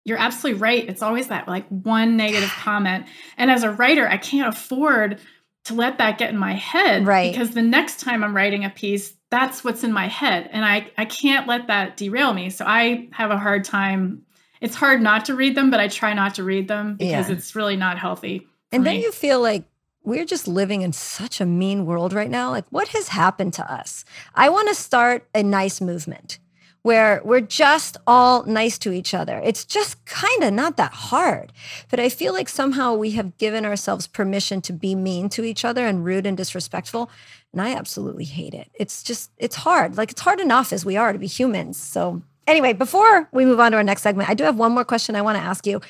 you're 0.05 0.17
absolutely 0.17 0.59
right. 0.59 0.87
It's 0.89 1.03
always 1.03 1.27
that 1.27 1.47
like 1.47 1.67
one 1.67 2.17
negative 2.17 2.49
comment. 2.57 3.05
And 3.37 3.51
as 3.51 3.63
a 3.63 3.71
writer, 3.71 4.07
I 4.07 4.17
can't 4.17 4.53
afford 4.53 5.19
to 5.65 5.73
let 5.73 5.97
that 5.97 6.17
get 6.17 6.29
in 6.29 6.37
my 6.37 6.53
head. 6.53 7.05
Right. 7.05 7.31
Because 7.31 7.51
the 7.51 7.61
next 7.61 7.99
time 7.99 8.23
I'm 8.23 8.35
writing 8.35 8.65
a 8.65 8.69
piece, 8.69 9.13
that's 9.29 9.63
what's 9.63 9.83
in 9.83 9.91
my 9.91 10.07
head. 10.07 10.49
And 10.51 10.63
I, 10.63 10.89
I 10.97 11.05
can't 11.05 11.47
let 11.47 11.67
that 11.67 11.97
derail 11.97 12.33
me. 12.33 12.49
So 12.49 12.65
I 12.65 13.09
have 13.11 13.31
a 13.31 13.37
hard 13.37 13.63
time. 13.63 14.25
It's 14.61 14.75
hard 14.75 15.01
not 15.01 15.25
to 15.25 15.35
read 15.35 15.55
them, 15.55 15.71
but 15.71 15.79
I 15.79 15.87
try 15.87 16.13
not 16.13 16.35
to 16.35 16.43
read 16.43 16.67
them 16.67 16.95
because 16.95 17.29
yeah. 17.29 17.35
it's 17.35 17.55
really 17.55 17.75
not 17.75 17.97
healthy. 17.97 18.47
And 18.71 18.85
then 18.85 18.99
you 18.99 19.11
feel 19.11 19.41
like 19.41 19.63
we're 20.03 20.25
just 20.25 20.47
living 20.47 20.81
in 20.81 20.93
such 20.93 21.41
a 21.41 21.45
mean 21.45 21.85
world 21.85 22.13
right 22.13 22.29
now. 22.29 22.51
Like, 22.51 22.65
what 22.69 22.89
has 22.89 23.07
happened 23.07 23.53
to 23.53 23.71
us? 23.71 24.05
I 24.35 24.49
want 24.49 24.69
to 24.69 24.75
start 24.75 25.27
a 25.33 25.43
nice 25.43 25.81
movement 25.81 26.39
where 26.85 27.19
we're 27.25 27.41
just 27.41 27.97
all 28.05 28.43
nice 28.43 28.77
to 28.77 28.91
each 28.91 29.15
other. 29.15 29.41
It's 29.43 29.65
just 29.65 30.05
kind 30.05 30.43
of 30.43 30.53
not 30.53 30.77
that 30.77 30.91
hard. 30.93 31.51
But 31.89 31.99
I 31.99 32.09
feel 32.09 32.31
like 32.31 32.47
somehow 32.47 32.93
we 32.93 33.09
have 33.13 33.39
given 33.39 33.65
ourselves 33.65 34.05
permission 34.05 34.61
to 34.61 34.71
be 34.71 34.93
mean 34.93 35.27
to 35.29 35.43
each 35.43 35.65
other 35.65 35.87
and 35.87 36.05
rude 36.05 36.27
and 36.27 36.37
disrespectful. 36.37 37.09
And 37.51 37.59
I 37.59 37.73
absolutely 37.73 38.25
hate 38.25 38.53
it. 38.53 38.69
It's 38.75 39.01
just, 39.01 39.31
it's 39.39 39.55
hard. 39.55 39.97
Like, 39.97 40.11
it's 40.11 40.21
hard 40.21 40.39
enough 40.39 40.71
as 40.71 40.85
we 40.85 40.95
are 40.95 41.11
to 41.11 41.17
be 41.17 41.25
humans. 41.25 41.79
So, 41.79 42.21
anyway, 42.45 42.73
before 42.73 43.29
we 43.31 43.45
move 43.45 43.59
on 43.59 43.71
to 43.71 43.77
our 43.77 43.83
next 43.83 44.03
segment, 44.03 44.29
I 44.29 44.35
do 44.35 44.43
have 44.43 44.57
one 44.57 44.71
more 44.71 44.85
question 44.85 45.15
I 45.15 45.23
want 45.23 45.39
to 45.39 45.43
ask 45.43 45.65
you. 45.65 45.81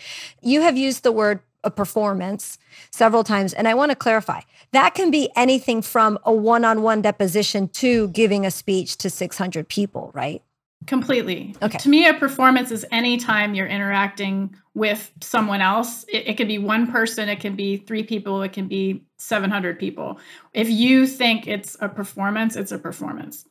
You 0.42 0.62
have 0.62 0.78
used 0.78 1.04
the 1.04 1.12
word 1.12 1.42
a 1.66 1.72
performance 1.72 2.58
several 2.92 3.26
times. 3.26 3.54
And 3.54 3.68
I 3.68 3.74
want 3.74 3.90
to 3.90 3.98
clarify 3.98 4.44
that 4.72 4.94
can 4.94 5.12
be 5.12 5.30
anything 5.36 5.82
from 5.82 6.18
a 6.24 6.32
one 6.32 6.64
on 6.64 6.84
one 6.84 7.02
deposition 7.02 7.68
to 7.68 8.08
giving 8.10 8.46
a 8.46 8.52
speech 8.52 8.96
to 8.98 9.10
600 9.10 9.68
people, 9.68 10.12
right? 10.14 10.42
Completely. 10.88 11.56
Okay. 11.62 11.78
To 11.80 11.90
me, 11.90 12.08
a 12.08 12.14
performance 12.14 12.72
is 12.72 12.86
anytime 12.92 13.56
you're 13.56 13.68
interacting 13.68 14.56
with 14.74 15.12
someone 15.22 15.62
else. 15.62 16.04
It, 16.04 16.28
it 16.28 16.38
can 16.38 16.48
be 16.48 16.58
one 16.58 16.92
person, 16.92 17.30
it 17.30 17.40
can 17.40 17.56
be 17.56 17.78
three 17.78 18.04
people, 18.04 18.42
it 18.44 18.54
can 18.54 18.68
be 18.68 19.04
700 19.18 19.80
people. 19.80 20.20
If 20.54 20.70
you 20.70 21.08
think 21.08 21.48
it's 21.48 21.76
a 21.80 21.90
performance, 21.90 22.56
it's 22.56 22.72
a 22.72 22.78
performance. 22.78 23.46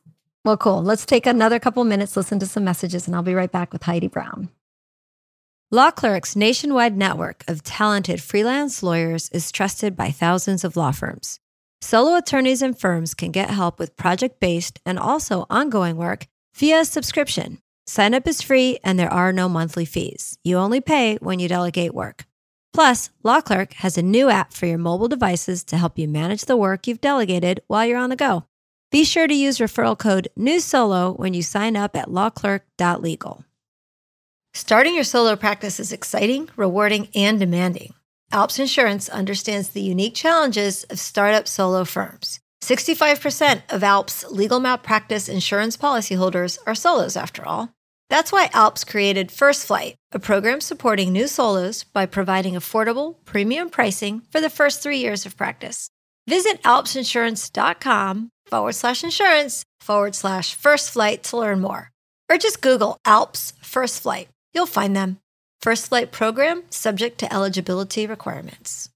Well, 0.45 0.57
cool. 0.57 0.83
Let's 0.83 1.05
take 1.05 1.25
another 1.25 1.59
couple 1.59 1.83
minutes, 1.83 2.15
listen 2.15 2.39
to 2.39 2.45
some 2.45 2.63
messages, 2.63 3.07
and 3.07 3.15
I'll 3.15 3.23
be 3.23 3.33
right 3.33 3.51
back 3.51 3.73
with 3.73 3.83
Heidi 3.83 4.07
Brown. 4.07 4.49
Law 5.71 5.89
Clerk's 5.89 6.35
nationwide 6.35 6.95
network 6.95 7.43
of 7.47 7.63
talented 7.63 8.21
freelance 8.21 8.83
lawyers 8.83 9.29
is 9.29 9.51
trusted 9.51 9.95
by 9.95 10.11
thousands 10.11 10.63
of 10.63 10.77
law 10.77 10.91
firms. 10.91 11.39
Solo 11.81 12.15
attorneys 12.15 12.61
and 12.61 12.79
firms 12.79 13.13
can 13.15 13.31
get 13.31 13.49
help 13.49 13.79
with 13.79 13.97
project 13.97 14.39
based 14.39 14.79
and 14.85 14.99
also 14.99 15.45
ongoing 15.49 15.97
work 15.97 16.27
via 16.55 16.85
subscription. 16.85 17.59
Sign 17.85 18.13
up 18.13 18.27
is 18.27 18.41
free 18.41 18.79
and 18.83 18.97
there 18.97 19.11
are 19.13 19.31
no 19.31 19.47
monthly 19.47 19.85
fees. 19.85 20.37
You 20.43 20.57
only 20.57 20.81
pay 20.81 21.17
when 21.17 21.39
you 21.39 21.47
delegate 21.47 21.93
work. 21.93 22.25
Plus, 22.73 23.09
Law 23.23 23.41
Clerk 23.41 23.73
has 23.73 23.97
a 23.97 24.01
new 24.01 24.29
app 24.29 24.53
for 24.53 24.65
your 24.65 24.77
mobile 24.77 25.07
devices 25.07 25.63
to 25.65 25.77
help 25.77 25.97
you 25.97 26.07
manage 26.07 26.45
the 26.45 26.57
work 26.57 26.87
you've 26.87 27.01
delegated 27.01 27.61
while 27.67 27.85
you're 27.85 27.97
on 27.97 28.09
the 28.09 28.15
go. 28.15 28.45
Be 28.91 29.03
sure 29.03 29.27
to 29.27 29.33
use 29.33 29.59
referral 29.59 29.97
code 29.97 30.27
NEWSOLO 30.37 31.17
when 31.17 31.33
you 31.33 31.41
sign 31.41 31.75
up 31.75 31.95
at 31.95 32.09
lawclerk.legal. 32.09 33.45
Starting 34.53 34.95
your 34.95 35.03
solo 35.03 35.35
practice 35.35 35.79
is 35.79 35.91
exciting, 35.91 36.49
rewarding, 36.55 37.09
and 37.13 37.39
demanding. 37.39 37.93
Alps 38.31 38.57
Insurance 38.57 39.09
understands 39.09 39.69
the 39.69 39.81
unique 39.81 40.15
challenges 40.15 40.85
of 40.85 40.99
startup 40.99 41.47
solo 41.47 41.83
firms. 41.83 42.39
65% 42.63 43.61
of 43.73 43.83
ALP's 43.83 44.25
legal 44.29 44.59
malpractice 44.59 45.29
insurance 45.29 45.77
policyholders 45.77 46.57
are 46.65 46.75
solos, 46.75 47.15
after 47.15 47.45
all. 47.45 47.69
That's 48.09 48.31
why 48.31 48.49
ALPS 48.53 48.83
created 48.83 49.31
First 49.31 49.65
Flight, 49.65 49.95
a 50.11 50.19
program 50.19 50.61
supporting 50.61 51.11
new 51.11 51.27
solos 51.27 51.83
by 51.83 52.05
providing 52.05 52.53
affordable, 52.53 53.15
premium 53.25 53.69
pricing 53.69 54.21
for 54.31 54.41
the 54.41 54.49
first 54.49 54.81
three 54.81 54.97
years 54.97 55.25
of 55.25 55.37
practice. 55.37 55.89
Visit 56.27 56.61
alpsinsurance.com 56.63 58.29
forward 58.47 58.73
slash 58.73 59.03
insurance 59.03 59.63
forward 59.79 60.15
slash 60.15 60.55
first 60.55 60.91
flight 60.91 61.23
to 61.23 61.37
learn 61.37 61.61
more. 61.61 61.91
Or 62.29 62.37
just 62.37 62.61
Google 62.61 62.97
ALPS 63.05 63.53
First 63.61 64.01
Flight. 64.01 64.29
You'll 64.53 64.65
find 64.65 64.95
them. 64.95 65.19
First 65.61 65.89
Flight 65.89 66.11
program 66.11 66.63
subject 66.69 67.19
to 67.19 67.31
eligibility 67.31 68.07
requirements. 68.07 68.89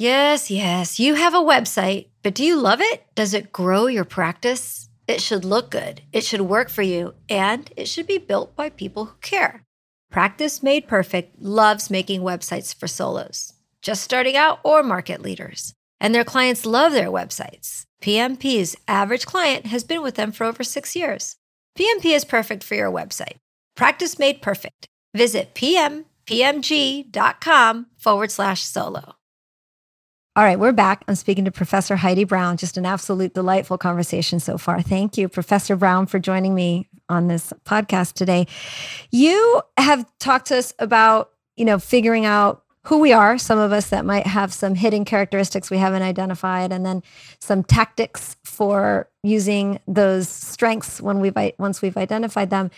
Yes, 0.00 0.50
yes, 0.50 0.98
you 0.98 1.14
have 1.16 1.34
a 1.34 1.44
website, 1.44 2.06
but 2.22 2.32
do 2.32 2.42
you 2.42 2.56
love 2.56 2.80
it? 2.80 3.04
Does 3.14 3.34
it 3.34 3.52
grow 3.52 3.86
your 3.86 4.06
practice? 4.06 4.88
It 5.06 5.20
should 5.20 5.44
look 5.44 5.70
good, 5.70 6.00
it 6.10 6.24
should 6.24 6.40
work 6.40 6.70
for 6.70 6.80
you, 6.80 7.12
and 7.28 7.70
it 7.76 7.86
should 7.86 8.06
be 8.06 8.16
built 8.16 8.56
by 8.56 8.70
people 8.70 9.04
who 9.04 9.16
care. 9.20 9.62
Practice 10.10 10.62
Made 10.62 10.88
Perfect 10.88 11.42
loves 11.42 11.90
making 11.90 12.22
websites 12.22 12.74
for 12.74 12.86
solos, 12.86 13.52
just 13.82 14.02
starting 14.02 14.38
out 14.38 14.60
or 14.64 14.82
market 14.82 15.20
leaders. 15.20 15.74
And 16.00 16.14
their 16.14 16.24
clients 16.24 16.64
love 16.64 16.92
their 16.92 17.10
websites. 17.10 17.84
PMP's 18.00 18.76
average 18.88 19.26
client 19.26 19.66
has 19.66 19.84
been 19.84 20.00
with 20.00 20.14
them 20.14 20.32
for 20.32 20.44
over 20.44 20.64
six 20.64 20.96
years. 20.96 21.36
PMP 21.78 22.16
is 22.16 22.24
perfect 22.24 22.64
for 22.64 22.74
your 22.74 22.90
website. 22.90 23.36
Practice 23.76 24.18
Made 24.18 24.40
Perfect. 24.40 24.88
Visit 25.14 25.54
pmpmg.com 25.54 26.06
forward 27.98 28.30
slash 28.30 28.62
solo. 28.62 29.16
All 30.36 30.44
right, 30.44 30.60
we're 30.60 30.70
back. 30.70 31.02
I'm 31.08 31.16
speaking 31.16 31.44
to 31.46 31.50
Professor 31.50 31.96
Heidi 31.96 32.22
Brown. 32.22 32.56
Just 32.56 32.76
an 32.76 32.86
absolute 32.86 33.34
delightful 33.34 33.76
conversation 33.76 34.38
so 34.38 34.58
far. 34.58 34.80
Thank 34.80 35.18
you, 35.18 35.28
Professor 35.28 35.74
Brown, 35.74 36.06
for 36.06 36.20
joining 36.20 36.54
me 36.54 36.88
on 37.08 37.26
this 37.26 37.52
podcast 37.64 38.12
today. 38.12 38.46
You 39.10 39.60
have 39.76 40.06
talked 40.20 40.46
to 40.46 40.58
us 40.58 40.72
about, 40.78 41.32
you 41.56 41.64
know, 41.64 41.80
figuring 41.80 42.26
out 42.26 42.62
who 42.84 42.98
we 42.98 43.12
are, 43.12 43.38
some 43.38 43.58
of 43.58 43.72
us 43.72 43.90
that 43.90 44.04
might 44.04 44.24
have 44.24 44.54
some 44.54 44.76
hidden 44.76 45.04
characteristics 45.04 45.68
we 45.68 45.78
haven't 45.78 46.02
identified, 46.02 46.70
and 46.70 46.86
then 46.86 47.02
some 47.40 47.64
tactics 47.64 48.36
for 48.44 49.10
using 49.24 49.80
those 49.88 50.28
strengths 50.28 51.00
when 51.00 51.18
we've 51.18 51.36
once 51.58 51.82
we've 51.82 51.96
identified 51.96 52.50
them. 52.50 52.70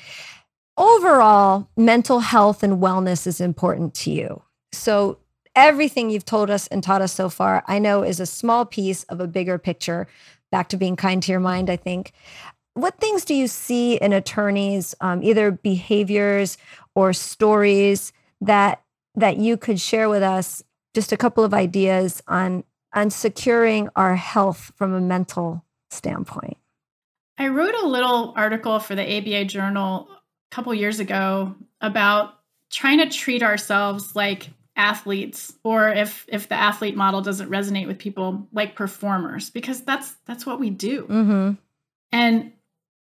Overall, 0.79 1.69
mental 1.77 2.21
health 2.21 2.63
and 2.63 2.83
wellness 2.83 3.27
is 3.27 3.43
important 3.43 3.93
to 3.97 4.11
you. 4.11 4.43
So 4.73 5.19
everything 5.55 6.11
you've 6.11 6.25
told 6.25 6.51
us 6.51 6.67
and 6.69 6.83
taught 6.83 7.03
us 7.03 7.13
so 7.13 7.29
far, 7.29 7.65
I 7.67 7.79
know 7.79 8.03
is 8.03 8.21
a 8.21 8.27
small 8.27 8.65
piece 8.65 9.05
of 9.05 9.21
a 9.21 9.27
bigger 9.27 9.59
picture. 9.59 10.07
Back 10.51 10.69
to 10.69 10.77
being 10.77 10.97
kind 10.97 11.23
to 11.23 11.31
your 11.33 11.41
mind, 11.41 11.71
I 11.71 11.77
think. 11.77 12.13
What 12.75 12.99
things 12.99 13.25
do 13.25 13.35
you 13.35 13.49
see 13.49 13.97
in 13.97 14.13
attorneys, 14.13 14.95
um, 15.01 15.23
either 15.23 15.51
behaviors 15.51 16.59
or 16.95 17.13
stories 17.13 18.13
that 18.41 18.83
that 19.15 19.37
you 19.37 19.57
could 19.57 19.79
share 19.79 20.09
with 20.09 20.23
us? 20.23 20.63
Just 20.95 21.13
a 21.13 21.17
couple 21.17 21.45
of 21.45 21.55
ideas 21.55 22.23
on 22.29 22.65
on 22.95 23.11
securing 23.11 23.89
our 23.97 24.17
health 24.17 24.73
from 24.77 24.93
a 24.93 25.01
mental 25.01 25.65
standpoint. 25.91 26.57
I 27.39 27.49
wrote 27.49 27.75
a 27.75 27.87
little 27.87 28.35
article 28.37 28.79
for 28.79 28.95
the 28.95 29.19
ABA 29.19 29.47
Journal 29.47 30.09
a 30.11 30.55
couple 30.55 30.75
years 30.75 31.01
ago 31.01 31.55
about 31.81 32.35
trying 32.71 32.99
to 32.99 33.09
treat 33.09 33.43
ourselves 33.43 34.15
like 34.15 34.51
athletes 34.77 35.53
or 35.65 35.89
if 35.89 36.25
if 36.29 36.49
the 36.49 36.55
athlete 36.55 36.97
model 36.97 37.21
doesn't 37.21 37.51
resonate 37.51 37.87
with 37.87 37.99
people 37.99 38.47
like 38.53 38.75
performers 38.75 39.51
because 39.51 39.83
that's 39.83 40.15
that's 40.27 40.47
what 40.47 40.59
we 40.59 40.71
do. 40.71 41.03
Mm-hmm. 41.03 41.53
and 42.11 42.53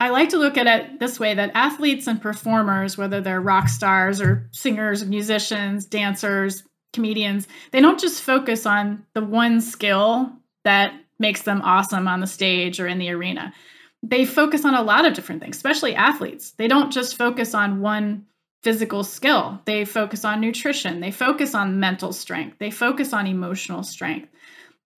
i 0.01 0.09
like 0.09 0.31
to 0.31 0.39
look 0.39 0.57
at 0.57 0.67
it 0.67 0.99
this 0.99 1.21
way 1.21 1.35
that 1.35 1.51
athletes 1.55 2.07
and 2.07 2.23
performers 2.23 2.97
whether 2.97 3.21
they're 3.21 3.41
rock 3.41 3.69
stars 3.69 4.21
or 4.21 4.49
singers 4.53 5.05
musicians 5.05 5.85
dancers 5.85 6.63
comedians 6.95 7.47
they 7.71 7.81
don't 7.81 8.01
just 8.01 8.23
focus 8.23 8.65
on 8.65 9.05
the 9.15 9.23
one 9.23 9.61
skill 9.61 10.33
that 10.65 10.95
makes 11.23 11.43
them 11.43 11.63
awesome 11.63 12.07
on 12.07 12.21
the 12.21 12.27
stage 12.27 12.79
or 12.79 12.87
in 12.87 12.99
the 12.99 13.11
arena. 13.11 13.55
They 14.03 14.27
focus 14.27 14.67
on 14.67 14.75
a 14.75 14.83
lot 14.83 15.07
of 15.07 15.15
different 15.15 15.41
things 15.41 15.57
especially 15.57 15.95
athletes. 15.95 16.51
They 16.53 16.69
don't 16.69 16.93
just 16.93 17.17
focus 17.17 17.55
on 17.55 17.81
one 17.81 18.27
physical 18.63 19.05
skill. 19.05 19.61
They 19.65 19.85
focus 19.85 20.25
on 20.25 20.41
nutrition. 20.41 21.01
They 21.01 21.11
focus 21.11 21.55
on 21.55 21.81
mental 21.81 22.13
strength. 22.13 22.59
They 22.59 22.71
focus 22.71 23.13
on 23.13 23.27
emotional 23.27 23.83
strength. 23.83 24.29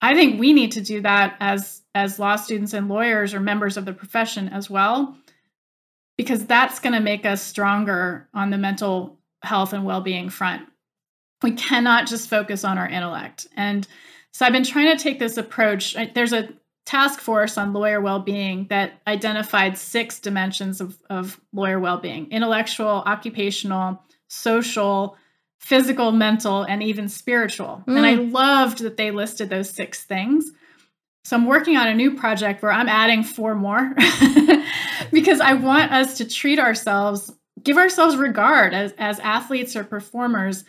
I 0.02 0.14
think 0.14 0.38
we 0.38 0.52
need 0.52 0.72
to 0.72 0.80
do 0.80 1.00
that 1.02 1.36
as 1.40 1.82
as 1.94 2.18
law 2.18 2.36
students 2.36 2.74
and 2.74 2.88
lawyers 2.88 3.32
or 3.32 3.40
members 3.40 3.76
of 3.76 3.84
the 3.84 3.92
profession 3.92 4.48
as 4.48 4.68
well 4.68 5.16
because 6.16 6.46
that's 6.46 6.80
going 6.80 6.92
to 6.92 7.00
make 7.00 7.24
us 7.24 7.42
stronger 7.42 8.28
on 8.34 8.50
the 8.50 8.58
mental 8.58 9.18
health 9.42 9.72
and 9.72 9.84
well-being 9.84 10.28
front. 10.28 10.62
We 11.42 11.52
cannot 11.52 12.06
just 12.06 12.28
focus 12.28 12.64
on 12.64 12.78
our 12.78 12.88
intellect. 12.88 13.46
And 13.56 13.86
so 14.32 14.46
I've 14.46 14.52
been 14.52 14.64
trying 14.64 14.96
to 14.96 15.02
take 15.02 15.18
this 15.18 15.36
approach. 15.36 15.96
There's 16.14 16.32
a 16.32 16.48
task 16.84 17.20
force 17.20 17.56
on 17.56 17.72
lawyer 17.72 18.00
well-being 18.00 18.66
that 18.68 19.00
identified 19.06 19.78
six 19.78 20.18
dimensions 20.18 20.80
of, 20.80 20.96
of 21.08 21.40
lawyer 21.52 21.80
well-being 21.80 22.30
intellectual 22.30 23.02
occupational 23.06 24.02
social 24.28 25.16
physical 25.58 26.12
mental 26.12 26.62
and 26.62 26.82
even 26.82 27.08
spiritual 27.08 27.82
mm. 27.86 27.96
and 27.96 28.04
i 28.04 28.14
loved 28.14 28.80
that 28.80 28.96
they 28.96 29.10
listed 29.10 29.48
those 29.48 29.70
six 29.70 30.04
things 30.04 30.50
so 31.24 31.36
i'm 31.36 31.46
working 31.46 31.76
on 31.76 31.88
a 31.88 31.94
new 31.94 32.14
project 32.14 32.62
where 32.62 32.72
i'm 32.72 32.88
adding 32.88 33.22
four 33.22 33.54
more 33.54 33.94
because 35.10 35.40
i 35.40 35.54
want 35.54 35.90
us 35.90 36.18
to 36.18 36.28
treat 36.28 36.58
ourselves 36.58 37.32
give 37.62 37.78
ourselves 37.78 38.16
regard 38.16 38.74
as, 38.74 38.92
as 38.98 39.18
athletes 39.20 39.74
or 39.74 39.84
performers 39.84 40.64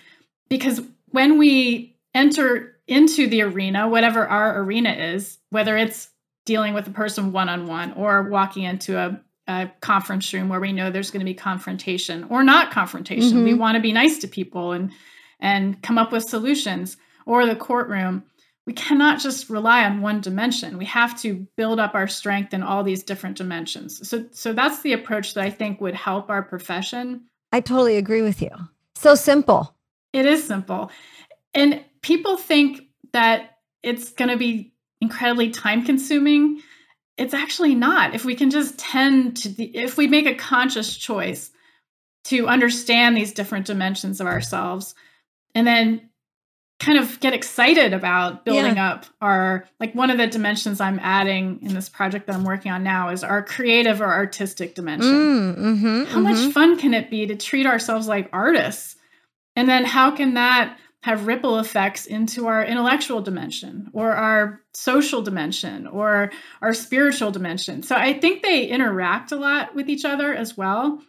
because 0.48 0.82
when 1.10 1.38
we 1.38 1.98
enter 2.14 2.75
into 2.88 3.28
the 3.28 3.42
arena, 3.42 3.88
whatever 3.88 4.28
our 4.28 4.62
arena 4.62 4.92
is, 4.92 5.38
whether 5.50 5.76
it's 5.78 6.10
dealing 6.46 6.74
with 6.74 6.88
a 6.88 6.92
person 6.92 7.32
one 7.32 7.50
on 7.50 7.66
one 7.66 7.92
or 7.94 8.24
walking 8.30 8.64
into 8.64 8.98
a, 8.98 9.20
a, 9.48 9.72
conference 9.82 10.32
room 10.34 10.48
where 10.48 10.60
we 10.60 10.72
know 10.72 10.92
there's 10.92 11.12
going 11.12 11.22
to 11.22 11.26
be 11.26 11.34
confrontation 11.34 12.26
or 12.30 12.44
not 12.44 12.72
confrontation. 12.72 13.38
Mm-hmm. 13.38 13.44
We 13.44 13.54
want 13.56 13.76
to 13.76 13.82
be 13.82 13.92
nice 13.92 14.20
to 14.20 14.28
people 14.28 14.72
and 14.72 14.92
and 15.40 15.82
come 15.82 15.98
up 15.98 16.12
with 16.12 16.24
solutions 16.24 16.98
or 17.26 17.46
the 17.46 17.56
courtroom. 17.56 18.24
We 18.66 18.74
cannot 18.74 19.20
just 19.20 19.50
rely 19.50 19.84
on 19.84 20.02
one 20.02 20.22
dimension. 20.22 20.78
We 20.78 20.86
have 20.86 21.20
to 21.22 21.48
build 21.56 21.80
up 21.80 21.94
our 21.94 22.08
strength 22.08 22.54
in 22.54 22.64
all 22.64 22.84
these 22.84 23.04
different 23.04 23.38
dimensions. 23.38 24.08
So 24.08 24.26
so 24.32 24.54
that's 24.54 24.82
the 24.82 24.94
approach 24.94 25.34
that 25.34 25.44
I 25.44 25.50
think 25.50 25.82
would 25.82 25.96
help 25.96 26.30
our 26.30 26.44
profession. 26.44 27.26
I 27.52 27.62
totally 27.62 27.98
agree 27.98 28.22
with 28.22 28.42
you. 28.42 28.50
So 28.96 29.16
simple. 29.16 29.76
It 30.14 30.26
is 30.26 30.46
simple. 30.46 30.92
And 31.54 31.84
people 32.06 32.38
think 32.38 32.84
that 33.14 33.58
it's 33.82 34.12
going 34.12 34.30
to 34.30 34.38
be 34.38 34.74
incredibly 35.02 35.50
time 35.50 35.84
consuming. 35.84 36.62
It's 37.18 37.34
actually 37.34 37.74
not. 37.74 38.14
If 38.14 38.24
we 38.26 38.36
can 38.36 38.52
just 38.52 38.78
tend 38.78 39.38
to, 39.38 39.50
the, 39.50 39.76
if 39.76 39.98
we 39.98 40.06
make 40.06 40.28
a 40.28 40.36
conscious 40.36 40.96
choice 40.96 41.50
to 42.26 42.48
understand 42.48 43.18
these 43.18 43.34
different 43.34 43.66
dimensions 43.66 44.22
of 44.22 44.28
ourselves 44.28 44.94
and 45.56 45.66
then 45.66 46.10
kind 46.80 47.00
of 47.00 47.20
get 47.22 47.34
excited 47.34 47.92
about 47.92 48.46
building 48.46 48.76
yeah. 48.76 48.92
up 48.92 49.06
our 49.22 49.66
like 49.80 49.96
one 49.96 50.10
of 50.10 50.18
the 50.18 50.28
dimensions 50.28 50.82
i'm 50.82 51.00
adding 51.02 51.58
in 51.62 51.74
this 51.74 51.88
project 51.88 52.28
that 52.28 52.36
i'm 52.36 52.44
working 52.44 52.70
on 52.70 52.84
now 52.84 53.08
is 53.08 53.24
our 53.24 53.42
creative 53.42 54.02
or 54.02 54.12
artistic 54.12 54.76
dimension 54.76 55.10
mm, 55.10 55.56
mm-hmm, 55.56 56.04
how 56.04 56.20
mm-hmm. 56.20 56.24
much 56.24 56.54
fun 56.54 56.78
can 56.78 56.94
it 56.94 57.10
be 57.10 57.26
to 57.26 57.36
treat 57.38 57.66
ourselves 57.66 58.10
like 58.10 58.28
artists 58.34 58.98
and 59.56 59.70
then 59.70 59.86
how 59.86 60.12
can 60.12 60.34
that 60.34 60.78
have 61.06 61.28
ripple 61.28 61.60
effects 61.60 62.08
into 62.08 62.48
our 62.48 62.66
intellectual 62.66 63.22
dimension 63.22 63.92
or 63.94 64.14
our 64.14 64.60
social 64.74 65.22
dimension 65.22 65.86
or 65.86 66.32
our 66.64 66.74
spiritual 66.74 67.30
dimension. 67.30 67.84
So 67.84 67.96
I 67.96 68.14
think 68.14 68.42
they 68.42 68.66
interact 68.66 69.32
a 69.32 69.36
lot 69.36 69.76
with 69.76 69.88
each 69.88 70.04
other 70.04 70.34
as 70.34 70.58
well. 70.58 71.00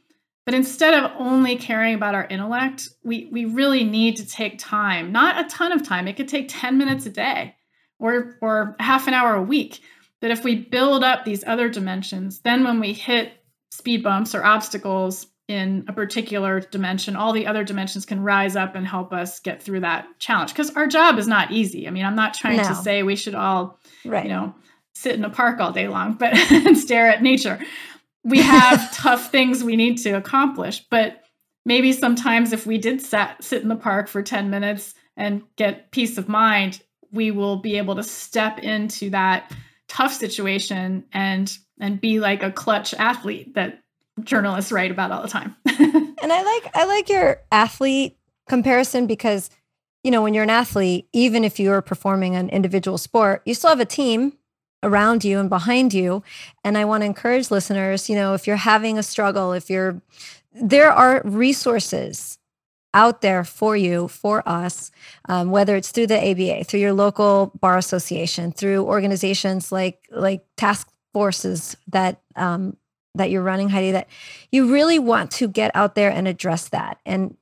But 0.45 0.53
instead 0.53 0.93
of 0.93 1.13
only 1.19 1.57
caring 1.57 1.95
about 1.95 2.15
our 2.15 2.27
intellect, 2.27 2.91
we, 3.05 3.31
we 3.33 3.47
really 3.47 3.85
need 3.85 4.19
to 4.19 4.27
take 4.27 4.59
time, 4.59 5.13
not 5.13 5.43
a 5.43 5.49
ton 5.49 5.73
of 5.73 5.83
time. 5.83 6.07
It 6.09 6.19
could 6.19 6.29
take 6.29 6.49
10 6.51 6.77
minutes 6.77 7.07
a 7.07 7.11
day 7.11 7.55
or, 7.99 8.37
or 8.43 8.77
half 8.79 9.09
an 9.09 9.15
hour 9.15 9.35
a 9.35 9.43
week. 9.43 9.81
But 10.21 10.31
if 10.31 10.45
we 10.45 10.57
build 10.57 11.05
up 11.05 11.25
these 11.25 11.43
other 11.43 11.71
dimensions, 11.71 12.41
then 12.41 12.65
when 12.65 12.81
we 12.81 12.93
hit 12.93 13.33
speed 13.71 14.03
bumps 14.03 14.35
or 14.35 14.45
obstacles, 14.45 15.27
in 15.49 15.85
a 15.87 15.93
particular 15.93 16.61
dimension, 16.61 17.15
all 17.15 17.33
the 17.33 17.47
other 17.47 17.63
dimensions 17.63 18.05
can 18.05 18.23
rise 18.23 18.57
up 18.57 18.75
and 18.75 18.87
help 18.87 19.13
us 19.13 19.39
get 19.39 19.63
through 19.63 19.81
that 19.81 20.07
challenge. 20.19 20.53
Because 20.53 20.71
our 20.71 20.87
job 20.87 21.19
is 21.19 21.29
not 21.29 21.53
easy. 21.53 21.87
I 21.87 21.91
mean, 21.91 22.05
I'm 22.05 22.17
not 22.17 22.35
trying 22.35 22.57
no. 22.57 22.65
to 22.65 22.75
say 22.75 23.03
we 23.03 23.17
should 23.17 23.35
all, 23.35 23.79
right. 24.05 24.25
you 24.25 24.31
know, 24.31 24.55
sit 24.95 25.15
in 25.15 25.25
a 25.25 25.31
park 25.31 25.61
all 25.61 25.73
day 25.73 25.89
long, 25.89 26.15
but 26.15 26.35
and 26.53 26.77
stare 26.77 27.09
at 27.09 27.23
nature. 27.23 27.61
We 28.25 28.43
have 28.43 28.93
tough 28.95 29.31
things 29.31 29.63
we 29.63 29.77
need 29.77 29.99
to 29.99 30.13
accomplish, 30.13 30.85
but 30.91 31.23
maybe 31.65 31.93
sometimes 31.93 32.53
if 32.53 32.67
we 32.67 32.79
did 32.79 33.01
sat, 33.01 33.43
sit 33.43 33.63
in 33.63 33.69
the 33.69 33.77
park 33.77 34.09
for 34.09 34.23
10 34.23 34.51
minutes 34.51 34.95
and 35.17 35.43
get 35.57 35.93
peace 35.93 36.19
of 36.19 36.29
mind, 36.29 36.81
we 37.13 37.31
will 37.31 37.57
be 37.57 37.77
able 37.79 37.95
to 37.95 38.03
step 38.03 38.59
into 38.59 39.11
that 39.11 39.53
tough 39.89 40.13
situation 40.13 41.05
and 41.13 41.57
and 41.79 42.01
be 42.01 42.21
like 42.21 42.43
a 42.43 42.51
clutch 42.51 42.95
athlete 42.95 43.55
that 43.55 43.83
journalists 44.23 44.73
write 44.73 44.91
about 44.91 45.11
all 45.11 45.23
the 45.23 45.29
time. 45.29 45.57
and 45.67 46.33
I 46.33 46.43
like 46.43 46.71
I 46.75 46.85
like 46.87 47.09
your 47.09 47.43
athlete 47.53 48.17
comparison 48.49 49.07
because 49.07 49.51
you 50.03 50.11
know 50.11 50.23
when 50.23 50.35
you're 50.35 50.45
an 50.45 50.51
athlete, 50.51 51.09
even 51.13 51.45
if 51.45 51.59
you're 51.59 51.83
performing 51.83 52.37
an 52.37 52.49
individual 52.49 52.99
sport, 52.99 53.43
you 53.45 53.55
still 53.55 53.71
have 53.71 53.81
a 53.81 53.85
team 53.85 54.35
around 54.83 55.25
you 55.25 55.39
and 55.39 55.49
behind 55.49 55.93
you. 55.93 56.23
And 56.65 56.79
I 56.79 56.85
want 56.85 57.03
to 57.03 57.07
encourage 57.07 57.51
listeners, 57.51 58.09
you 58.09 58.15
know, 58.15 58.35
if 58.35 58.47
you're 58.47 58.57
having 58.57 58.99
a 58.99 59.03
struggle, 59.03 59.53
if 59.53 59.69
you're 59.69 60.01
there 60.53 60.91
are 60.91 61.21
resources 61.25 62.39
out 62.95 63.21
there 63.21 63.45
for 63.45 63.77
you, 63.77 64.09
for 64.09 64.43
us, 64.49 64.91
um, 65.29 65.51
whether 65.51 65.77
it's 65.77 65.91
through 65.91 66.07
the 66.07 66.31
ABA, 66.31 66.65
through 66.65 66.81
your 66.81 66.95
local 66.95 67.53
bar 67.61 67.77
association, 67.77 68.53
through 68.53 68.85
organizations 68.85 69.71
like 69.71 70.09
like 70.11 70.45
task 70.57 70.89
forces 71.13 71.77
that 71.89 72.23
um, 72.37 72.77
that 73.17 73.31
you're 73.31 73.43
running, 73.43 73.69
Heidi, 73.69 73.93
that 73.93 74.09
you 74.51 74.73
really 74.73 74.99
want 74.99 75.31
to 75.33 75.49
get 75.49 75.71
out 75.75 75.95
there 75.95 76.11
and 76.11 76.29
address 76.29 76.69
that 76.69 76.99
and 77.05 77.37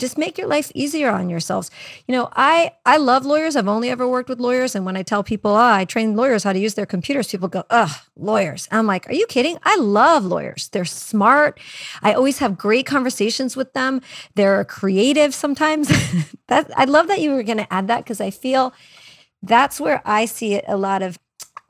just 0.00 0.18
make 0.18 0.36
your 0.36 0.48
life 0.48 0.72
easier 0.74 1.10
on 1.10 1.30
yourselves. 1.30 1.70
You 2.08 2.12
know, 2.12 2.28
I 2.32 2.72
I 2.84 2.96
love 2.96 3.24
lawyers. 3.24 3.54
I've 3.54 3.68
only 3.68 3.90
ever 3.90 4.08
worked 4.08 4.28
with 4.28 4.40
lawyers, 4.40 4.74
and 4.74 4.84
when 4.84 4.96
I 4.96 5.02
tell 5.02 5.22
people, 5.22 5.52
oh, 5.52 5.56
I 5.56 5.84
train 5.84 6.16
lawyers 6.16 6.42
how 6.42 6.52
to 6.52 6.58
use 6.58 6.74
their 6.74 6.86
computers, 6.86 7.28
people 7.28 7.48
go, 7.48 7.64
"Ugh, 7.70 7.90
lawyers." 8.16 8.68
I'm 8.72 8.86
like, 8.86 9.08
"Are 9.08 9.14
you 9.14 9.26
kidding?" 9.26 9.56
I 9.62 9.76
love 9.76 10.24
lawyers. 10.24 10.68
They're 10.68 10.84
smart. 10.84 11.60
I 12.02 12.12
always 12.12 12.38
have 12.38 12.58
great 12.58 12.86
conversations 12.86 13.56
with 13.56 13.72
them. 13.72 14.00
They're 14.34 14.64
creative 14.64 15.32
sometimes. 15.32 15.88
that 16.48 16.70
I 16.76 16.84
love 16.84 17.06
that 17.08 17.20
you 17.20 17.30
were 17.32 17.44
going 17.44 17.58
to 17.58 17.72
add 17.72 17.86
that 17.88 17.98
because 17.98 18.20
I 18.20 18.30
feel 18.30 18.74
that's 19.42 19.80
where 19.80 20.02
I 20.04 20.24
see 20.24 20.54
it 20.54 20.64
a 20.66 20.76
lot 20.76 21.02
of 21.02 21.18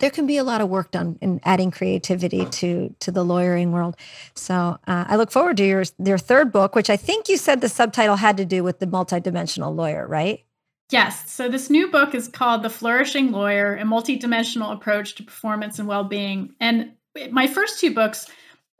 there 0.04 0.10
can 0.10 0.26
be 0.26 0.36
a 0.36 0.44
lot 0.44 0.60
of 0.60 0.68
work 0.68 0.90
done 0.90 1.18
in 1.22 1.40
adding 1.44 1.70
creativity 1.70 2.44
to 2.44 2.94
to 3.00 3.10
the 3.10 3.24
lawyering 3.24 3.72
world. 3.72 3.96
So 4.34 4.76
uh, 4.86 5.04
I 5.08 5.16
look 5.16 5.30
forward 5.30 5.56
to 5.56 5.64
your 5.64 5.84
your 5.98 6.18
third 6.18 6.52
book, 6.52 6.74
which 6.74 6.90
I 6.90 6.96
think 6.98 7.26
you 7.26 7.38
said 7.38 7.62
the 7.62 7.70
subtitle 7.70 8.16
had 8.16 8.36
to 8.36 8.44
do 8.44 8.62
with 8.62 8.80
the 8.80 8.86
multidimensional 8.86 9.74
lawyer, 9.74 10.06
right? 10.06 10.44
Yes. 10.90 11.32
So 11.32 11.48
this 11.48 11.70
new 11.70 11.90
book 11.90 12.14
is 12.14 12.28
called 12.28 12.62
The 12.62 12.68
Flourishing 12.68 13.32
Lawyer: 13.32 13.76
A 13.76 13.84
Multidimensional 13.84 14.74
Approach 14.74 15.14
to 15.14 15.22
Performance 15.22 15.78
and 15.78 15.88
Well-being. 15.88 16.54
And 16.60 16.92
my 17.30 17.46
first 17.46 17.80
two 17.80 17.94
books. 17.94 18.30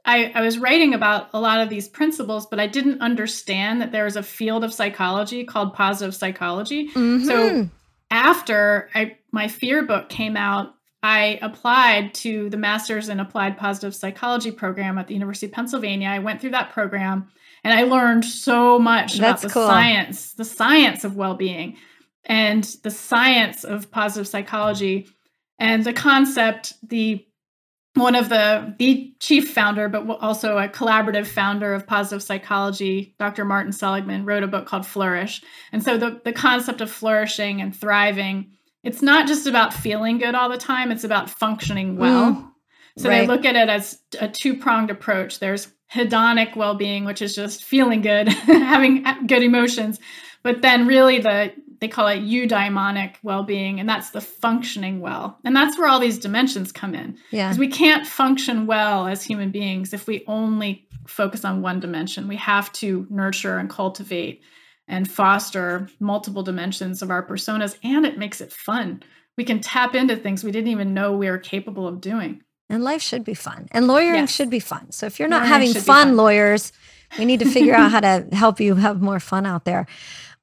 I, 0.07 0.31
I, 0.35 0.41
was 0.41 0.59
writing 0.59 0.93
about 0.93 1.29
a 1.33 1.39
lot 1.39 1.61
of 1.61 1.69
these 1.69 1.87
principles, 1.87 2.45
but 2.45 2.59
I 2.59 2.67
didn't 2.67 3.01
understand 3.01 3.81
that 3.81 3.91
there 3.91 4.03
was 4.03 4.15
a 4.15 4.21
field 4.21 4.63
of 4.63 4.71
psychology 4.71 5.43
called 5.43 5.73
positive 5.73 6.13
psychology. 6.13 6.89
Mm-hmm. 6.89 7.25
So 7.25 7.69
after 8.11 8.87
I, 8.93 9.17
my 9.31 9.47
fear 9.47 9.81
book 9.81 10.09
came 10.09 10.37
out, 10.37 10.74
I 11.05 11.37
applied 11.43 12.15
to 12.15 12.49
the 12.49 12.57
Master's 12.57 13.09
in 13.09 13.19
Applied 13.19 13.59
Positive 13.59 13.93
Psychology 13.93 14.49
program 14.49 14.97
at 14.97 15.05
the 15.07 15.13
University 15.13 15.45
of 15.45 15.51
Pennsylvania. 15.51 16.09
I 16.09 16.17
went 16.17 16.41
through 16.41 16.49
that 16.51 16.71
program 16.71 17.27
and 17.63 17.71
I 17.71 17.83
learned 17.83 18.25
so 18.25 18.79
much 18.79 19.19
That's 19.19 19.43
about 19.43 19.47
the 19.47 19.53
cool. 19.53 19.67
science, 19.67 20.33
the 20.33 20.43
science 20.43 21.03
of 21.03 21.15
well 21.15 21.35
being, 21.35 21.77
and 22.25 22.63
the 22.81 22.89
science 22.89 23.63
of 23.63 23.91
positive 23.91 24.27
psychology, 24.27 25.07
and 25.59 25.83
the 25.83 25.93
concept, 25.93 26.73
the 26.81 27.23
one 27.93 28.15
of 28.15 28.29
the 28.29 28.73
the 28.79 29.13
chief 29.19 29.53
founder, 29.53 29.87
but 29.87 30.09
also 30.21 30.57
a 30.57 30.67
collaborative 30.67 31.27
founder 31.27 31.75
of 31.75 31.85
positive 31.85 32.23
psychology, 32.23 33.13
Dr. 33.19 33.45
Martin 33.45 33.73
Seligman, 33.73 34.25
wrote 34.25 34.41
a 34.41 34.47
book 34.47 34.65
called 34.65 34.87
Flourish. 34.87 35.43
And 35.71 35.83
so 35.83 35.99
the, 35.99 36.19
the 36.25 36.33
concept 36.33 36.81
of 36.81 36.89
flourishing 36.89 37.61
and 37.61 37.75
thriving, 37.75 38.53
it's 38.85 39.01
not 39.01 39.27
just 39.27 39.47
about 39.47 39.73
feeling 39.73 40.19
good 40.19 40.35
all 40.35 40.47
the 40.47 40.57
time, 40.57 40.91
it's 40.91 41.03
about 41.03 41.29
functioning 41.29 41.97
well. 41.97 42.33
Mm, 42.33 42.51
so 42.97 43.09
right. 43.09 43.21
they 43.21 43.27
look 43.27 43.43
at 43.43 43.55
it 43.55 43.67
as 43.67 43.99
a 44.21 44.29
two-pronged 44.29 44.91
approach. 44.91 45.39
There's 45.39 45.67
hedonic 45.93 46.55
well-being, 46.55 47.03
which 47.03 47.21
is 47.21 47.35
just 47.35 47.63
feeling 47.63 48.01
good, 48.01 48.27
having 48.29 49.03
good 49.27 49.43
emotions. 49.43 49.99
But 50.43 50.61
then 50.61 50.87
really 50.87 51.19
the 51.19 51.51
they 51.79 51.87
call 51.87 52.07
it 52.07 52.21
eudaimonic 52.21 53.15
well-being 53.21 53.79
and 53.79 53.89
that's 53.89 54.11
the 54.11 54.21
functioning 54.21 55.01
well 55.01 55.37
and 55.43 55.53
that's 55.55 55.77
where 55.77 55.87
all 55.87 55.99
these 55.99 56.17
dimensions 56.17 56.71
come 56.71 56.95
in 56.95 57.17
yeah 57.31 57.47
because 57.47 57.59
we 57.59 57.67
can't 57.67 58.07
function 58.07 58.65
well 58.65 59.07
as 59.07 59.21
human 59.21 59.51
beings 59.51 59.93
if 59.93 60.07
we 60.07 60.23
only 60.25 60.87
focus 61.05 61.43
on 61.43 61.61
one 61.61 61.81
dimension 61.81 62.29
we 62.29 62.37
have 62.37 62.71
to 62.71 63.05
nurture 63.09 63.57
and 63.57 63.69
cultivate 63.69 64.41
and 64.87 65.09
foster 65.09 65.89
multiple 65.99 66.43
dimensions 66.43 67.01
of 67.01 67.09
our 67.09 67.25
personas 67.25 67.77
and 67.83 68.05
it 68.05 68.17
makes 68.17 68.41
it 68.41 68.51
fun 68.51 69.01
we 69.37 69.43
can 69.43 69.59
tap 69.59 69.95
into 69.95 70.15
things 70.15 70.43
we 70.43 70.51
didn't 70.51 70.69
even 70.69 70.93
know 70.93 71.13
we 71.13 71.29
were 71.29 71.37
capable 71.37 71.87
of 71.87 72.01
doing 72.01 72.41
and 72.69 72.83
life 72.83 73.01
should 73.01 73.23
be 73.23 73.33
fun 73.33 73.67
and 73.71 73.87
lawyering 73.87 74.21
yes. 74.21 74.31
should 74.31 74.49
be 74.49 74.59
fun 74.59 74.91
so 74.91 75.05
if 75.05 75.19
you're 75.19 75.27
not 75.27 75.43
lawyering 75.43 75.67
having 75.67 75.73
fun, 75.73 76.07
fun 76.07 76.17
lawyers 76.17 76.71
we 77.17 77.25
need 77.25 77.39
to 77.39 77.49
figure 77.49 77.75
out 77.75 77.91
how 77.91 77.99
to 77.99 78.27
help 78.33 78.59
you 78.59 78.75
have 78.75 79.01
more 79.01 79.19
fun 79.19 79.45
out 79.45 79.65
there 79.65 79.87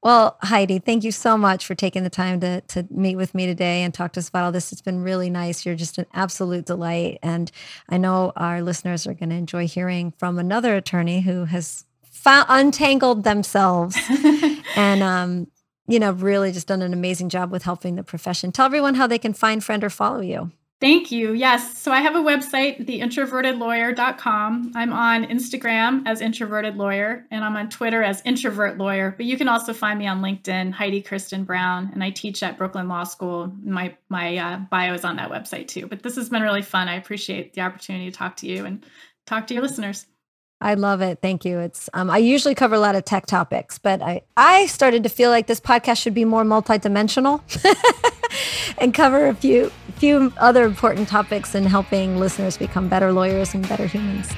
well, 0.03 0.37
Heidi, 0.41 0.79
thank 0.79 1.05
you 1.05 1.13
so 1.13 1.37
much 1.37 1.65
for 1.65 1.75
taking 1.75 2.03
the 2.03 2.09
time 2.09 2.41
to, 2.41 2.59
to 2.59 2.85
meet 2.91 3.15
with 3.15 3.33
me 3.33 3.45
today 3.45 3.83
and 3.83 3.93
talk 3.93 4.11
to 4.13 4.19
us 4.19 4.27
about 4.27 4.43
all 4.43 4.51
this. 4.51 4.73
It's 4.73 4.81
been 4.81 5.01
really 5.01 5.29
nice. 5.29 5.65
You're 5.65 5.75
just 5.75 5.97
an 5.97 6.07
absolute 6.13 6.65
delight. 6.65 7.19
And 7.23 7.49
I 7.87 7.97
know 7.97 8.33
our 8.35 8.61
listeners 8.61 9.07
are 9.07 9.13
going 9.13 9.29
to 9.29 9.35
enjoy 9.37 9.65
hearing 9.65 10.11
from 10.17 10.39
another 10.39 10.75
attorney 10.75 11.21
who 11.21 11.45
has 11.45 11.85
found, 12.23 12.45
untangled 12.49 13.23
themselves 13.23 13.97
and, 14.75 15.03
um, 15.03 15.47
you 15.87 15.99
know, 15.99 16.11
really 16.11 16.51
just 16.51 16.67
done 16.67 16.81
an 16.81 16.93
amazing 16.93 17.29
job 17.29 17.51
with 17.51 17.63
helping 17.63 17.95
the 17.95 18.03
profession. 18.03 18.51
Tell 18.51 18.65
everyone 18.65 18.95
how 18.95 19.07
they 19.07 19.19
can 19.19 19.33
find, 19.33 19.63
friend, 19.63 19.83
or 19.83 19.89
follow 19.89 20.21
you. 20.21 20.51
Thank 20.83 21.11
you. 21.11 21.31
Yes. 21.31 21.77
So 21.77 21.93
I 21.93 22.01
have 22.01 22.15
a 22.15 22.19
website, 22.19 22.85
theintrovertedlawyer.com. 22.85 24.73
I'm 24.75 24.91
on 24.91 25.23
Instagram 25.23 26.03
as 26.05 26.19
introverted 26.19 26.75
lawyer 26.75 27.25
and 27.31 27.41
I'm 27.41 27.55
on 27.55 27.69
Twitter 27.69 28.03
as 28.03 28.21
introvert 28.25 28.77
lawyer. 28.77 29.13
But 29.15 29.25
you 29.25 29.37
can 29.37 29.47
also 29.47 29.71
find 29.71 29.97
me 29.97 30.07
on 30.07 30.21
LinkedIn, 30.21 30.73
Heidi 30.73 31.01
Kristen 31.01 31.45
Brown, 31.45 31.89
and 31.93 32.03
I 32.03 32.09
teach 32.09 32.43
at 32.43 32.57
Brooklyn 32.57 32.89
Law 32.89 33.05
School. 33.05 33.53
My 33.63 33.95
my 34.09 34.35
uh, 34.35 34.57
bio 34.57 34.93
is 34.93 35.05
on 35.05 35.15
that 35.15 35.31
website 35.31 35.69
too. 35.69 35.87
But 35.87 36.03
this 36.03 36.17
has 36.17 36.27
been 36.27 36.41
really 36.41 36.61
fun. 36.61 36.89
I 36.89 36.95
appreciate 36.95 37.53
the 37.53 37.61
opportunity 37.61 38.11
to 38.11 38.17
talk 38.17 38.35
to 38.37 38.47
you 38.47 38.65
and 38.65 38.85
talk 39.25 39.47
to 39.47 39.53
your 39.53 39.63
listeners. 39.63 40.05
I 40.63 40.75
love 40.75 41.01
it. 41.01 41.19
Thank 41.21 41.43
you. 41.43 41.59
It's 41.59 41.89
um, 41.93 42.09
I 42.09 42.19
usually 42.19 42.55
cover 42.55 42.73
a 42.73 42.79
lot 42.79 42.95
of 42.95 43.03
tech 43.03 43.25
topics, 43.25 43.77
but 43.77 44.01
I 44.01 44.21
I 44.37 44.65
started 44.67 45.03
to 45.03 45.09
feel 45.09 45.29
like 45.29 45.47
this 45.47 45.59
podcast 45.59 45.97
should 45.97 46.13
be 46.13 46.23
more 46.23 46.43
multidimensional 46.43 47.41
and 48.77 48.93
cover 48.93 49.27
a 49.27 49.35
few 49.35 49.73
few 49.97 50.31
other 50.37 50.63
important 50.63 51.09
topics 51.09 51.53
in 51.53 51.65
helping 51.65 52.17
listeners 52.17 52.57
become 52.57 52.87
better 52.87 53.11
lawyers 53.11 53.53
and 53.53 53.67
better 53.67 53.85
humans. 53.85 54.31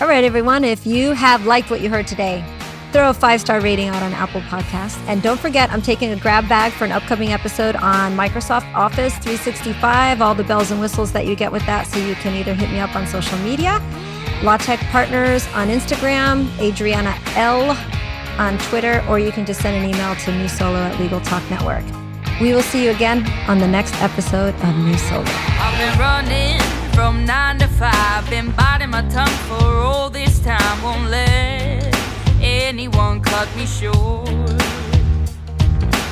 All 0.00 0.08
right, 0.08 0.24
everyone. 0.24 0.64
If 0.64 0.86
you 0.86 1.12
have 1.12 1.44
liked 1.44 1.70
what 1.70 1.82
you 1.82 1.90
heard 1.90 2.06
today, 2.06 2.42
throw 2.90 3.10
a 3.10 3.14
five 3.14 3.42
star 3.42 3.60
rating 3.60 3.88
out 3.88 4.02
on 4.02 4.14
Apple 4.14 4.40
Podcasts, 4.40 4.96
and 5.08 5.22
don't 5.22 5.38
forget 5.38 5.70
I'm 5.70 5.82
taking 5.82 6.10
a 6.10 6.16
grab 6.16 6.48
bag 6.48 6.72
for 6.72 6.86
an 6.86 6.92
upcoming 6.92 7.34
episode 7.34 7.76
on 7.76 8.16
Microsoft 8.16 8.72
Office 8.72 9.12
365, 9.18 10.22
all 10.22 10.34
the 10.34 10.42
bells 10.42 10.70
and 10.70 10.80
whistles 10.80 11.12
that 11.12 11.26
you 11.26 11.36
get 11.36 11.52
with 11.52 11.66
that. 11.66 11.86
So 11.86 11.98
you 11.98 12.14
can 12.14 12.34
either 12.34 12.54
hit 12.54 12.70
me 12.70 12.78
up 12.78 12.96
on 12.96 13.06
social 13.06 13.36
media 13.40 13.78
Law 14.42 14.56
Partners 14.56 15.46
on 15.48 15.68
Instagram, 15.68 16.48
Adriana 16.58 17.14
L 17.36 17.76
on 18.38 18.56
Twitter, 18.58 19.04
or 19.06 19.18
you 19.18 19.32
can 19.32 19.44
just 19.44 19.60
send 19.60 19.76
an 19.76 19.84
email 19.84 20.14
to 20.14 20.32
New 20.32 20.48
Solo 20.48 20.78
at 20.78 20.98
Legal 20.98 21.20
Talk 21.20 21.42
Network. 21.50 21.84
We 22.40 22.54
will 22.54 22.62
see 22.62 22.82
you 22.82 22.90
again 22.90 23.26
on 23.50 23.58
the 23.58 23.68
next 23.68 23.94
episode 24.00 24.54
of 24.54 24.76
New 24.76 24.96
Solo. 24.96 25.24
I've 25.26 25.78
been 25.78 25.98
running 25.98 26.58
from 26.94 27.26
nine 27.26 27.58
to 27.58 27.68
five, 27.68 28.30
been 28.30 28.50
biting 28.52 28.90
my 28.90 29.02
tongue 29.10 29.28
for 29.46 29.62
all 29.62 30.08
this 30.08 30.40
time, 30.40 30.82
won't 30.82 31.10
let 31.10 31.94
anyone 32.40 33.20
cut 33.20 33.54
me 33.56 33.66
short. 33.66 34.28